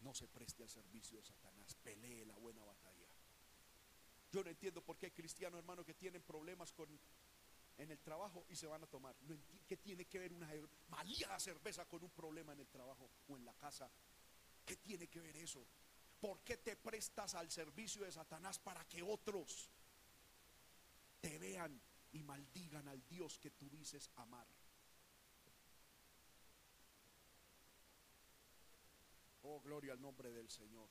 No 0.00 0.14
se 0.14 0.28
preste 0.28 0.62
al 0.62 0.68
servicio 0.68 1.18
de 1.18 1.24
Satanás. 1.24 1.74
Pelee 1.82 2.24
la 2.24 2.36
buena 2.36 2.62
batalla. 2.62 3.08
Yo 4.30 4.44
no 4.44 4.50
entiendo 4.50 4.80
por 4.80 4.96
qué 4.96 5.06
hay 5.06 5.12
cristianos, 5.12 5.58
hermano, 5.58 5.84
que 5.84 5.94
tienen 5.94 6.22
problemas 6.22 6.72
con 6.72 6.88
en 7.78 7.90
el 7.90 7.98
trabajo 7.98 8.46
y 8.48 8.54
se 8.54 8.68
van 8.68 8.84
a 8.84 8.86
tomar. 8.86 9.16
No 9.22 9.36
¿Qué 9.66 9.76
tiene 9.76 10.06
que 10.06 10.20
ver 10.20 10.32
una 10.32 10.48
malía 10.88 11.38
cerveza 11.40 11.84
con 11.86 12.04
un 12.04 12.10
problema 12.10 12.52
en 12.52 12.60
el 12.60 12.68
trabajo 12.68 13.10
o 13.26 13.36
en 13.36 13.44
la 13.44 13.54
casa? 13.54 13.90
¿Qué 14.64 14.76
tiene 14.76 15.08
que 15.08 15.20
ver 15.20 15.36
eso? 15.36 15.66
¿Por 16.20 16.44
qué 16.44 16.58
te 16.58 16.76
prestas 16.76 17.34
al 17.34 17.50
servicio 17.50 18.04
de 18.04 18.12
Satanás 18.12 18.60
para 18.60 18.86
que 18.86 19.02
otros 19.02 19.68
te 21.20 21.38
vean 21.38 21.80
y 22.16 22.22
maldigan 22.22 22.88
al 22.88 23.06
Dios 23.06 23.38
que 23.38 23.50
tú 23.50 23.68
dices 23.68 24.10
amar. 24.16 24.46
Oh, 29.42 29.60
gloria 29.60 29.92
al 29.92 30.00
nombre 30.00 30.32
del 30.32 30.50
Señor. 30.50 30.88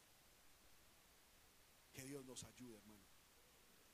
Que 1.92 2.04
Dios 2.04 2.24
nos 2.26 2.44
ayude, 2.44 2.78
hermano. 2.78 3.04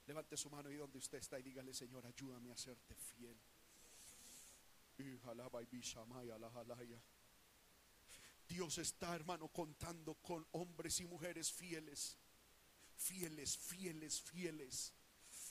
Levante 0.08 0.36
su 0.36 0.50
mano 0.50 0.70
ahí 0.70 0.76
donde 0.76 0.98
usted 0.98 1.20
está 1.20 1.40
y 1.40 1.44
dígale, 1.44 1.74
Señor, 1.74 2.06
ayúdame 2.06 2.52
a 2.52 2.58
serte 2.58 2.96
fiel. 2.96 3.40
Dios 8.48 8.78
está, 8.78 9.16
hermano, 9.16 9.48
contando 9.48 10.16
con 10.16 10.46
hombres 10.52 11.00
y 11.00 11.06
mujeres 11.06 11.52
fieles. 11.52 12.18
Fieles, 12.98 13.58
fieles, 13.58 14.22
fieles 14.22 14.94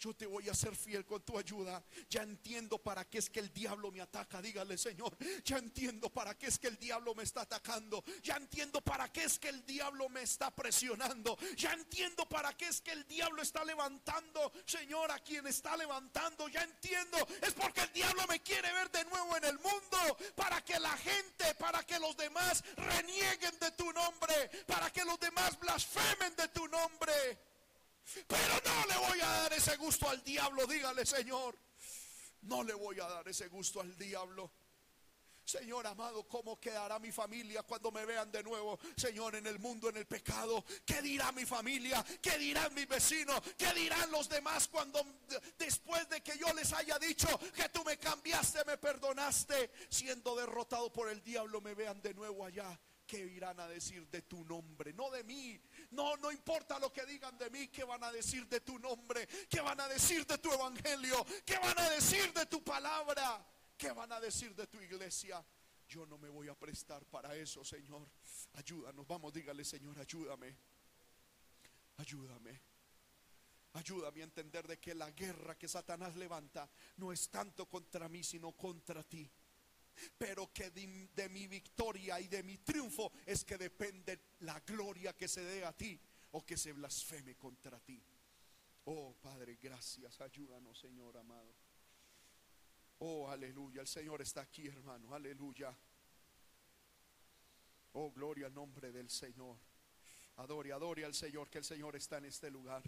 yo 0.00 0.14
te 0.14 0.26
voy 0.26 0.48
a 0.48 0.54
ser 0.54 0.74
fiel 0.74 1.04
con 1.04 1.22
tu 1.22 1.38
ayuda. 1.38 1.84
Ya 2.08 2.22
entiendo 2.22 2.78
para 2.78 3.04
qué 3.04 3.18
es 3.18 3.28
que 3.28 3.40
el 3.40 3.52
diablo 3.52 3.92
me 3.92 4.00
ataca. 4.00 4.40
Dígale, 4.40 4.78
Señor, 4.78 5.14
ya 5.44 5.58
entiendo 5.58 6.08
para 6.08 6.36
qué 6.38 6.46
es 6.46 6.58
que 6.58 6.68
el 6.68 6.78
diablo 6.78 7.14
me 7.14 7.22
está 7.22 7.42
atacando. 7.42 8.02
Ya 8.22 8.36
entiendo 8.36 8.80
para 8.80 9.12
qué 9.12 9.24
es 9.24 9.38
que 9.38 9.50
el 9.50 9.64
diablo 9.66 10.08
me 10.08 10.22
está 10.22 10.50
presionando. 10.50 11.36
Ya 11.54 11.74
entiendo 11.74 12.26
para 12.26 12.56
qué 12.56 12.68
es 12.68 12.80
que 12.80 12.92
el 12.92 13.06
diablo 13.06 13.42
está 13.42 13.62
levantando, 13.62 14.50
Señor, 14.64 15.10
a 15.10 15.18
quien 15.18 15.46
está 15.46 15.76
levantando. 15.76 16.48
Ya 16.48 16.62
entiendo. 16.62 17.18
Es 17.42 17.52
porque 17.52 17.82
el 17.82 17.92
diablo 17.92 18.26
me 18.26 18.40
quiere 18.40 18.72
ver 18.72 18.90
de 18.90 19.04
nuevo 19.04 19.36
en 19.36 19.44
el 19.44 19.58
mundo. 19.58 19.98
Para 20.34 20.64
que 20.64 20.80
la 20.80 20.96
gente, 20.96 21.54
para 21.56 21.84
que 21.84 21.98
los 21.98 22.16
demás 22.16 22.64
renieguen 22.74 23.58
de 23.60 23.70
tu 23.72 23.92
nombre. 23.92 24.50
Para 24.66 24.90
que 24.90 25.04
los 25.04 25.20
demás 25.20 25.60
blasfemen 25.60 26.34
de 26.36 26.48
tu 26.48 26.66
nombre. 26.68 27.49
Pero 28.26 28.60
no 28.64 28.86
le 28.86 28.96
voy 29.08 29.20
a 29.20 29.26
dar 29.26 29.52
ese 29.52 29.76
gusto 29.76 30.08
al 30.08 30.22
diablo, 30.22 30.66
dígale 30.66 31.04
Señor. 31.06 31.56
No 32.42 32.62
le 32.62 32.74
voy 32.74 32.98
a 33.00 33.08
dar 33.08 33.28
ese 33.28 33.48
gusto 33.48 33.80
al 33.80 33.96
diablo. 33.98 34.50
Señor 35.50 35.84
amado, 35.86 36.28
¿cómo 36.28 36.60
quedará 36.60 37.00
mi 37.00 37.10
familia 37.10 37.64
cuando 37.64 37.90
me 37.90 38.06
vean 38.06 38.30
de 38.30 38.40
nuevo, 38.42 38.78
Señor, 38.96 39.34
en 39.34 39.48
el 39.48 39.58
mundo, 39.58 39.88
en 39.88 39.96
el 39.96 40.06
pecado? 40.06 40.64
¿Qué 40.86 41.02
dirá 41.02 41.32
mi 41.32 41.44
familia? 41.44 42.04
¿Qué 42.22 42.38
dirán 42.38 42.72
mis 42.72 42.86
vecinos? 42.86 43.40
¿Qué 43.58 43.72
dirán 43.74 44.12
los 44.12 44.28
demás 44.28 44.68
cuando 44.68 45.04
después 45.58 46.08
de 46.08 46.20
que 46.20 46.38
yo 46.38 46.52
les 46.54 46.72
haya 46.72 46.98
dicho 47.00 47.26
que 47.52 47.68
tú 47.70 47.82
me 47.84 47.98
cambiaste, 47.98 48.64
me 48.64 48.78
perdonaste, 48.78 49.72
siendo 49.88 50.36
derrotado 50.36 50.92
por 50.92 51.08
el 51.08 51.20
diablo, 51.24 51.60
me 51.60 51.74
vean 51.74 52.00
de 52.00 52.14
nuevo 52.14 52.44
allá? 52.44 52.78
¿Qué 53.04 53.18
irán 53.18 53.58
a 53.58 53.66
decir 53.66 54.06
de 54.06 54.22
tu 54.22 54.44
nombre? 54.44 54.92
No 54.92 55.10
de 55.10 55.24
mí, 55.24 55.60
no, 55.90 56.16
no 56.16 56.30
importa 56.30 56.78
lo 56.78 56.92
que 56.92 57.04
digan 57.06 57.36
de 57.36 57.50
mí, 57.50 57.68
¿qué 57.68 57.84
van 57.84 58.02
a 58.04 58.12
decir 58.12 58.46
de 58.48 58.60
tu 58.60 58.78
nombre? 58.78 59.26
¿Qué 59.48 59.60
van 59.60 59.80
a 59.80 59.88
decir 59.88 60.26
de 60.26 60.38
tu 60.38 60.52
evangelio? 60.52 61.24
¿Qué 61.44 61.58
van 61.58 61.78
a 61.78 61.90
decir 61.90 62.32
de 62.32 62.46
tu 62.46 62.62
palabra? 62.62 63.44
¿Qué 63.76 63.92
van 63.92 64.12
a 64.12 64.20
decir 64.20 64.54
de 64.54 64.66
tu 64.66 64.80
iglesia? 64.80 65.44
Yo 65.88 66.06
no 66.06 66.18
me 66.18 66.28
voy 66.28 66.48
a 66.48 66.54
prestar 66.54 67.04
para 67.06 67.34
eso, 67.34 67.64
Señor. 67.64 68.08
Ayúdanos, 68.52 69.06
vamos, 69.06 69.32
dígale, 69.32 69.64
Señor, 69.64 69.98
ayúdame. 69.98 70.56
Ayúdame. 71.96 72.60
Ayúdame 73.72 74.20
a 74.20 74.24
entender 74.24 74.66
de 74.66 74.78
que 74.78 74.94
la 74.94 75.10
guerra 75.10 75.56
que 75.56 75.68
Satanás 75.68 76.16
levanta 76.16 76.68
no 76.96 77.12
es 77.12 77.30
tanto 77.30 77.68
contra 77.68 78.08
mí, 78.08 78.22
sino 78.22 78.52
contra 78.52 79.02
ti 79.02 79.30
pero 80.16 80.52
que 80.52 80.70
de, 80.70 81.28
mi 81.28 81.46
victoria 81.46 82.20
y 82.20 82.28
de 82.28 82.42
mi 82.42 82.58
triunfo 82.58 83.12
es 83.26 83.44
que 83.44 83.58
depende 83.58 84.20
la 84.40 84.60
gloria 84.60 85.16
que 85.16 85.28
se 85.28 85.42
dé 85.42 85.64
a 85.64 85.76
ti 85.76 86.00
o 86.32 86.44
que 86.44 86.56
se 86.56 86.72
blasfeme 86.72 87.36
contra 87.36 87.78
ti. 87.80 88.02
Oh 88.84 89.14
Padre, 89.20 89.58
gracias, 89.60 90.20
ayúdanos 90.20 90.78
Señor 90.78 91.16
amado. 91.16 91.54
Oh, 92.98 93.28
aleluya, 93.30 93.80
el 93.80 93.86
Señor 93.86 94.20
está 94.20 94.42
aquí 94.42 94.66
hermano, 94.66 95.14
aleluya. 95.14 95.74
Oh, 97.92 98.12
gloria 98.12 98.46
al 98.46 98.54
nombre 98.54 98.92
del 98.92 99.10
Señor. 99.10 99.58
Adore, 100.36 100.72
adore 100.72 101.04
al 101.04 101.14
Señor, 101.14 101.50
que 101.50 101.58
el 101.58 101.64
Señor 101.64 101.96
está 101.96 102.18
en 102.18 102.26
este 102.26 102.50
lugar. 102.50 102.82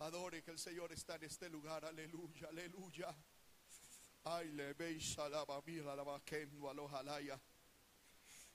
Adore 0.00 0.42
que 0.42 0.50
el 0.50 0.58
Señor 0.58 0.92
está 0.92 1.16
en 1.16 1.24
este 1.24 1.48
lugar, 1.48 1.84
aleluya, 1.84 2.48
aleluya. 2.48 3.16
Ay, 4.24 4.50
le 4.52 4.74
veis 4.74 5.18
a 5.18 5.28
la 5.28 5.44
mira 5.64 5.94
la 5.94 6.02
vaquendo 6.02 6.68
a 6.68 6.74
los. 6.74 6.90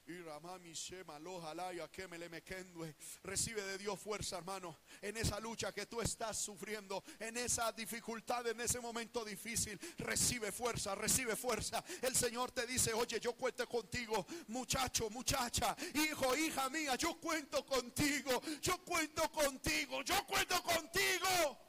Y 0.06 0.22
Ramami 0.22 0.74
Shema, 0.74 1.18
Lojalaya, 1.18 1.88
que 1.90 2.10
me 2.10 2.18
le 2.18 2.28
mequendue. 2.28 2.94
Recibe 3.24 3.64
de 3.64 3.78
Dios 3.78 3.98
fuerza, 3.98 4.38
hermano, 4.38 4.80
en 5.02 5.16
esa 5.16 5.40
lucha 5.40 5.72
que 5.72 5.86
tú 5.86 6.02
estás 6.02 6.38
sufriendo, 6.38 7.02
en 7.20 7.38
esa 7.38 7.72
dificultad, 7.72 8.46
en 8.48 8.60
ese 8.60 8.82
momento 8.82 9.24
difícil. 9.24 9.80
Recibe 10.00 10.52
fuerza, 10.52 10.94
recibe 10.94 11.38
fuerza. 11.38 11.82
El 12.02 12.16
Señor 12.16 12.52
te 12.52 12.68
dice, 12.68 12.92
oye, 12.92 13.18
yo 13.22 13.34
cuento 13.34 13.66
contigo, 13.66 14.26
muchacho, 14.48 15.10
muchacha, 15.10 15.74
hijo, 15.94 16.36
hija 16.36 16.70
mía, 16.70 16.96
yo 16.96 17.18
cuento 17.22 17.66
contigo, 17.66 18.42
yo 18.62 18.84
cuento 18.84 19.32
contigo, 19.32 20.02
yo 20.02 20.26
cuento 20.28 20.62
contigo. 20.64 21.63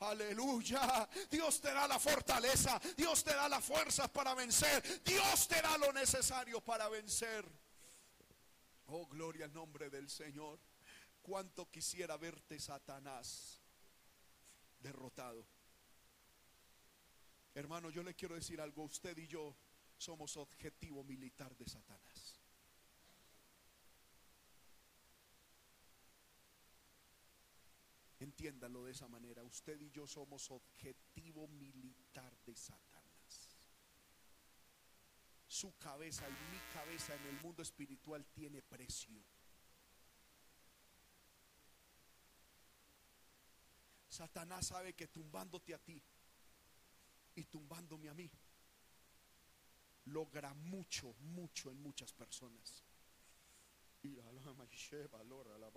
Aleluya. 0.00 1.08
Dios 1.30 1.60
te 1.60 1.72
da 1.72 1.88
la 1.88 1.98
fortaleza. 1.98 2.80
Dios 2.96 3.24
te 3.24 3.34
da 3.34 3.48
las 3.48 3.64
fuerzas 3.64 4.08
para 4.10 4.34
vencer. 4.34 5.02
Dios 5.04 5.48
te 5.48 5.60
da 5.60 5.76
lo 5.78 5.92
necesario 5.92 6.60
para 6.60 6.88
vencer. 6.88 7.44
Oh, 8.86 9.06
gloria 9.06 9.44
al 9.44 9.52
nombre 9.52 9.90
del 9.90 10.08
Señor. 10.08 10.58
Cuánto 11.20 11.70
quisiera 11.70 12.16
verte, 12.16 12.58
Satanás, 12.58 13.60
derrotado. 14.78 15.46
Hermano, 17.54 17.90
yo 17.90 18.02
le 18.02 18.14
quiero 18.14 18.34
decir 18.34 18.60
algo. 18.60 18.84
Usted 18.84 19.16
y 19.18 19.26
yo 19.26 19.56
somos 19.96 20.36
objetivo 20.36 21.02
militar 21.02 21.56
de 21.56 21.68
Satanás. 21.68 22.17
Entiéndalo 28.20 28.84
de 28.84 28.92
esa 28.92 29.08
manera. 29.08 29.44
Usted 29.44 29.80
y 29.80 29.90
yo 29.90 30.06
somos 30.06 30.50
objetivo 30.50 31.46
militar 31.48 32.36
de 32.44 32.56
Satanás. 32.56 33.56
Su 35.46 35.76
cabeza 35.78 36.28
y 36.28 36.32
mi 36.32 36.58
cabeza 36.72 37.14
en 37.14 37.26
el 37.26 37.40
mundo 37.40 37.62
espiritual 37.62 38.26
tiene 38.26 38.60
precio. 38.62 39.22
Satanás 44.08 44.66
sabe 44.66 44.94
que 44.94 45.06
tumbándote 45.06 45.74
a 45.74 45.78
ti 45.78 46.02
y 47.36 47.44
tumbándome 47.44 48.08
a 48.08 48.14
mí, 48.14 48.28
logra 50.06 50.52
mucho, 50.54 51.14
mucho 51.20 51.70
en 51.70 51.80
muchas 51.80 52.12
personas. 52.12 52.82
Y 54.02 54.10
la 54.10 54.24
la 55.58 55.70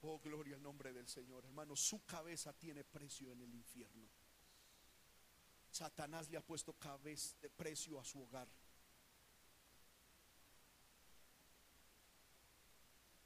Oh, 0.00 0.18
gloria 0.20 0.54
al 0.54 0.62
nombre 0.62 0.92
del 0.92 1.08
Señor. 1.08 1.44
Hermano, 1.44 1.74
su 1.74 2.04
cabeza 2.04 2.52
tiene 2.52 2.84
precio 2.84 3.32
en 3.32 3.42
el 3.42 3.54
infierno. 3.54 4.08
Satanás 5.70 6.28
le 6.30 6.36
ha 6.36 6.44
puesto 6.44 6.72
cabeza 6.74 7.36
de 7.40 7.50
precio 7.50 7.98
a 8.00 8.04
su 8.04 8.22
hogar. 8.22 8.48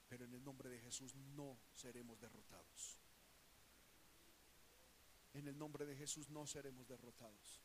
Pero 0.09 0.25
en 0.25 0.35
el 0.35 0.45
nombre 0.45 0.69
de 0.69 0.81
Jesús 0.81 1.15
no 1.15 1.59
seremos 1.73 2.21
derrotados. 2.21 2.99
En 5.35 5.49
el 5.49 5.57
nombre 5.57 5.87
de 5.87 5.97
Jesús 5.97 6.29
no 6.29 6.47
seremos 6.47 6.87
derrotados. 6.87 7.61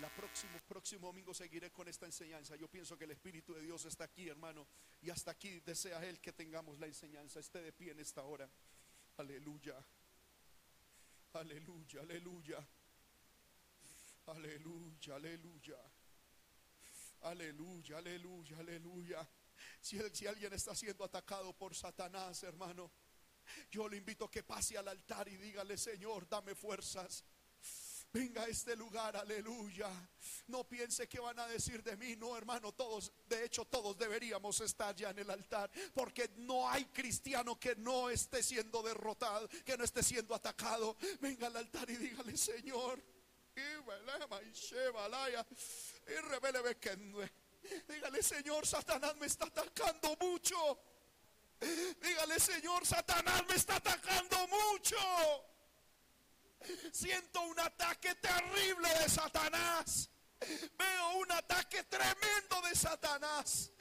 La 0.00 0.08
próximo, 0.08 0.58
próximo 0.66 1.08
domingo 1.08 1.34
seguiré 1.34 1.70
con 1.70 1.86
esta 1.86 2.06
enseñanza. 2.06 2.56
Yo 2.56 2.68
pienso 2.68 2.96
que 2.96 3.04
el 3.04 3.10
Espíritu 3.10 3.52
de 3.52 3.60
Dios 3.60 3.84
está 3.84 4.04
aquí, 4.04 4.28
hermano. 4.28 4.66
Y 5.02 5.10
hasta 5.10 5.32
aquí 5.32 5.60
desea 5.60 6.02
Él 6.06 6.20
que 6.20 6.32
tengamos 6.32 6.78
la 6.78 6.86
enseñanza. 6.86 7.38
Esté 7.38 7.60
de 7.60 7.72
pie 7.72 7.92
en 7.92 8.00
esta 8.00 8.22
hora. 8.22 8.48
Aleluya. 9.18 9.76
Aleluya, 11.34 12.00
aleluya. 12.00 12.66
Aleluya, 14.26 15.14
aleluya. 15.16 15.76
Aleluya, 17.22 17.98
aleluya, 17.98 18.58
aleluya. 18.58 19.28
Si, 19.82 19.98
si 20.14 20.26
alguien 20.26 20.52
está 20.54 20.74
siendo 20.74 21.04
atacado 21.04 21.52
por 21.52 21.74
Satanás, 21.74 22.42
hermano, 22.42 22.90
yo 23.70 23.86
le 23.86 23.98
invito 23.98 24.24
a 24.24 24.30
que 24.30 24.42
pase 24.42 24.78
al 24.78 24.88
altar 24.88 25.28
y 25.28 25.36
dígale, 25.36 25.76
Señor, 25.76 26.26
dame 26.26 26.54
fuerzas. 26.54 27.22
Venga 28.12 28.42
a 28.42 28.48
este 28.48 28.74
lugar, 28.74 29.16
aleluya. 29.16 29.88
No 30.48 30.64
piense 30.64 31.08
que 31.08 31.20
van 31.20 31.38
a 31.38 31.46
decir 31.46 31.80
de 31.82 31.96
mí, 31.96 32.16
no 32.16 32.36
hermano, 32.36 32.72
todos, 32.72 33.12
de 33.28 33.44
hecho 33.44 33.64
todos 33.66 33.96
deberíamos 33.96 34.60
estar 34.60 34.96
ya 34.96 35.10
en 35.10 35.20
el 35.20 35.30
altar, 35.30 35.70
porque 35.94 36.28
no 36.38 36.68
hay 36.68 36.86
cristiano 36.86 37.58
que 37.58 37.76
no 37.76 38.10
esté 38.10 38.42
siendo 38.42 38.82
derrotado, 38.82 39.48
que 39.64 39.76
no 39.76 39.84
esté 39.84 40.02
siendo 40.02 40.34
atacado. 40.34 40.96
Venga 41.20 41.46
al 41.46 41.56
altar 41.56 41.88
y 41.88 41.96
dígale, 41.96 42.36
Señor. 42.36 43.00
Dígale, 47.86 48.22
Señor, 48.22 48.66
Satanás 48.66 49.14
me 49.16 49.26
está 49.26 49.46
atacando 49.46 50.16
mucho. 50.20 50.56
Dígale, 52.00 52.40
Señor, 52.40 52.84
Satanás 52.84 53.44
me 53.48 53.54
está 53.54 53.76
atacando 53.76 54.48
mucho. 54.48 54.96
Siento 56.92 57.40
un 57.42 57.58
ataque 57.60 58.14
terrible 58.16 58.88
de 59.02 59.08
Satanás. 59.08 60.10
Veo 60.78 61.18
un 61.18 61.32
ataque 61.32 61.84
tremendo 61.84 62.68
de 62.68 62.74
Satanás. 62.74 63.72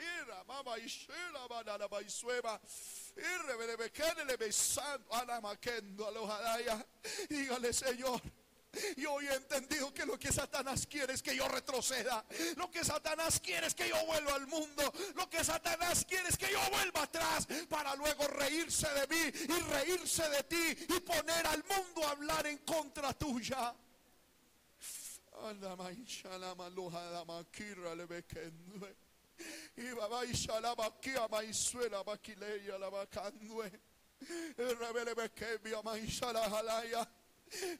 Dígale, 7.30 7.74
Señor. 7.74 8.22
Y 8.98 9.06
hoy 9.06 9.28
he 9.28 9.34
entendido 9.34 9.94
que 9.94 10.06
lo 10.06 10.18
que 10.20 10.32
Satanás 10.32 10.86
quiere 10.88 11.14
es 11.14 11.24
que 11.24 11.36
yo 11.36 11.48
retroceda. 11.48 12.24
Lo 12.56 12.70
que 12.70 12.84
Satanás 12.84 13.40
quiere 13.40 13.68
es 13.68 13.74
que 13.74 13.90
yo 13.90 14.06
vuelva 14.06 14.36
al 14.36 14.48
mundo. 14.48 14.94
Lo 15.16 15.30
que 15.30 15.44
Satanás 15.44 16.06
quiere 16.08 16.30
es 16.30 16.38
que 16.38 16.52
yo 16.52 16.60
vuelva 16.72 17.04
atrás 17.04 17.48
para 17.68 17.96
luego 17.96 18.28
reírse 18.28 18.88
de 18.90 19.08
mí 19.08 19.34
y 19.50 19.62
reírse 19.72 20.28
de 20.30 20.44
ti 20.44 20.86
y 20.90 21.00
poner 21.00 21.48
al 21.48 21.64
mundo 21.64 22.06
a 22.06 22.12
hablar 22.12 22.46
en 22.48 22.60
contra 22.60 23.14
tuya. 23.14 23.74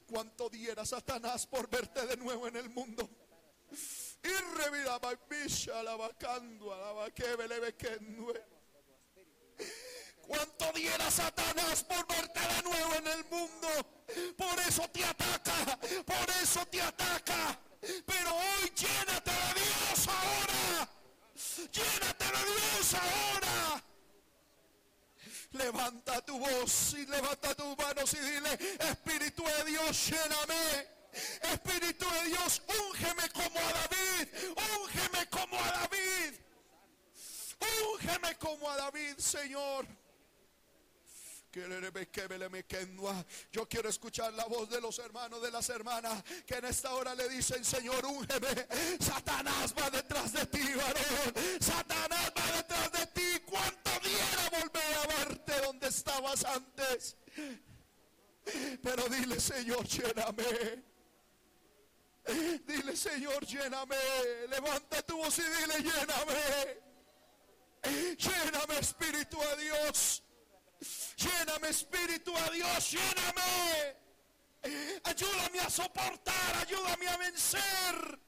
Cuánto 0.06 0.48
diera 0.48 0.84
Satanás 0.84 1.46
por 1.46 1.68
verte 1.68 2.06
de 2.06 2.16
nuevo 2.16 2.48
en 2.48 2.56
el 2.56 2.70
mundo. 2.70 3.08
Cuánto 10.26 10.72
diera 10.72 11.10
Satanás 11.10 11.84
por 11.84 12.06
verte 12.06 12.40
de 12.40 12.62
nuevo 12.62 12.94
en 12.94 13.06
el 13.06 13.24
mundo. 13.24 13.68
Por 14.36 14.58
eso 14.60 14.88
te 14.88 15.04
ataca, 15.04 15.78
por 16.04 16.30
eso 16.42 16.66
te 16.66 16.80
ataca. 16.80 17.58
Pero 17.80 18.34
hoy 18.34 18.72
llénate 18.76 19.30
de 19.30 19.60
Dios 19.60 20.08
ahora. 20.08 20.88
Llénate 21.72 22.24
de 22.24 22.44
Dios 22.44 22.94
ahora. 22.94 23.89
Levanta 25.52 26.20
tu 26.24 26.38
voz 26.38 26.94
y 26.94 27.06
levanta 27.06 27.54
tus 27.54 27.76
manos 27.76 28.14
y 28.14 28.18
dile, 28.18 28.58
Espíritu 28.78 29.42
de 29.44 29.64
Dios, 29.64 30.10
lléname. 30.10 30.88
Espíritu 31.42 32.08
de 32.08 32.28
Dios, 32.28 32.62
úngeme 32.68 33.28
como 33.30 33.58
a 33.58 33.72
David. 33.72 34.28
Úngeme 34.80 35.26
como 35.28 35.58
a 35.58 35.70
David. 35.70 36.34
Úngeme 37.92 38.34
como 38.36 38.70
a 38.70 38.76
David, 38.76 39.18
Señor. 39.18 39.86
Yo 43.52 43.68
quiero 43.68 43.88
escuchar 43.88 44.32
la 44.34 44.44
voz 44.44 44.70
de 44.70 44.80
los 44.80 44.98
hermanos, 45.00 45.42
de 45.42 45.50
las 45.50 45.68
hermanas 45.68 46.22
que 46.46 46.54
en 46.54 46.64
esta 46.66 46.94
hora 46.94 47.14
le 47.14 47.28
dicen, 47.28 47.64
Señor, 47.64 48.04
úngeme. 48.06 48.66
Satanás 49.00 49.74
va 49.76 49.90
detrás 49.90 50.32
de 50.32 50.46
ti, 50.46 50.62
varón. 50.74 51.60
Satanás 51.60 52.32
va 52.38 52.56
detrás 52.56 52.92
de 52.92 53.06
ti. 53.08 53.42
¿Cuánto 53.46 53.90
diera 54.02 54.62
volver 54.62 54.94
a 54.94 55.06
verte 55.18 55.60
donde 55.62 55.88
estabas 55.88 56.44
antes? 56.44 57.16
Pero 58.82 59.08
dile, 59.08 59.40
Señor, 59.40 59.84
lléname. 59.86 60.84
Dile, 62.66 62.96
Señor, 62.96 63.44
lléname. 63.44 63.96
Levanta 64.48 65.02
tu 65.02 65.16
voz 65.16 65.36
y 65.38 65.42
dile, 65.42 65.78
lléname. 65.82 66.90
Lléname, 68.16 68.78
Espíritu 68.78 69.38
de 69.40 69.64
Dios. 69.64 70.22
Lléname, 71.16 71.68
Espíritu 71.68 72.36
a 72.36 72.50
Dios, 72.50 72.90
lléname. 72.92 73.96
Ayúdame 75.04 75.60
a 75.60 75.70
soportar, 75.70 76.56
ayúdame 76.66 77.08
a 77.08 77.16
vencer. 77.16 78.18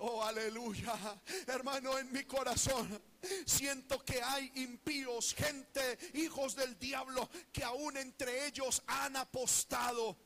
Oh, 0.00 0.22
aleluya. 0.22 0.98
Hermano, 1.46 1.98
en 1.98 2.12
mi 2.12 2.24
corazón 2.24 3.00
Siento 3.46 4.04
que 4.04 4.20
hay 4.20 4.50
impíos, 4.56 5.34
gente, 5.34 5.98
hijos 6.14 6.56
del 6.56 6.76
diablo, 6.78 7.28
que 7.52 7.62
aún 7.62 7.96
entre 7.96 8.46
ellos 8.46 8.82
han 8.86 9.16
apostado 9.16 10.16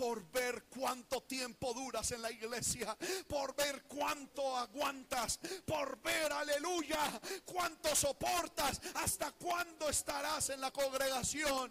por 0.00 0.24
ver 0.30 0.64
cuánto 0.64 1.24
tiempo 1.24 1.74
duras 1.74 2.10
en 2.12 2.22
la 2.22 2.30
iglesia, 2.30 2.96
por 3.28 3.54
ver 3.54 3.82
cuánto 3.82 4.56
aguantas, 4.56 5.38
por 5.66 6.00
ver, 6.00 6.32
aleluya, 6.32 7.20
cuánto 7.44 7.94
soportas, 7.94 8.80
hasta 8.94 9.32
cuándo 9.32 9.90
estarás 9.90 10.48
en 10.48 10.62
la 10.62 10.70
congregación. 10.70 11.70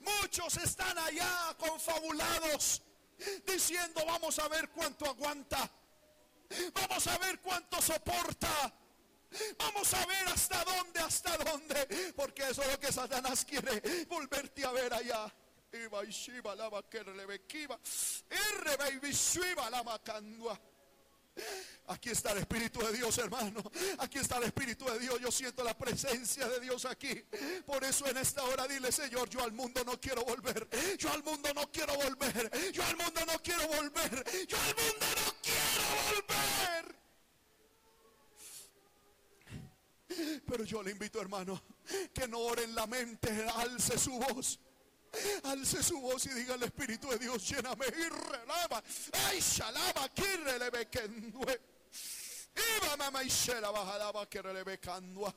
Muchos 0.00 0.56
están 0.56 0.96
allá 0.96 1.54
confabulados, 1.58 2.80
diciendo, 3.46 4.02
vamos 4.06 4.38
a 4.38 4.48
ver 4.48 4.70
cuánto 4.70 5.04
aguanta, 5.04 5.70
vamos 6.72 7.06
a 7.08 7.18
ver 7.18 7.40
cuánto 7.40 7.82
soporta. 7.82 8.72
Vamos 9.58 9.92
a 9.92 10.06
ver 10.06 10.28
hasta 10.28 10.62
dónde, 10.62 11.00
hasta 11.00 11.36
dónde. 11.38 12.12
Porque 12.14 12.48
eso 12.48 12.62
es 12.62 12.70
lo 12.70 12.78
que 12.78 12.92
Satanás 12.92 13.44
quiere. 13.44 14.06
Volverte 14.08 14.64
a 14.64 14.70
ver 14.70 14.94
allá. 14.94 15.34
Aquí 21.88 22.10
está 22.10 22.30
el 22.32 22.38
Espíritu 22.38 22.80
de 22.80 22.92
Dios, 22.92 23.18
hermano. 23.18 23.60
Aquí 23.98 24.18
está 24.18 24.38
el 24.38 24.44
Espíritu 24.44 24.84
de 24.86 24.98
Dios. 25.00 25.20
Yo 25.20 25.30
siento 25.32 25.64
la 25.64 25.76
presencia 25.76 26.48
de 26.48 26.60
Dios 26.60 26.84
aquí. 26.84 27.14
Por 27.66 27.82
eso 27.82 28.06
en 28.06 28.16
esta 28.18 28.42
hora 28.44 28.66
dile, 28.68 28.92
Señor, 28.92 29.28
yo 29.28 29.42
al 29.42 29.52
mundo 29.52 29.82
no 29.84 30.00
quiero 30.00 30.24
volver. 30.24 30.68
Yo 30.96 31.12
al 31.12 31.22
mundo 31.24 31.52
no 31.54 31.70
quiero 31.70 31.94
volver. 31.96 32.72
Yo 32.72 32.84
al 32.84 32.96
mundo 32.96 33.20
no 33.26 33.42
quiero 33.42 33.66
volver. 33.66 34.46
Yo 34.46 34.56
al 34.56 34.76
mundo 34.76 35.06
no 35.16 35.34
quiero 35.42 35.84
volver. 36.06 36.94
Pero 40.46 40.64
yo 40.64 40.82
le 40.82 40.92
invito, 40.92 41.20
hermano, 41.20 41.60
que 42.12 42.28
no 42.28 42.38
ore 42.38 42.62
en 42.64 42.74
la 42.74 42.86
mente, 42.86 43.46
alce 43.56 43.98
su 43.98 44.12
voz. 44.12 44.60
Alce 45.44 45.82
su 45.82 46.00
voz 46.00 46.26
y 46.26 46.30
diga 46.30 46.54
al 46.54 46.62
Espíritu 46.62 47.08
de 47.10 47.18
Dios, 47.18 47.48
lléname 47.48 47.86
y 47.86 48.08
relava. 48.08 48.82
Ay, 49.28 49.40
shalaba, 49.40 50.08
kirrelebe 50.08 50.86
kendue. 50.88 51.60
Iba 52.56 52.96
mamá 52.96 53.22
y 53.22 53.28
shelaba, 53.28 53.84
jalaba, 53.84 54.28
kirrelebe 54.28 54.78
candua. 54.78 55.34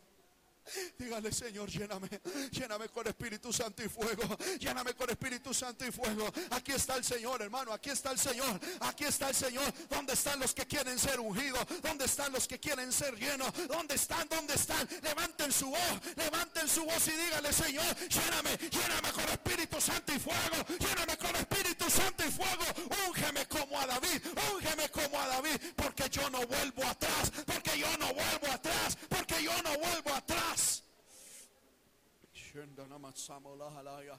Dígale, 0.98 1.31
Señor, 1.31 1.69
lléname, 1.69 2.10
lléname 2.52 2.89
con 2.89 3.07
Espíritu 3.07 3.53
Santo 3.53 3.84
y 3.84 3.89
fuego, 3.89 4.38
lléname 4.60 4.94
con 4.94 5.10
Espíritu 5.10 5.53
Santo 5.53 5.85
y 5.85 5.91
fuego. 5.91 6.31
Aquí 6.52 6.72
está 6.72 6.95
el 6.95 7.03
Señor, 7.03 7.41
hermano, 7.41 7.72
aquí 7.72 7.89
está 7.89 8.11
el 8.11 8.19
Señor, 8.19 8.60
aquí 8.81 9.06
está 9.06 9.30
el 9.30 9.35
Señor. 9.35 9.73
¿Dónde 9.89 10.14
están 10.14 10.39
los 10.39 10.53
que 10.53 10.65
quieren 10.65 10.98
ser 10.99 11.19
ungidos? 11.19 11.65
¿Dónde 11.81 12.06
están 12.06 12.31
los 12.31 12.48
que 12.48 12.60
quieren 12.60 12.91
ser 12.91 13.15
llenos? 13.15 13.52
¿Dónde 13.68 13.95
están? 13.95 14.27
¿Dónde 14.27 14.53
están? 14.53 14.88
Levanten 15.02 15.52
su 15.52 15.69
voz, 15.69 16.02
levanten 16.15 16.68
su 16.68 16.84
voz 16.85 17.07
y 17.07 17.11
dígale, 17.11 17.53
Señor, 17.53 17.95
lléname, 18.07 18.57
lléname 18.57 19.11
con 19.11 19.23
Espíritu 19.30 19.81
Santo 19.81 20.14
y 20.14 20.19
fuego, 20.19 20.65
lléname 20.80 21.18
con 21.18 21.35
Espíritu 21.35 21.89
Santo 21.89 22.23
y 22.26 22.31
fuego. 22.31 22.65
Úngeme 23.07 23.45
como 23.48 23.80
a 23.80 23.85
David, 23.85 24.22
úngeme 24.53 24.89
como 24.89 25.19
a 25.19 25.27
David, 25.27 25.57
porque 25.76 26.10
yo 26.10 26.30
no 26.30 26.45
vuelvo 26.45 26.84
atrás, 26.85 27.31
porque 27.45 27.80
yo 27.80 27.98
no 27.98 28.14
vuelvo 28.14 28.48
atrás, 28.52 28.96
Kendanama 32.57 33.13
Samola 33.13 33.69
Halaya. 33.69 34.17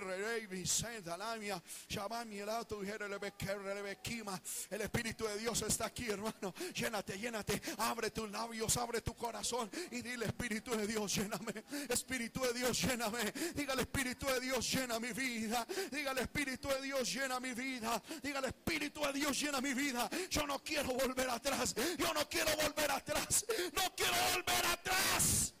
Revi 0.00 0.66
Sendalamia. 0.66 1.62
Shabami 1.88 2.40
Elato 2.40 2.82
Herele 2.82 3.18
Bekerele 3.18 3.82
Bekima. 3.82 4.38
El 4.70 4.82
Espíritu 4.82 5.26
de 5.26 5.38
Dios 5.38 5.62
está 5.62 5.86
aquí, 5.86 6.10
hermano. 6.10 6.52
Llénate, 6.74 7.18
llénate. 7.18 7.60
Abre 7.78 8.10
tus 8.10 8.30
labios, 8.30 8.76
abre 8.76 9.00
tu 9.00 9.14
corazón 9.14 9.70
y 9.90 10.02
dile 10.02 10.26
Espíritu 10.26 10.76
de 10.76 10.86
Dios, 10.86 11.14
lléname. 11.14 11.64
Espíritu 11.88 12.40
de 12.42 12.52
Dios, 12.52 12.82
lléname. 12.82 13.32
Dígale 13.54 13.82
Espíritu 13.82 14.26
de 14.26 14.40
Dios, 14.40 14.70
llena 14.70 15.00
mi 15.00 15.12
vida. 15.12 15.66
Dígale 15.90 16.20
Espíritu 16.20 16.68
de 16.68 16.82
Dios, 16.82 17.10
llena 17.10 17.40
mi 17.40 17.54
vida. 17.54 18.02
Dígale 18.22 18.48
Espíritu 18.48 19.00
de 19.00 19.12
Dios, 19.14 19.40
llena 19.40 19.60
mi 19.62 19.72
vida. 19.72 20.10
Yo 20.28 20.46
no 20.46 20.58
quiero 20.58 20.92
volver 20.92 21.30
atrás. 21.30 21.74
Yo 21.96 22.12
no 22.12 22.28
quiero 22.28 22.54
volver 22.56 22.90
atrás. 22.90 23.46
No 23.72 23.94
quiero 23.96 24.16
volver 24.34 24.66
atrás 24.66 24.81
atrás. 24.82 25.54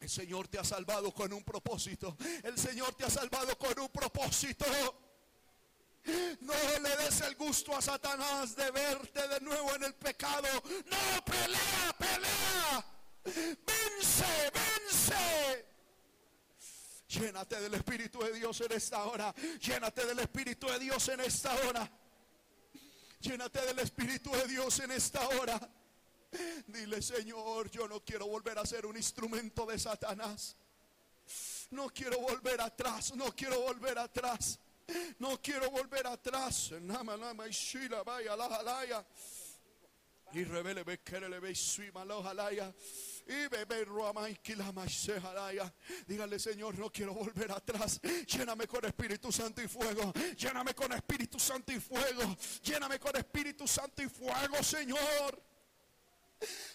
El 0.00 0.08
Señor 0.08 0.48
te 0.48 0.58
ha 0.58 0.64
salvado 0.64 1.12
con 1.12 1.32
un 1.32 1.44
propósito. 1.44 2.16
El 2.42 2.58
Señor 2.58 2.94
te 2.94 3.04
ha 3.04 3.10
salvado 3.10 3.56
con 3.56 3.78
un 3.78 3.88
propósito. 3.88 4.66
No 6.40 6.54
le 6.82 6.96
des 6.96 7.20
el 7.20 7.36
gusto 7.36 7.76
a 7.76 7.80
Satanás 7.80 8.56
de 8.56 8.70
verte 8.72 9.28
de 9.28 9.40
nuevo 9.40 9.74
en 9.76 9.84
el 9.84 9.94
pecado. 9.94 10.48
No, 10.86 11.24
pelea, 11.24 11.96
pelea. 11.96 12.84
Vence, 13.24 14.50
vence. 14.52 15.71
Llénate 17.12 17.60
del 17.60 17.74
Espíritu 17.74 18.20
de 18.20 18.32
Dios 18.32 18.60
en 18.62 18.72
esta 18.72 19.04
hora. 19.04 19.34
Llénate 19.60 20.06
del 20.06 20.18
Espíritu 20.18 20.66
de 20.66 20.78
Dios 20.78 21.08
en 21.08 21.20
esta 21.20 21.54
hora. 21.66 21.90
Llénate 23.20 23.60
del 23.66 23.78
Espíritu 23.80 24.30
de 24.32 24.46
Dios 24.48 24.80
en 24.80 24.92
esta 24.92 25.28
hora. 25.28 25.60
Dile, 26.66 27.02
Señor, 27.02 27.70
yo 27.70 27.86
no 27.86 28.00
quiero 28.02 28.26
volver 28.26 28.58
a 28.58 28.64
ser 28.64 28.86
un 28.86 28.96
instrumento 28.96 29.66
de 29.66 29.78
Satanás. 29.78 30.56
No 31.70 31.90
quiero 31.90 32.18
volver 32.20 32.60
atrás, 32.62 33.14
no 33.14 33.30
quiero 33.32 33.60
volver 33.60 33.98
atrás. 33.98 34.58
No 35.18 35.40
quiero 35.40 35.70
volver 35.70 36.06
atrás. 36.06 36.70
Y 40.32 40.44
revele 40.44 40.82
ve 40.82 40.98
y 43.26 43.48
beber 43.48 43.88
Dígale, 46.06 46.38
Señor, 46.38 46.78
no 46.78 46.90
quiero 46.90 47.14
volver 47.14 47.50
atrás. 47.52 48.00
Lléname 48.26 48.66
con 48.66 48.84
Espíritu 48.84 49.30
Santo 49.32 49.62
y 49.62 49.68
fuego. 49.68 50.12
Lléname 50.36 50.74
con 50.74 50.92
Espíritu 50.92 51.38
Santo 51.38 51.72
y 51.72 51.80
fuego. 51.80 52.36
Lléname 52.62 52.98
con 52.98 53.16
Espíritu 53.16 53.66
Santo 53.66 54.02
y 54.02 54.08
fuego, 54.08 54.62
Señor. 54.62 55.42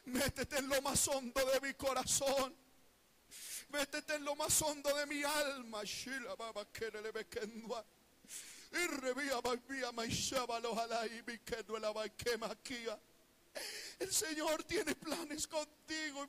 Métete 0.05 0.59
en 0.59 0.69
lo 0.69 0.81
más 0.81 1.07
hondo 1.07 1.45
de 1.45 1.61
mi 1.61 1.73
corazón. 1.73 2.55
Métete 3.69 4.15
en 4.15 4.23
lo 4.23 4.35
más 4.35 4.61
hondo 4.61 4.95
de 4.95 5.05
mi 5.05 5.23
alma. 5.23 5.81
Y 8.71 8.87
revía, 8.99 9.39
babía, 9.41 9.91
maishaba, 9.91 10.59
lo 10.59 10.73
y 11.05 11.23
mi 11.25 11.39
que 11.39 11.63
no 11.67 11.77
la 11.79 11.93
el 13.99 14.13
Señor 14.13 14.63
tiene 14.63 14.95
planes 14.95 15.47
contigo. 15.47 16.25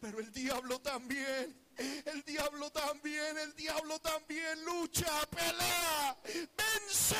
Pero 0.00 0.20
el 0.20 0.32
diablo 0.32 0.80
también, 0.80 1.56
el 2.04 2.22
diablo 2.24 2.70
también, 2.70 3.38
el 3.38 3.54
diablo 3.54 3.98
también 4.00 4.64
lucha, 4.64 5.26
pelea, 5.30 6.18
vence. 6.56 7.16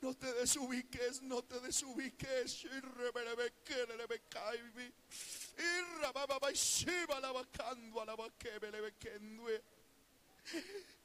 No 0.00 0.14
te 0.14 0.32
desubiques, 0.34 1.22
no 1.22 1.42
te 1.42 1.58
desubiques. 1.60 2.66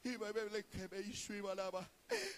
Y 0.03 0.15
bebele 0.17 0.65
que 0.65 0.87
me 0.89 0.99
hizo 1.01 1.33
y 1.33 1.41
balaba. 1.41 1.89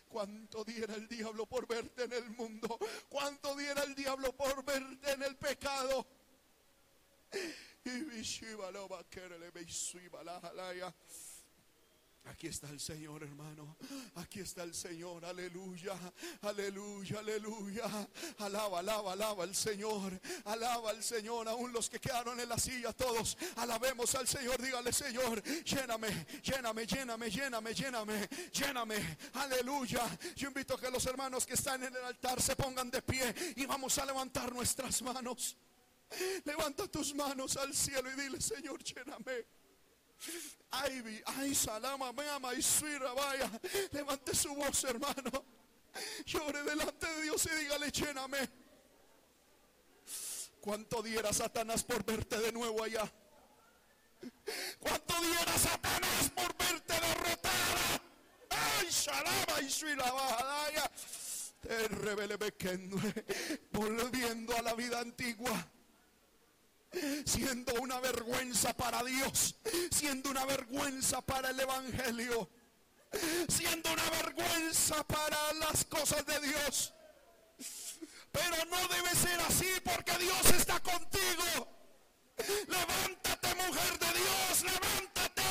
Cuánto 0.07 0.63
diera 0.63 0.95
el 0.95 1.07
diablo 1.07 1.45
por 1.45 1.67
verte 1.67 2.03
en 2.03 2.13
el 2.13 2.29
mundo. 2.31 2.79
Cuánto 3.09 3.55
diera 3.55 3.83
el 3.83 3.95
diablo 3.95 4.33
por 4.33 4.63
verte 4.63 5.11
en 5.11 5.23
el 5.23 5.35
pecado. 5.35 6.05
Y 7.85 7.89
me 7.89 8.17
hizo 8.19 8.45
y 8.45 8.53
balaba 8.55 9.03
que 9.09 9.27
le 9.27 9.51
me 9.51 9.61
hizo 9.61 9.99
y 9.99 10.07
balaba. 10.07 10.93
Aquí 12.25 12.47
está 12.47 12.69
el 12.69 12.79
Señor, 12.79 13.23
hermano. 13.23 13.77
Aquí 14.15 14.41
está 14.41 14.63
el 14.63 14.75
Señor. 14.75 15.25
Aleluya. 15.25 15.93
Aleluya, 16.41 17.19
aleluya. 17.19 18.07
Alaba, 18.37 18.79
alaba, 18.79 19.13
alaba 19.13 19.43
al 19.43 19.55
Señor. 19.55 20.19
Alaba 20.45 20.91
al 20.91 21.03
Señor. 21.03 21.47
Aún 21.47 21.73
los 21.73 21.89
que 21.89 21.99
quedaron 21.99 22.39
en 22.39 22.47
la 22.47 22.59
silla, 22.59 22.93
todos. 22.93 23.37
Alabemos 23.55 24.13
al 24.15 24.27
Señor. 24.27 24.61
Dígale, 24.61 24.93
Señor, 24.93 25.41
lléname, 25.63 26.27
lléname, 26.43 26.85
lléname, 26.85 27.29
lléname, 27.29 27.73
lléname, 27.73 28.29
lléname. 28.51 29.17
Aleluya. 29.33 30.19
Yo 30.35 30.47
invito 30.47 30.75
a 30.75 30.79
que 30.79 30.91
los 30.91 31.05
hermanos 31.07 31.45
que 31.45 31.55
están 31.55 31.83
en 31.83 31.95
el 31.95 32.03
altar 32.03 32.39
se 32.41 32.55
pongan 32.55 32.91
de 32.91 33.01
pie 33.01 33.33
y 33.55 33.65
vamos 33.65 33.97
a 33.97 34.05
levantar 34.05 34.53
nuestras 34.53 35.01
manos. 35.01 35.57
Levanta 36.45 36.87
tus 36.87 37.15
manos 37.15 37.57
al 37.57 37.73
cielo 37.73 38.11
y 38.11 38.21
dile, 38.21 38.41
Señor, 38.41 38.83
lléname. 38.83 39.60
Ay, 40.71 41.21
ay, 41.25 41.53
salama, 41.53 42.11
mama 42.13 42.53
y 42.53 42.61
suira, 42.61 43.11
vaya. 43.13 43.51
Levante 43.91 44.33
su 44.35 44.53
voz, 44.55 44.83
hermano. 44.85 45.45
Llore 46.25 46.63
delante 46.63 47.07
de 47.07 47.21
Dios 47.23 47.45
y 47.45 47.55
dígale, 47.55 47.91
lléname. 47.91 48.49
¿Cuánto 50.61 51.01
diera 51.01 51.33
Satanás 51.33 51.83
por 51.83 52.05
verte 52.05 52.39
de 52.39 52.51
nuevo 52.51 52.83
allá? 52.83 53.11
¿Cuánto 54.79 55.21
diera 55.21 55.57
Satanás 55.57 56.31
por 56.35 56.55
verte 56.55 56.93
derrotada? 56.93 58.01
Ay, 58.49 58.87
shalaba 58.89 59.61
y 59.61 59.69
suira, 59.69 60.11
vaya. 60.11 60.91
Te 61.61 61.87
revele 61.89 62.37
volviendo 63.71 64.55
a 64.55 64.61
la 64.61 64.73
vida 64.73 64.99
antigua 64.99 65.71
siendo 67.25 67.73
una 67.81 67.99
vergüenza 67.99 68.73
para 68.73 69.03
Dios, 69.03 69.55
siendo 69.91 70.29
una 70.29 70.45
vergüenza 70.45 71.21
para 71.21 71.49
el 71.49 71.59
Evangelio, 71.59 72.49
siendo 73.47 73.91
una 73.91 74.09
vergüenza 74.09 75.03
para 75.05 75.53
las 75.53 75.85
cosas 75.85 76.25
de 76.25 76.39
Dios. 76.39 76.93
Pero 78.31 78.55
no 78.65 78.87
debe 78.87 79.09
ser 79.15 79.39
así 79.41 79.69
porque 79.83 80.17
Dios 80.17 80.45
está 80.57 80.79
contigo. 80.79 81.80
Levántate 82.67 83.55
mujer 83.55 83.99
de 83.99 84.19
Dios, 84.19 84.63
levántate. 84.63 85.41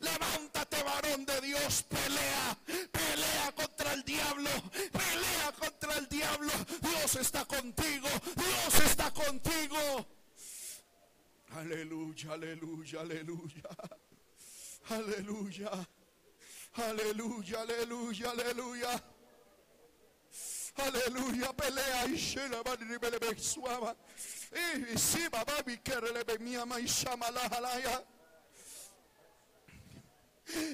Levántate 0.00 0.82
varón 0.82 1.24
de 1.24 1.40
Dios, 1.40 1.82
pelea, 1.84 2.56
pelea 2.90 3.52
contra 3.54 3.92
el 3.92 4.02
diablo, 4.04 4.50
pelea 4.72 5.52
contra 5.58 5.96
el 5.96 6.08
diablo. 6.08 6.52
Dios 6.80 7.16
está 7.16 7.44
contigo, 7.44 8.08
Dios 8.36 8.86
está 8.86 9.10
contigo. 9.10 10.06
Aleluya, 11.56 12.32
aleluya, 12.32 13.00
aleluya. 13.00 13.68
Aleluya. 14.90 15.70
Aleluya, 16.74 17.60
aleluya, 17.60 18.30
aleluya. 18.30 19.02
Aleluya, 20.86 21.52
pelea 21.52 22.06
y 22.06 22.18
se 22.18 22.48
la 22.48 22.62
va 22.62 22.72
a 22.72 23.40
suava. 23.40 23.96
Y 24.92 24.98
si 24.98 25.28
babá 25.28 25.54
mi 25.66 25.78
mi 26.40 26.56
ama 26.56 26.80
y 26.80 26.86
llama 26.86 27.30
la 27.30 27.48
jalaya. 27.48 28.04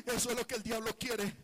Eso 0.07 0.31
es 0.31 0.37
lo 0.37 0.47
que 0.47 0.55
el 0.55 0.63
diablo 0.63 0.97
quiere. 0.99 1.37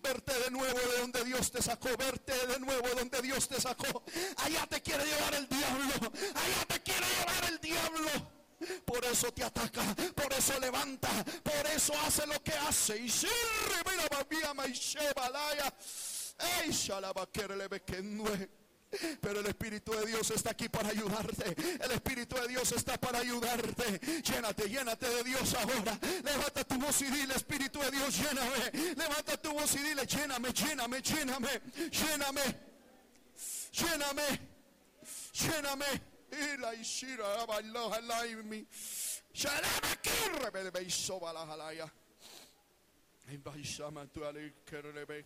Verte 0.00 0.32
de 0.44 0.50
nuevo 0.50 0.78
de 0.78 0.98
donde 1.00 1.24
Dios 1.24 1.50
te 1.50 1.60
sacó. 1.60 1.88
Verte 1.96 2.46
de 2.46 2.60
nuevo 2.60 2.88
de 2.88 2.94
donde 2.94 3.22
Dios 3.22 3.48
te 3.48 3.60
sacó. 3.60 4.04
Allá 4.36 4.66
te 4.68 4.80
quiere 4.80 5.04
llevar 5.04 5.34
el 5.34 5.48
diablo. 5.48 5.94
Allá 6.34 6.66
te 6.68 6.82
quiere 6.82 7.06
llevar 7.18 7.52
el 7.52 7.60
diablo. 7.60 8.36
Por 8.84 9.04
eso 9.04 9.30
te 9.32 9.44
ataca, 9.44 9.82
por 10.14 10.32
eso 10.32 10.58
levanta, 10.58 11.10
por 11.42 11.66
eso 11.74 11.92
hace 12.06 12.26
lo 12.26 12.42
que 12.42 12.52
hace. 12.52 12.96
Y 12.96 13.10
si 13.10 13.26
mira, 14.30 14.54
mi 14.54 14.72
y 14.72 14.74
se 14.74 15.12
balaya. 15.12 15.72
Pero 19.20 19.40
el 19.40 19.46
Espíritu 19.46 19.92
de 19.92 20.06
Dios 20.06 20.30
está 20.30 20.50
aquí 20.50 20.68
para 20.68 20.88
ayudarte. 20.90 21.54
El 21.82 21.90
Espíritu 21.90 22.36
de 22.36 22.48
Dios 22.48 22.70
está 22.72 22.96
para 22.98 23.18
ayudarte. 23.18 23.98
Llénate, 24.22 24.68
llénate 24.68 25.08
de 25.08 25.24
Dios 25.24 25.54
ahora. 25.54 25.98
Levanta 26.24 26.64
tu 26.64 26.78
voz 26.78 27.02
y 27.02 27.06
dile, 27.06 27.34
Espíritu 27.34 27.80
de 27.80 27.90
Dios, 27.90 28.16
lléname. 28.16 28.94
Levanta 28.96 29.36
tu 29.40 29.52
voz 29.52 29.74
y 29.74 29.78
dile, 29.78 30.06
lléname, 30.06 30.52
lléname, 30.52 31.02
lléname, 31.02 31.60
lléname, 31.90 32.60
lléname, 33.72 34.40
lléname. 35.32 36.16
Y 36.32 36.60
la 36.60 36.74
ishira, 36.74 37.46
la 37.46 37.96
halaimi. 37.96 38.66
Shalama 39.32 39.96
kirre, 40.02 40.70
me 40.72 40.90
soba 40.90 41.32
la 41.32 41.42
halaya. 41.42 41.92
Tu 44.12 44.20
kirre, 44.64 45.06
me 45.06 45.24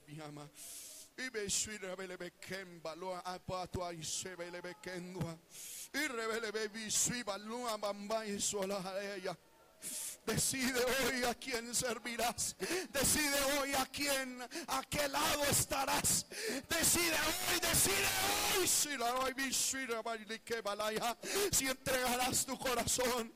Ibe 1.26 1.50
suira 1.50 1.94
bele 1.96 2.16
bekemba 2.16 2.94
lo 2.96 3.14
apatua 3.14 3.92
y 3.92 4.02
se 4.02 4.34
bele 4.36 4.60
bekendua. 4.60 5.38
Y 5.92 6.06
revele 6.06 6.50
bebi 6.50 6.90
suiba 6.90 7.36
lua 7.38 7.76
bamba 7.76 8.26
y 8.26 8.40
sola 8.40 8.82
ella. 9.16 9.36
Decide 10.26 10.84
hoy 10.84 11.24
a 11.24 11.34
quién 11.34 11.74
servirás. 11.74 12.54
Decide 12.92 13.40
hoy 13.58 13.72
a 13.74 13.86
quién, 13.86 14.40
a 14.68 14.82
qué 14.82 15.08
lado 15.08 15.44
estarás. 15.44 16.26
Decide 16.68 17.14
hoy, 17.14 17.60
decide 17.60 18.08
hoy. 18.58 18.68
Si 18.68 18.96
la 18.96 19.14
si 21.50 21.68
entregarás 21.68 22.46
tu 22.46 22.58
corazón 22.58 23.32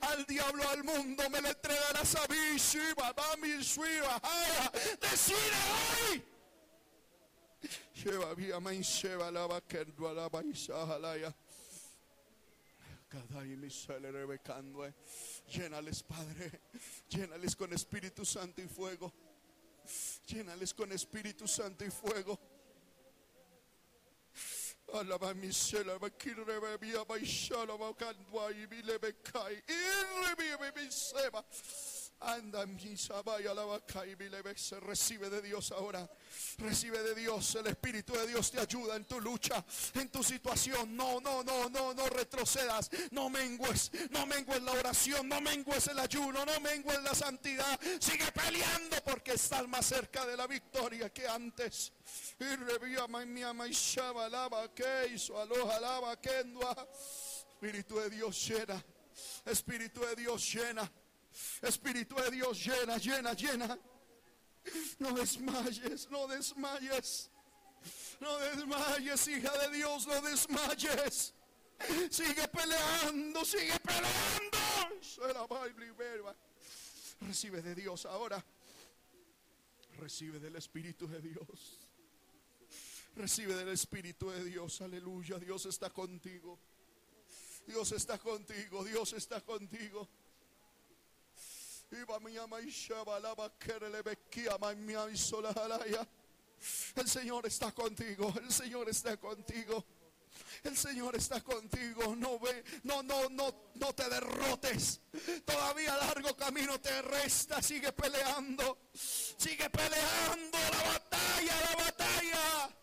al 0.00 0.24
diablo, 0.26 0.68
al 0.68 0.84
mundo, 0.84 1.28
me 1.30 1.40
lo 1.40 1.48
entregarás 1.48 2.14
a 2.14 2.26
mí. 2.28 2.58
Decide 5.00 5.36
hoy. 6.08 6.24
Lleva 7.94 8.34
vía 8.34 8.58
main 8.60 8.82
lleva 8.82 9.30
la 9.30 9.46
vaquero 9.46 10.08
a 10.08 10.14
la 10.14 10.28
baisajalaya. 10.28 11.34
Cada 13.08 13.44
y 13.44 13.56
mi 13.56 13.68
rebecando. 14.12 14.88
Llénales, 15.48 16.02
Padre. 16.04 16.60
Llénales 17.08 17.56
con 17.56 17.72
Espíritu 17.72 18.24
Santo 18.24 18.62
y 18.62 18.68
fuego. 18.68 19.12
Llénales 20.26 20.72
con 20.72 20.92
Espíritu 20.92 21.48
Santo 21.48 21.84
y 21.84 21.90
fuego. 21.90 22.38
Alaba 24.94 25.34
mi 25.34 25.52
sela, 25.52 25.98
bakir 25.98 26.36
rebebia, 26.44 27.04
baishala, 27.04 27.76
bakandwa, 27.76 28.50
y 28.50 28.66
mi 28.66 28.82
lebecai, 28.82 29.54
y 29.54 30.34
rebia, 30.36 30.72
mi 30.74 30.90
seba. 30.90 31.44
Anda, 32.20 32.62
recibe 34.80 35.30
de 35.30 35.40
Dios 35.40 35.72
ahora. 35.72 36.08
Recibe 36.58 37.02
de 37.02 37.14
Dios. 37.14 37.54
El 37.54 37.68
Espíritu 37.68 38.12
de 38.12 38.26
Dios 38.26 38.50
te 38.50 38.60
ayuda 38.60 38.96
en 38.96 39.06
tu 39.06 39.20
lucha, 39.20 39.64
en 39.94 40.10
tu 40.10 40.22
situación. 40.22 40.94
No, 40.94 41.20
no, 41.20 41.42
no, 41.42 41.70
no, 41.70 41.94
no 41.94 42.06
retrocedas. 42.08 42.90
No 43.10 43.30
mengues, 43.30 43.90
no 44.10 44.26
mengues 44.26 44.62
la 44.62 44.72
oración, 44.72 45.28
no 45.28 45.40
mengues 45.40 45.86
el 45.86 45.98
ayuno, 45.98 46.44
no 46.44 46.60
mengues 46.60 47.02
la 47.02 47.14
santidad. 47.14 47.80
Sigue 47.98 48.30
peleando 48.32 48.96
porque 49.04 49.32
estás 49.32 49.66
más 49.66 49.86
cerca 49.86 50.26
de 50.26 50.36
la 50.36 50.46
victoria 50.46 51.10
que 51.10 51.26
antes. 51.26 51.92
Y 52.38 52.56
revía 52.56 53.06
mi 53.06 53.42
ama 53.42 53.66
y 53.66 53.74
que 54.74 55.12
hizo 55.14 55.40
aloja 55.40 55.80
lava 55.80 56.20
que 56.20 56.44
Espíritu 57.52 57.98
de 57.98 58.10
Dios 58.10 58.48
llena. 58.48 58.84
Espíritu 59.44 60.00
de 60.00 60.16
Dios 60.16 60.52
llena. 60.54 60.90
Espíritu 61.62 62.14
de 62.16 62.30
Dios, 62.30 62.64
llena, 62.64 62.96
llena, 62.98 63.34
llena. 63.34 63.78
No 64.98 65.12
desmayes, 65.12 66.08
no 66.10 66.26
desmayes. 66.26 67.30
No 68.20 68.38
desmayes, 68.38 69.28
hija 69.28 69.50
de 69.58 69.76
Dios, 69.76 70.06
no 70.06 70.20
desmayes. 70.20 71.34
Sigue 72.10 72.46
peleando, 72.48 73.44
sigue 73.44 73.78
peleando. 73.80 74.58
Recibe 77.20 77.62
de 77.62 77.74
Dios 77.74 78.06
ahora. 78.06 78.44
Recibe 79.98 80.38
del 80.38 80.56
Espíritu 80.56 81.06
de 81.06 81.20
Dios. 81.20 81.78
Recibe 83.16 83.54
del 83.54 83.68
Espíritu 83.68 84.30
de 84.30 84.44
Dios. 84.44 84.80
Aleluya. 84.80 85.38
Dios 85.38 85.66
está 85.66 85.90
contigo. 85.90 86.58
Dios 87.66 87.92
está 87.92 88.18
contigo. 88.18 88.84
Dios 88.84 89.12
está 89.12 89.40
contigo. 89.40 90.08
El 96.96 97.08
Señor 97.08 97.46
está 97.46 97.72
contigo, 97.72 98.32
el 98.40 98.52
Señor 98.52 98.88
está 98.88 99.16
contigo. 99.16 99.84
El 100.62 100.76
Señor 100.76 101.16
está 101.16 101.40
contigo. 101.40 102.14
No 102.16 102.38
ve, 102.38 102.62
no, 102.84 103.02
no, 103.02 103.28
no, 103.28 103.70
no 103.74 103.92
te 103.94 104.08
derrotes. 104.08 105.00
Todavía 105.44 105.96
largo 105.96 106.36
camino 106.36 106.80
te 106.80 107.02
resta. 107.02 107.62
Sigue 107.62 107.92
peleando. 107.92 108.78
Sigue 108.92 109.68
peleando 109.70 110.58
la 110.58 110.82
batalla, 110.92 111.60
la 111.60 111.84
batalla. 111.84 112.76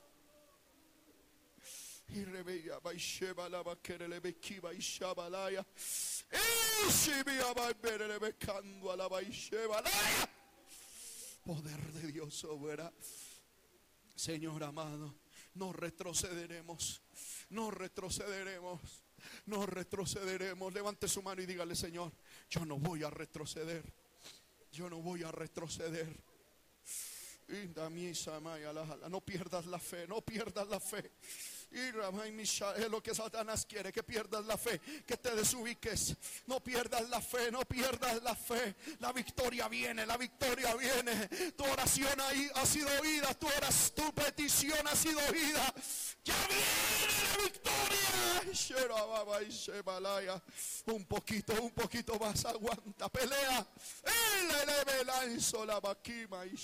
Y 2.10 2.24
rebeya, 2.26 2.80
baisheba 2.80 3.48
la 3.50 3.62
bakere 3.62 4.08
le 4.08 4.20
bekiba 4.20 4.74
y 4.74 4.80
shabalaya. 4.80 5.66
Poder 11.46 11.82
de 11.94 12.12
Dios. 12.12 12.46
Señor 14.16 14.64
amado, 14.64 15.16
no 15.54 15.72
retrocederemos. 15.72 17.02
No 17.50 17.72
retrocederemos. 17.72 18.82
No 19.46 19.66
retrocederemos. 19.66 20.74
Levante 20.74 21.08
su 21.08 21.22
mano 21.22 21.42
y 21.42 21.46
dígale, 21.46 21.76
Señor, 21.76 22.12
yo 22.50 22.66
no 22.66 22.78
voy 22.78 23.04
a 23.04 23.10
retroceder. 23.10 23.84
Yo 24.72 24.90
no 24.90 24.98
voy 24.98 25.24
a 25.24 25.32
retroceder. 25.32 26.24
No 29.10 29.22
pierdas 29.22 29.66
la 29.68 29.80
fe, 29.80 30.08
no 30.08 30.22
pierdas 30.22 30.68
la 30.68 30.80
fe. 30.80 31.12
Es 31.72 32.90
lo 32.90 33.02
que 33.02 33.14
Satanás 33.14 33.66
quiere, 33.66 33.92
que 33.92 34.04
pierdas 34.04 34.46
la 34.46 34.58
fe, 34.58 34.80
que 35.06 35.18
te 35.18 35.36
desubiques. 35.36 36.16
No 36.46 36.60
pierdas 36.64 37.10
la 37.10 37.22
fe, 37.22 37.52
no 37.52 37.62
pierdas 37.62 38.22
la 38.24 38.36
fe. 38.36 38.76
La 39.00 39.12
victoria 39.12 39.68
viene, 39.68 40.06
la 40.06 40.18
victoria 40.18 40.76
viene. 40.76 41.28
Tu 41.56 41.64
oración 41.64 42.20
ahí 42.22 42.50
ha 42.56 42.66
sido 42.66 42.90
oída, 43.02 43.34
tu, 43.34 43.48
oras, 43.48 43.94
tu 43.96 44.14
petición 44.14 44.88
ha 44.88 44.96
sido 44.96 45.20
oída. 45.30 45.74
Ya 46.24 46.36
viene 46.48 47.24
la 47.24 47.44
victoria. 47.44 48.54
Un 50.86 51.06
poquito, 51.06 51.54
un 51.62 51.72
poquito 51.72 52.18
más, 52.20 52.46
aguanta, 52.46 53.10
pelea. 53.10 53.68
El 54.04 55.68
la 55.68 55.80
vaquima 55.80 56.46
y. 56.46 56.58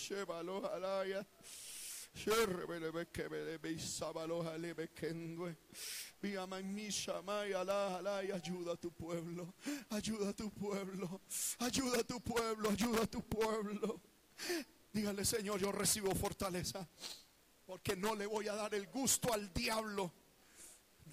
Ayuda 8.45 8.73
a 8.73 8.77
tu 8.77 8.91
pueblo, 8.91 9.55
ayuda 9.89 10.29
a 10.29 10.33
tu 10.33 10.51
pueblo, 10.51 11.21
ayuda 11.59 11.99
a 11.99 12.03
tu 12.03 12.21
pueblo, 12.21 12.69
ayuda 12.69 13.03
a 13.03 13.07
tu 13.07 13.21
pueblo. 13.21 14.01
Dígale, 14.93 15.25
Señor, 15.25 15.59
yo 15.59 15.71
recibo 15.71 16.13
fortaleza, 16.13 16.87
porque 17.65 17.95
no 17.95 18.15
le 18.15 18.27
voy 18.27 18.47
a 18.47 18.53
dar 18.53 18.75
el 18.75 18.87
gusto 18.87 19.33
al 19.33 19.51
diablo 19.51 20.13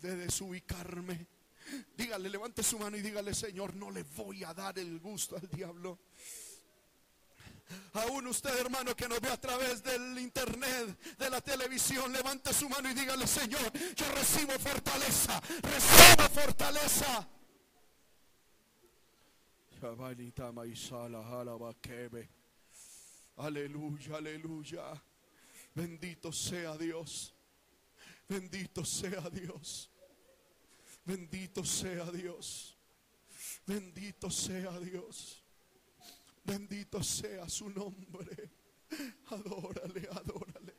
de 0.00 0.16
desubicarme. 0.16 1.26
Dígale, 1.96 2.28
levante 2.28 2.62
su 2.62 2.78
mano 2.78 2.96
y 2.96 3.02
dígale, 3.02 3.34
Señor, 3.34 3.74
no 3.74 3.90
le 3.90 4.02
voy 4.02 4.44
a 4.44 4.52
dar 4.52 4.78
el 4.78 4.98
gusto 5.00 5.36
al 5.36 5.48
diablo. 5.48 5.98
Aún 7.94 8.26
usted, 8.26 8.56
hermano, 8.58 8.94
que 8.94 9.08
nos 9.08 9.20
ve 9.20 9.30
a 9.30 9.40
través 9.40 9.82
del 9.82 10.18
internet, 10.18 10.98
de 11.18 11.30
la 11.30 11.40
televisión, 11.40 12.12
levante 12.12 12.52
su 12.52 12.68
mano 12.68 12.90
y 12.90 12.94
dígale, 12.94 13.26
Señor, 13.26 13.72
yo 13.94 14.06
recibo 14.12 14.52
fortaleza, 14.58 15.40
recibo 15.62 16.28
fortaleza. 16.40 17.28
Aleluya, 23.36 24.16
aleluya. 24.16 25.02
Bendito 25.74 26.30
sea 26.32 26.76
Dios. 26.76 27.32
Bendito 28.28 28.84
sea 28.84 29.30
Dios. 29.30 29.90
Bendito 31.04 31.64
sea 31.64 32.04
Dios. 32.10 32.76
Bendito 33.66 34.30
sea 34.30 34.78
Dios. 34.78 35.39
Bendito 36.44 37.02
sea 37.02 37.48
su 37.48 37.70
nombre. 37.70 38.50
Adórale, 39.26 40.08
adórale. 40.10 40.74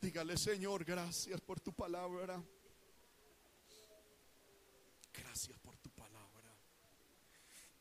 Dígale, 0.00 0.36
Señor, 0.36 0.84
gracias 0.84 1.40
por 1.40 1.60
tu 1.60 1.72
palabra. 1.72 2.42
Gracias 5.12 5.58
por 5.58 5.76
tu 5.76 5.90
palabra. 5.90 6.54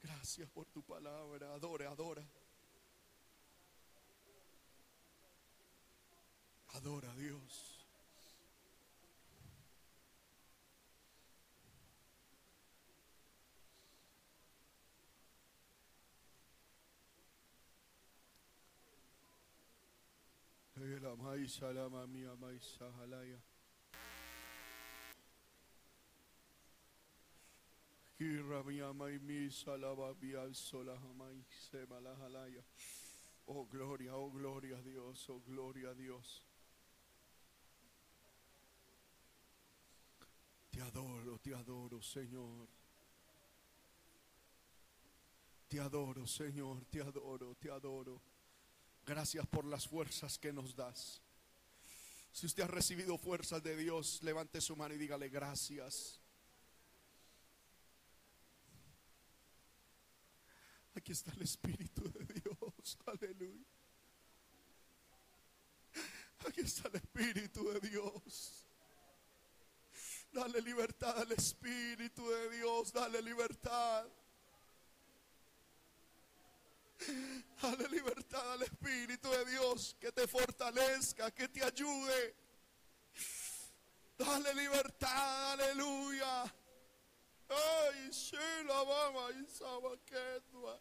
Gracias 0.04 0.50
por 0.50 0.68
tu 0.68 0.84
palabra. 0.84 1.54
Adore, 1.54 1.86
adora. 1.86 2.24
Adora 6.74 7.12
a 7.12 7.16
Dios. 7.16 7.69
La 20.98 21.16
maíz, 21.16 21.62
la 21.62 21.90
mía, 22.08 22.36
maíz, 22.36 22.78
jalaya. 22.80 23.40
Kira 28.18 28.64
mía, 28.64 28.92
maíz, 28.94 29.68
alaba, 29.68 30.14
bial, 30.14 30.56
sola, 30.56 30.98
jamás, 30.98 31.46
se 31.70 31.86
malajalaya. 31.86 32.64
Oh, 33.46 33.66
gloria, 33.66 34.16
oh, 34.16 34.32
gloria 34.32 34.78
a 34.78 34.82
Dios, 34.82 35.30
oh, 35.30 35.42
gloria 35.46 35.90
a 35.90 35.94
Dios. 35.94 36.44
Te 40.72 40.82
adoro, 40.82 41.38
te 41.40 41.54
adoro, 41.54 42.02
Señor. 42.02 42.68
Te 45.68 45.80
adoro, 45.80 46.26
Señor, 46.26 46.86
te 46.86 47.02
adoro, 47.02 47.56
te 47.56 47.70
adoro. 47.70 48.39
Gracias 49.10 49.48
por 49.48 49.66
las 49.66 49.88
fuerzas 49.88 50.38
que 50.38 50.54
nos 50.54 50.76
das. 50.76 51.20
Si 52.32 52.46
usted 52.46 52.62
ha 52.62 52.68
recibido 52.68 53.18
fuerzas 53.18 53.64
de 53.64 53.76
Dios, 53.76 54.22
levante 54.22 54.62
su 54.62 54.76
mano 54.76 54.94
y 54.94 55.00
dígale 55.00 55.30
gracias. 55.30 56.22
Aquí 60.94 61.12
está 61.12 61.32
el 61.32 61.42
Espíritu 61.42 62.04
de 62.12 62.24
Dios. 62.36 63.00
Aleluya. 63.08 63.66
Aquí 66.48 66.62
está 66.62 66.88
el 66.90 66.98
Espíritu 66.98 67.68
de 67.68 67.80
Dios. 67.90 68.68
Dale 70.32 70.62
libertad 70.62 71.18
al 71.18 71.32
Espíritu 71.32 72.30
de 72.30 72.58
Dios. 72.58 72.94
Dale 72.94 73.24
libertad. 73.24 74.08
Dale 77.62 77.88
libertad 77.90 78.54
al 78.54 78.64
Espíritu 78.64 79.30
de 79.30 79.46
Dios 79.46 79.96
que 80.00 80.12
te 80.12 80.28
fortalezca, 80.28 81.32
que 81.32 81.48
te 81.48 81.64
ayude. 81.64 82.36
Dale 84.18 84.54
libertad, 84.54 85.54
aleluya. 85.54 86.44
Ay, 87.50 88.10
Sheila, 88.12 88.84
mama, 88.84 89.30
y 89.32 89.46
sabaquetwa. 89.48 90.80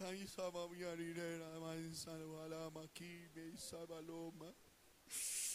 Ay, 0.00 0.26
sababiarinera, 0.26 1.60
mansalvalama, 1.60 2.88
kime 2.88 3.52
y 3.54 3.56
sabaloma. 3.56 4.52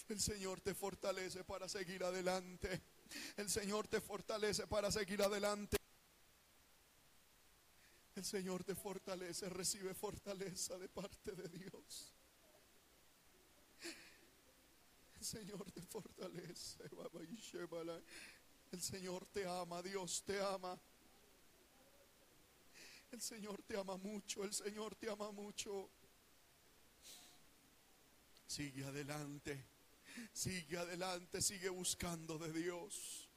El 0.07 0.21
Señor 0.21 0.61
te 0.61 0.73
fortalece 0.73 1.43
para 1.43 1.67
seguir 1.67 2.03
adelante. 2.03 2.81
El 3.35 3.49
Señor 3.49 3.87
te 3.87 3.99
fortalece 3.99 4.65
para 4.67 4.89
seguir 4.89 5.21
adelante. 5.21 5.77
El 8.17 8.25
Señor 8.25 8.63
te 8.63 8.73
fortalece, 8.73 9.47
recibe 9.47 9.93
fortaleza 9.93 10.75
de 10.79 10.89
parte 10.89 11.33
de 11.33 11.47
Dios. 11.49 12.15
El 15.19 15.23
Señor 15.23 15.71
te 15.71 15.83
fortalece. 15.83 16.83
El 18.71 18.81
Señor 18.81 19.27
te 19.27 19.45
ama, 19.45 19.83
Dios 19.83 20.23
te 20.25 20.41
ama. 20.41 20.81
El 23.11 23.21
Señor 23.21 23.61
te 23.61 23.77
ama 23.77 23.97
mucho, 23.97 24.43
el 24.43 24.51
Señor 24.51 24.95
te 24.95 25.11
ama 25.11 25.29
mucho. 25.31 25.87
Sigue 28.47 28.83
adelante, 28.83 29.63
sigue 30.33 30.75
adelante, 30.79 31.39
sigue 31.39 31.69
buscando 31.69 32.39
de 32.39 32.51
Dios. 32.51 33.29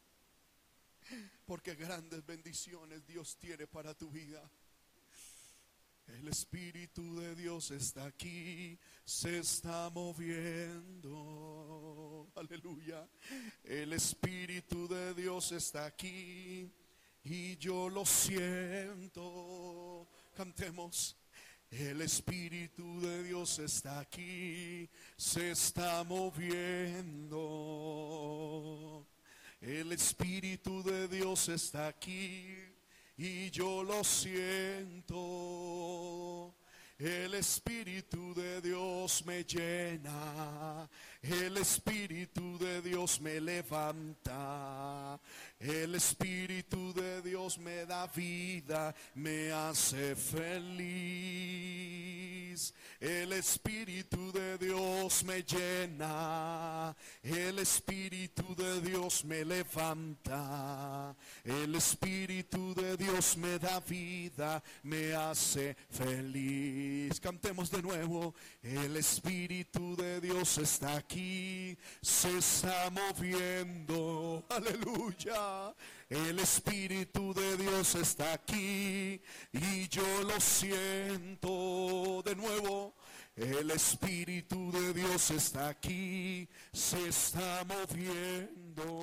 Porque 1.45 1.75
grandes 1.75 2.25
bendiciones 2.25 3.07
Dios 3.07 3.37
tiene 3.37 3.67
para 3.67 3.93
tu 3.93 4.11
vida. 4.11 4.51
El 6.19 6.29
Espíritu 6.29 7.21
de 7.21 7.35
Dios 7.35 7.71
está 7.71 8.07
aquí, 8.07 8.79
se 9.05 9.39
está 9.39 9.91
moviendo. 9.91 11.11
Aleluya. 12.35 13.07
El 13.65 13.93
Espíritu 13.93 14.89
de 14.89 15.13
Dios 15.15 15.53
está 15.53 15.85
aquí 15.87 16.73
y 17.23 17.57
yo 17.59 17.89
lo 17.89 18.05
siento. 18.05 20.09
Cantemos. 20.35 21.17
El 21.71 22.01
Espíritu 22.01 23.01
de 23.01 23.23
Dios 23.23 23.61
está 23.61 24.01
aquí, 24.01 24.91
se 25.17 25.53
está 25.53 26.03
moviendo. 26.03 27.39
El 29.61 29.93
Espíritu 29.93 30.83
de 30.83 31.07
Dios 31.07 31.49
está 31.49 31.87
aquí 31.87 32.70
y 33.23 33.51
yo 33.51 33.85
lo 33.85 34.03
siento. 34.03 35.15
El 36.99 37.35
Espíritu 37.35 38.33
de 38.35 38.63
Dios 38.63 39.25
me 39.27 39.45
llena, 39.45 40.89
el 41.23 41.57
Espíritu 41.59 42.59
de 42.59 42.81
Dios 42.81 43.21
me 43.21 43.41
levanta, 43.41 45.21
el 45.59 45.95
Espíritu 45.95 46.93
de 46.95 47.21
Dios 47.23 47.59
me 47.59 47.85
da 47.85 48.07
vida, 48.07 48.95
me 49.15 49.53
hace 49.53 50.17
feliz. 50.17 52.01
El 53.01 53.33
Espíritu 53.33 54.31
de 54.31 54.59
Dios 54.59 55.25
me 55.25 55.43
llena, 55.43 56.95
el 57.23 57.59
Espíritu 57.59 58.55
de 58.55 58.83
Dios 58.83 59.25
me 59.25 59.43
levanta, 59.43 61.17
el 61.43 61.75
Espíritu 61.75 62.75
de 62.75 62.99
Dios 62.99 63.39
me 63.39 63.59
da 63.59 63.81
vida, 63.81 64.63
me 64.83 65.15
hace 65.15 65.75
feliz. 65.89 67.19
Cantemos 67.21 67.71
de 67.71 67.81
nuevo, 67.81 68.35
el 68.63 68.95
Espíritu 68.99 69.97
de 69.97 70.21
Dios 70.21 70.59
está 70.59 70.99
aquí, 71.11 71.77
se 72.01 72.39
está 72.39 72.89
moviendo, 72.91 74.45
aleluya. 74.49 75.75
El 76.09 76.39
Espíritu 76.39 77.35
de 77.35 77.57
Dios 77.57 77.97
está 77.97 78.35
aquí 78.35 79.21
y 79.53 79.89
yo 79.89 80.23
lo 80.23 80.41
siento 80.41 82.23
de 82.25 82.37
nuevo. 82.37 82.95
El 83.35 83.73
Espíritu 83.73 84.71
de 84.71 84.93
Dios 84.93 85.31
está 85.33 85.69
aquí, 85.71 86.49
se 86.73 87.09
está 87.09 87.65
moviendo. 87.65 89.03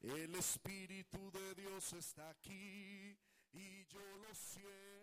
El 0.00 0.34
Espíritu 0.34 1.30
de 1.30 1.54
Dios 1.54 1.92
está 1.92 2.30
aquí 2.30 3.16
y 3.52 3.84
yo 3.86 4.00
lo 4.00 4.34
siento. 4.34 5.01